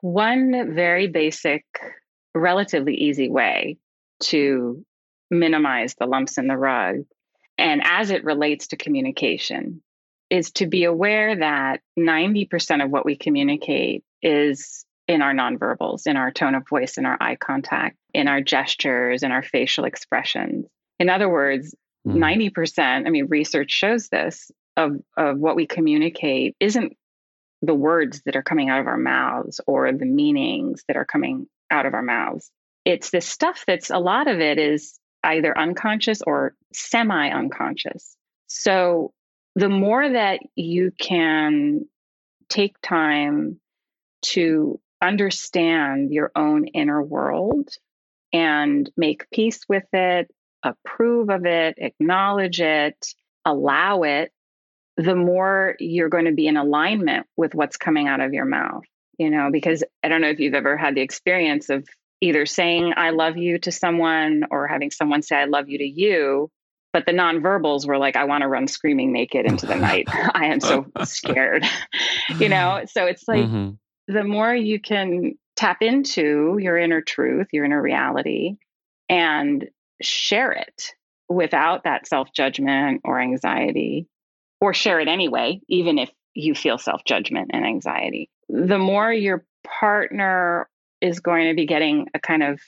one 0.00 0.74
very 0.74 1.06
basic, 1.08 1.64
relatively 2.34 2.94
easy 2.94 3.30
way 3.30 3.78
to 4.24 4.84
minimize 5.30 5.94
the 5.94 6.06
lumps 6.06 6.38
in 6.38 6.46
the 6.46 6.56
rug, 6.56 7.04
and 7.58 7.82
as 7.84 8.10
it 8.10 8.24
relates 8.24 8.68
to 8.68 8.76
communication, 8.76 9.82
is 10.30 10.50
to 10.52 10.66
be 10.66 10.84
aware 10.84 11.36
that 11.36 11.80
90% 11.98 12.82
of 12.82 12.90
what 12.90 13.04
we 13.04 13.16
communicate 13.16 14.02
is 14.22 14.86
in 15.06 15.20
our 15.20 15.34
nonverbals, 15.34 16.06
in 16.06 16.16
our 16.16 16.30
tone 16.30 16.54
of 16.54 16.66
voice, 16.68 16.96
in 16.96 17.04
our 17.04 17.18
eye 17.20 17.36
contact, 17.36 17.96
in 18.14 18.28
our 18.28 18.40
gestures, 18.40 19.22
in 19.22 19.30
our 19.30 19.42
facial 19.42 19.84
expressions. 19.84 20.66
In 20.98 21.10
other 21.10 21.28
words, 21.28 21.74
mm. 22.06 22.50
90%, 22.50 23.06
I 23.06 23.10
mean, 23.10 23.26
research 23.26 23.70
shows 23.70 24.08
this, 24.08 24.50
of, 24.76 24.92
of 25.18 25.38
what 25.38 25.56
we 25.56 25.66
communicate 25.66 26.56
isn't 26.60 26.96
the 27.60 27.74
words 27.74 28.22
that 28.24 28.36
are 28.36 28.42
coming 28.42 28.70
out 28.70 28.80
of 28.80 28.86
our 28.86 28.96
mouths 28.96 29.60
or 29.66 29.92
the 29.92 30.06
meanings 30.06 30.82
that 30.88 30.96
are 30.96 31.04
coming 31.04 31.46
out 31.70 31.84
of 31.84 31.94
our 31.94 32.02
mouths. 32.02 32.50
It's 32.84 33.10
this 33.10 33.26
stuff 33.26 33.64
that's 33.66 33.90
a 33.90 33.98
lot 33.98 34.28
of 34.28 34.40
it 34.40 34.58
is 34.58 34.98
either 35.24 35.56
unconscious 35.56 36.22
or 36.26 36.54
semi 36.72 37.30
unconscious. 37.30 38.16
So 38.46 39.12
the 39.54 39.68
more 39.68 40.08
that 40.08 40.40
you 40.54 40.92
can 40.98 41.86
take 42.48 42.80
time 42.82 43.60
to 44.22 44.80
understand 45.00 46.12
your 46.12 46.30
own 46.36 46.66
inner 46.66 47.02
world 47.02 47.70
and 48.32 48.90
make 48.96 49.28
peace 49.30 49.60
with 49.68 49.86
it, 49.92 50.30
approve 50.62 51.28
of 51.28 51.44
it, 51.44 51.74
acknowledge 51.78 52.60
it, 52.60 53.14
allow 53.44 54.02
it, 54.02 54.32
the 54.96 55.16
more 55.16 55.76
you're 55.78 56.08
going 56.08 56.26
to 56.26 56.32
be 56.32 56.46
in 56.46 56.56
alignment 56.56 57.26
with 57.36 57.54
what's 57.54 57.76
coming 57.76 58.08
out 58.08 58.20
of 58.20 58.32
your 58.32 58.44
mouth. 58.44 58.84
You 59.18 59.30
know, 59.30 59.50
because 59.52 59.84
I 60.02 60.08
don't 60.08 60.20
know 60.20 60.30
if 60.30 60.40
you've 60.40 60.54
ever 60.54 60.76
had 60.76 60.94
the 60.94 61.02
experience 61.02 61.68
of 61.68 61.86
either 62.22 62.46
saying 62.46 62.94
I 62.96 63.10
love 63.10 63.36
you 63.36 63.58
to 63.58 63.70
someone 63.70 64.44
or 64.50 64.66
having 64.66 64.90
someone 64.90 65.20
say 65.20 65.36
I 65.36 65.44
love 65.44 65.68
you 65.68 65.76
to 65.78 65.84
you, 65.84 66.50
but 66.94 67.04
the 67.04 67.12
nonverbals 67.12 67.86
were 67.86 67.98
like, 67.98 68.16
I 68.16 68.24
want 68.24 68.42
to 68.42 68.48
run 68.48 68.66
screaming 68.66 69.12
naked 69.12 69.44
into 69.44 69.66
the 69.66 69.76
night. 69.76 70.08
I 70.34 70.46
am 70.46 70.60
so 70.60 70.86
scared. 71.04 71.66
you 72.38 72.48
know, 72.48 72.84
so 72.86 73.04
it's 73.04 73.28
like 73.28 73.44
mm-hmm 73.44 73.72
the 74.08 74.24
more 74.24 74.54
you 74.54 74.80
can 74.80 75.34
tap 75.56 75.82
into 75.82 76.58
your 76.60 76.76
inner 76.76 77.00
truth, 77.00 77.48
your 77.52 77.64
inner 77.64 77.80
reality, 77.80 78.56
and 79.08 79.68
share 80.00 80.52
it 80.52 80.90
without 81.28 81.84
that 81.84 82.06
self 82.06 82.32
judgment 82.34 83.02
or 83.04 83.20
anxiety, 83.20 84.06
or 84.60 84.74
share 84.74 85.00
it 85.00 85.08
anyway, 85.08 85.60
even 85.68 85.98
if 85.98 86.10
you 86.34 86.54
feel 86.54 86.78
self 86.78 87.04
judgment 87.04 87.50
and 87.52 87.64
anxiety, 87.64 88.30
the 88.48 88.78
more 88.78 89.12
your 89.12 89.44
partner 89.64 90.68
is 91.02 91.20
going 91.20 91.48
to 91.48 91.54
be 91.54 91.66
getting 91.66 92.06
a 92.14 92.18
kind 92.18 92.42
of 92.42 92.60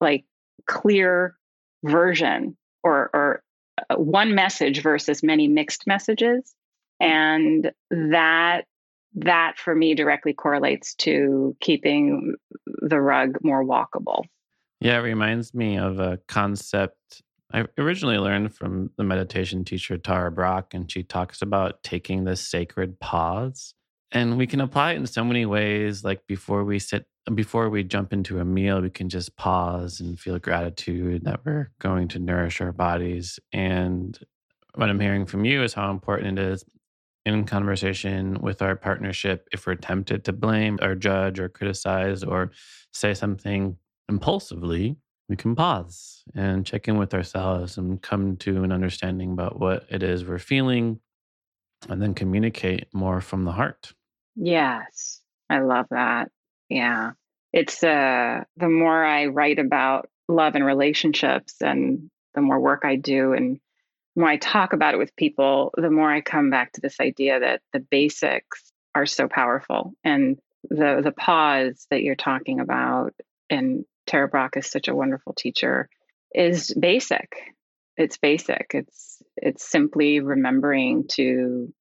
like 0.00 0.24
clear 0.66 1.36
version 1.84 2.56
or, 2.82 3.10
or 3.14 3.42
uh, 3.90 3.96
one 3.96 4.34
message 4.34 4.82
versus 4.82 5.22
many 5.22 5.48
mixed 5.48 5.86
messages. 5.86 6.54
And 7.00 7.70
that 7.90 8.62
that 9.14 9.54
for 9.56 9.74
me 9.74 9.94
directly 9.94 10.34
correlates 10.34 10.94
to 10.94 11.56
keeping 11.60 12.34
the 12.66 13.00
rug 13.00 13.38
more 13.42 13.64
walkable. 13.64 14.24
Yeah, 14.80 14.98
it 14.98 15.02
reminds 15.02 15.54
me 15.54 15.78
of 15.78 15.98
a 15.98 16.18
concept 16.28 17.22
I 17.52 17.64
originally 17.78 18.18
learned 18.18 18.54
from 18.54 18.90
the 18.96 19.04
meditation 19.04 19.64
teacher 19.64 19.96
Tara 19.96 20.30
Brach 20.30 20.74
and 20.74 20.90
she 20.90 21.02
talks 21.02 21.40
about 21.40 21.82
taking 21.82 22.24
the 22.24 22.36
sacred 22.36 23.00
pause. 23.00 23.74
And 24.12 24.36
we 24.36 24.46
can 24.46 24.60
apply 24.60 24.92
it 24.92 24.96
in 24.96 25.06
so 25.06 25.24
many 25.24 25.46
ways. 25.46 26.04
Like 26.04 26.26
before 26.26 26.64
we 26.64 26.78
sit, 26.78 27.06
before 27.34 27.68
we 27.68 27.84
jump 27.84 28.12
into 28.12 28.40
a 28.40 28.44
meal, 28.44 28.80
we 28.80 28.90
can 28.90 29.08
just 29.08 29.36
pause 29.36 30.00
and 30.00 30.18
feel 30.18 30.38
gratitude 30.38 31.24
that 31.24 31.40
we're 31.44 31.70
going 31.78 32.08
to 32.08 32.18
nourish 32.18 32.60
our 32.60 32.72
bodies. 32.72 33.38
And 33.52 34.18
what 34.74 34.88
I'm 34.88 35.00
hearing 35.00 35.26
from 35.26 35.44
you 35.44 35.62
is 35.62 35.74
how 35.74 35.90
important 35.90 36.38
it 36.38 36.44
is 36.44 36.64
in 37.24 37.44
conversation 37.44 38.40
with 38.40 38.62
our 38.62 38.74
partnership 38.74 39.48
if 39.52 39.66
we're 39.66 39.74
tempted 39.74 40.24
to 40.24 40.32
blame 40.32 40.78
or 40.80 40.94
judge 40.94 41.38
or 41.38 41.48
criticize 41.48 42.22
or 42.22 42.50
say 42.92 43.12
something 43.12 43.76
impulsively 44.08 44.96
we 45.28 45.36
can 45.36 45.54
pause 45.54 46.24
and 46.34 46.64
check 46.64 46.88
in 46.88 46.96
with 46.96 47.12
ourselves 47.12 47.76
and 47.76 48.00
come 48.00 48.36
to 48.38 48.64
an 48.64 48.72
understanding 48.72 49.32
about 49.32 49.60
what 49.60 49.84
it 49.90 50.02
is 50.02 50.24
we're 50.24 50.38
feeling 50.38 50.98
and 51.88 52.00
then 52.00 52.14
communicate 52.14 52.86
more 52.94 53.20
from 53.20 53.44
the 53.44 53.52
heart 53.52 53.92
yes 54.34 55.20
i 55.50 55.58
love 55.58 55.86
that 55.90 56.30
yeah 56.68 57.12
it's 57.52 57.82
uh 57.82 58.42
the 58.56 58.68
more 58.68 59.04
i 59.04 59.26
write 59.26 59.58
about 59.58 60.08
love 60.28 60.54
and 60.54 60.64
relationships 60.64 61.54
and 61.60 62.10
the 62.34 62.40
more 62.40 62.60
work 62.60 62.82
i 62.84 62.96
do 62.96 63.32
and 63.32 63.60
more 64.18 64.28
I 64.28 64.36
talk 64.36 64.72
about 64.72 64.94
it 64.94 64.98
with 64.98 65.16
people, 65.16 65.72
the 65.76 65.90
more 65.90 66.10
I 66.10 66.20
come 66.20 66.50
back 66.50 66.72
to 66.72 66.80
this 66.80 67.00
idea 67.00 67.40
that 67.40 67.62
the 67.72 67.80
basics 67.80 68.72
are 68.94 69.06
so 69.06 69.28
powerful. 69.28 69.92
And 70.04 70.38
the 70.68 71.00
the 71.02 71.12
pause 71.12 71.86
that 71.90 72.02
you're 72.02 72.16
talking 72.16 72.60
about, 72.60 73.14
and 73.48 73.84
Tara 74.06 74.28
Brach 74.28 74.56
is 74.56 74.70
such 74.70 74.88
a 74.88 74.94
wonderful 74.94 75.34
teacher, 75.34 75.88
is 76.34 76.74
basic. 76.74 77.32
it's 77.96 78.16
basic. 78.18 78.72
It's 78.74 79.22
it's 79.36 79.68
simply 79.68 80.20
remembering 80.20 81.06
to 81.12 81.72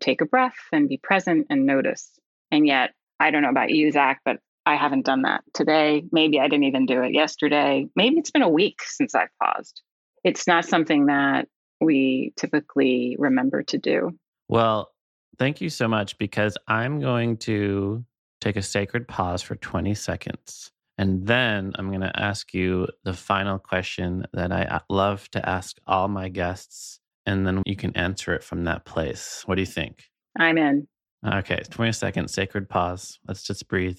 take 0.00 0.20
a 0.20 0.26
breath 0.26 0.58
and 0.72 0.88
be 0.88 0.98
present 0.98 1.48
and 1.50 1.66
notice. 1.66 2.08
And 2.50 2.66
yet, 2.66 2.92
I 3.22 3.30
don't 3.30 3.42
know 3.42 3.50
about 3.50 3.70
you, 3.70 3.92
Zach, 3.92 4.20
but 4.24 4.38
I 4.66 4.74
haven't 4.74 5.06
done 5.06 5.22
that 5.22 5.42
today. 5.54 6.02
Maybe 6.10 6.40
I 6.40 6.48
didn't 6.48 6.64
even 6.64 6.86
do 6.86 7.02
it 7.02 7.12
yesterday. 7.12 7.86
Maybe 7.94 8.16
it's 8.16 8.32
been 8.32 8.42
a 8.42 8.48
week 8.48 8.80
since 8.82 9.14
I've 9.14 9.28
paused. 9.40 9.80
It's 10.24 10.48
not 10.48 10.64
something 10.64 11.06
that 11.06 11.46
we 11.80 12.32
typically 12.36 13.16
remember 13.18 13.62
to 13.62 13.78
do. 13.78 14.10
Well, 14.48 14.90
thank 15.38 15.60
you 15.60 15.68
so 15.68 15.86
much 15.86 16.18
because 16.18 16.58
I'm 16.66 16.98
going 16.98 17.36
to 17.38 18.04
take 18.40 18.56
a 18.56 18.62
sacred 18.62 19.06
pause 19.06 19.40
for 19.40 19.54
20 19.54 19.94
seconds. 19.94 20.72
And 20.98 21.24
then 21.24 21.72
I'm 21.76 21.88
going 21.88 22.00
to 22.00 22.20
ask 22.20 22.52
you 22.52 22.88
the 23.04 23.14
final 23.14 23.58
question 23.58 24.26
that 24.32 24.50
I 24.50 24.64
uh, 24.64 24.80
love 24.90 25.30
to 25.30 25.48
ask 25.48 25.76
all 25.86 26.08
my 26.08 26.28
guests. 26.28 26.98
And 27.24 27.46
then 27.46 27.62
you 27.66 27.76
can 27.76 27.96
answer 27.96 28.34
it 28.34 28.42
from 28.42 28.64
that 28.64 28.84
place. 28.84 29.42
What 29.46 29.54
do 29.54 29.62
you 29.62 29.66
think? 29.66 30.10
I'm 30.38 30.58
in. 30.58 30.88
Okay, 31.26 31.62
20 31.70 31.92
seconds, 31.92 32.32
sacred 32.34 32.68
pause. 32.68 33.18
Let's 33.28 33.42
just 33.44 33.68
breathe. 33.68 33.98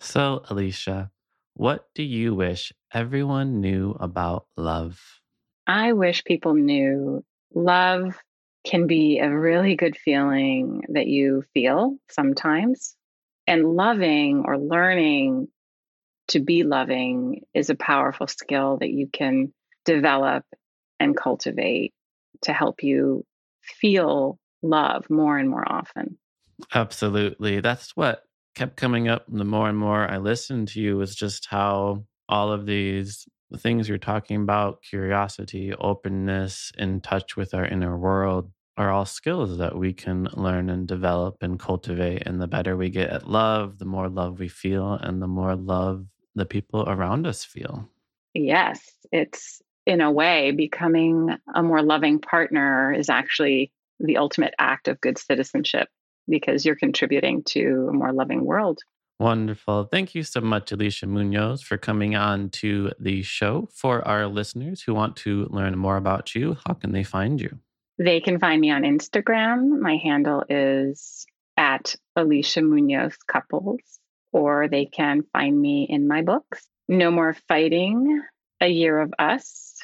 So, 0.00 0.42
Alicia, 0.50 1.10
what 1.58 1.86
do 1.92 2.04
you 2.04 2.36
wish 2.36 2.72
everyone 2.94 3.60
knew 3.60 3.90
about 3.98 4.46
love? 4.56 5.00
I 5.66 5.92
wish 5.92 6.22
people 6.22 6.54
knew 6.54 7.24
love 7.52 8.16
can 8.64 8.86
be 8.86 9.18
a 9.18 9.28
really 9.28 9.74
good 9.74 9.96
feeling 9.96 10.82
that 10.90 11.08
you 11.08 11.42
feel 11.54 11.96
sometimes. 12.08 12.94
And 13.48 13.74
loving 13.74 14.44
or 14.46 14.56
learning 14.56 15.48
to 16.28 16.38
be 16.38 16.62
loving 16.62 17.42
is 17.54 17.70
a 17.70 17.74
powerful 17.74 18.28
skill 18.28 18.76
that 18.78 18.90
you 18.90 19.08
can 19.12 19.52
develop 19.84 20.44
and 21.00 21.16
cultivate 21.16 21.92
to 22.42 22.52
help 22.52 22.84
you 22.84 23.24
feel 23.62 24.38
love 24.62 25.10
more 25.10 25.36
and 25.36 25.50
more 25.50 25.64
often. 25.66 26.18
Absolutely. 26.72 27.60
That's 27.60 27.96
what 27.96 28.22
kept 28.58 28.76
coming 28.76 29.06
up 29.06 29.28
and 29.28 29.38
the 29.38 29.44
more 29.44 29.68
and 29.68 29.78
more 29.78 30.10
I 30.10 30.18
listened 30.18 30.66
to 30.68 30.80
you 30.80 30.96
was 30.96 31.14
just 31.14 31.46
how 31.46 32.04
all 32.28 32.50
of 32.50 32.66
these 32.66 33.24
things 33.56 33.88
you're 33.88 33.98
talking 33.98 34.42
about 34.42 34.82
curiosity, 34.82 35.72
openness, 35.72 36.72
in 36.76 37.00
touch 37.00 37.36
with 37.36 37.54
our 37.54 37.64
inner 37.64 37.96
world 37.96 38.50
are 38.76 38.90
all 38.90 39.04
skills 39.04 39.58
that 39.58 39.76
we 39.76 39.92
can 39.92 40.24
learn 40.34 40.70
and 40.70 40.88
develop 40.88 41.36
and 41.40 41.58
cultivate. 41.58 42.24
And 42.26 42.42
the 42.42 42.48
better 42.48 42.76
we 42.76 42.90
get 42.90 43.10
at 43.10 43.30
love, 43.30 43.78
the 43.78 43.84
more 43.84 44.08
love 44.08 44.40
we 44.40 44.48
feel, 44.48 44.92
and 44.92 45.22
the 45.22 45.28
more 45.28 45.54
love 45.54 46.06
the 46.34 46.44
people 46.44 46.84
around 46.88 47.28
us 47.28 47.44
feel. 47.44 47.88
Yes, 48.34 48.80
it's 49.12 49.62
in 49.86 50.00
a 50.00 50.10
way 50.10 50.50
becoming 50.50 51.30
a 51.54 51.62
more 51.62 51.82
loving 51.82 52.20
partner 52.20 52.92
is 52.92 53.08
actually 53.08 53.70
the 54.00 54.16
ultimate 54.16 54.54
act 54.58 54.88
of 54.88 55.00
good 55.00 55.16
citizenship 55.16 55.88
because 56.28 56.64
you're 56.64 56.76
contributing 56.76 57.42
to 57.44 57.88
a 57.90 57.92
more 57.92 58.12
loving 58.12 58.44
world. 58.44 58.80
Wonderful. 59.20 59.88
Thank 59.90 60.14
you 60.14 60.22
so 60.22 60.40
much, 60.40 60.70
Alicia 60.70 61.06
Muñoz, 61.06 61.62
for 61.62 61.76
coming 61.76 62.14
on 62.14 62.50
to 62.50 62.92
the 63.00 63.22
show. 63.22 63.68
For 63.72 64.06
our 64.06 64.28
listeners 64.28 64.82
who 64.82 64.94
want 64.94 65.16
to 65.16 65.46
learn 65.50 65.76
more 65.76 65.96
about 65.96 66.36
you, 66.36 66.56
how 66.66 66.74
can 66.74 66.92
they 66.92 67.02
find 67.02 67.40
you? 67.40 67.58
They 67.98 68.20
can 68.20 68.38
find 68.38 68.60
me 68.60 68.70
on 68.70 68.82
Instagram. 68.82 69.80
My 69.80 69.96
handle 69.96 70.44
is 70.48 71.26
at 71.56 71.96
Alicia 72.14 72.62
Munoz 72.62 73.16
Couples, 73.26 73.80
or 74.32 74.68
they 74.68 74.86
can 74.86 75.24
find 75.32 75.60
me 75.60 75.84
in 75.88 76.06
my 76.06 76.22
books 76.22 76.68
No 76.88 77.10
More 77.10 77.34
Fighting, 77.48 78.22
A 78.60 78.68
Year 78.68 79.00
of 79.00 79.12
Us, 79.18 79.80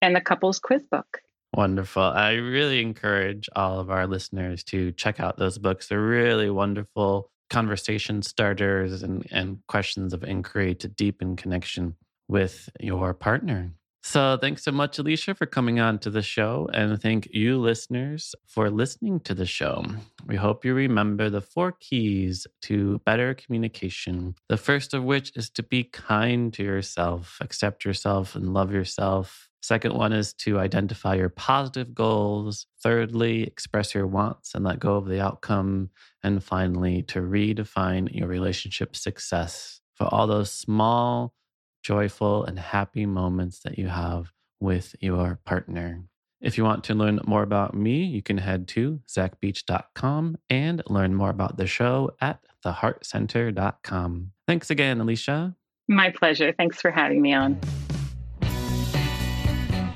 and 0.00 0.16
the 0.16 0.22
Couples 0.22 0.58
Quiz 0.58 0.86
Book. 0.90 1.20
Wonderful. 1.54 2.02
I 2.02 2.34
really 2.34 2.80
encourage 2.80 3.48
all 3.56 3.80
of 3.80 3.90
our 3.90 4.06
listeners 4.06 4.62
to 4.64 4.92
check 4.92 5.18
out 5.18 5.36
those 5.36 5.58
books. 5.58 5.88
They're 5.88 6.00
really 6.00 6.48
wonderful 6.48 7.30
conversation 7.50 8.22
starters 8.22 9.02
and, 9.02 9.26
and 9.32 9.58
questions 9.66 10.14
of 10.14 10.22
inquiry 10.22 10.74
to 10.76 10.88
deepen 10.88 11.34
connection 11.36 11.96
with 12.28 12.70
your 12.78 13.12
partner. 13.12 13.72
So, 14.02 14.38
thanks 14.40 14.64
so 14.64 14.72
much, 14.72 14.98
Alicia, 14.98 15.34
for 15.34 15.44
coming 15.44 15.78
on 15.78 15.98
to 15.98 16.10
the 16.10 16.22
show. 16.22 16.70
And 16.72 17.00
thank 17.02 17.28
you, 17.32 17.58
listeners, 17.58 18.34
for 18.46 18.70
listening 18.70 19.20
to 19.20 19.34
the 19.34 19.44
show. 19.44 19.84
We 20.26 20.36
hope 20.36 20.64
you 20.64 20.72
remember 20.72 21.28
the 21.28 21.42
four 21.42 21.72
keys 21.72 22.46
to 22.62 23.00
better 23.04 23.34
communication. 23.34 24.36
The 24.48 24.56
first 24.56 24.94
of 24.94 25.04
which 25.04 25.32
is 25.36 25.50
to 25.50 25.62
be 25.62 25.84
kind 25.84 26.50
to 26.54 26.62
yourself, 26.62 27.36
accept 27.42 27.84
yourself, 27.84 28.34
and 28.34 28.54
love 28.54 28.72
yourself. 28.72 29.49
Second 29.62 29.94
one 29.94 30.12
is 30.12 30.32
to 30.34 30.58
identify 30.58 31.14
your 31.14 31.28
positive 31.28 31.94
goals. 31.94 32.66
Thirdly, 32.82 33.42
express 33.42 33.94
your 33.94 34.06
wants 34.06 34.54
and 34.54 34.64
let 34.64 34.80
go 34.80 34.96
of 34.96 35.06
the 35.06 35.20
outcome. 35.20 35.90
And 36.22 36.42
finally, 36.42 37.02
to 37.04 37.20
redefine 37.20 38.14
your 38.14 38.28
relationship 38.28 38.96
success 38.96 39.80
for 39.94 40.04
all 40.12 40.26
those 40.26 40.50
small, 40.50 41.34
joyful, 41.82 42.44
and 42.44 42.58
happy 42.58 43.04
moments 43.04 43.60
that 43.60 43.78
you 43.78 43.88
have 43.88 44.32
with 44.60 44.96
your 45.00 45.40
partner. 45.44 46.04
If 46.40 46.56
you 46.56 46.64
want 46.64 46.84
to 46.84 46.94
learn 46.94 47.20
more 47.26 47.42
about 47.42 47.74
me, 47.74 48.04
you 48.04 48.22
can 48.22 48.38
head 48.38 48.66
to 48.68 49.00
zachbeach.com 49.08 50.38
and 50.48 50.82
learn 50.88 51.14
more 51.14 51.28
about 51.28 51.58
the 51.58 51.66
show 51.66 52.12
at 52.20 52.40
theheartcenter.com. 52.64 54.32
Thanks 54.46 54.70
again, 54.70 55.00
Alicia. 55.00 55.54
My 55.86 56.10
pleasure. 56.10 56.54
Thanks 56.56 56.80
for 56.80 56.90
having 56.90 57.20
me 57.20 57.34
on. 57.34 57.60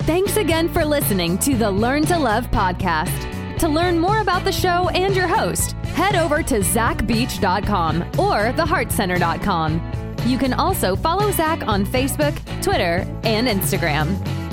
Thanks 0.05 0.37
again 0.37 0.69
for 0.69 0.85
listening 0.85 1.39
to 1.39 1.55
the 1.55 1.69
Learn 1.71 2.03
to 2.05 2.17
Love 2.17 2.51
podcast. 2.51 3.57
To 3.57 3.67
learn 3.67 3.97
more 3.97 4.21
about 4.21 4.43
the 4.43 4.51
show 4.51 4.89
and 4.89 5.15
your 5.15 5.27
host, 5.27 5.71
head 5.95 6.15
over 6.15 6.43
to 6.43 6.59
zachbeach.com 6.59 8.03
or 8.19 8.53
theheartcenter.com. 8.53 10.15
You 10.27 10.37
can 10.37 10.53
also 10.53 10.95
follow 10.95 11.31
Zach 11.31 11.65
on 11.65 11.87
Facebook, 11.87 12.35
Twitter, 12.61 13.03
and 13.23 13.47
Instagram. 13.47 14.44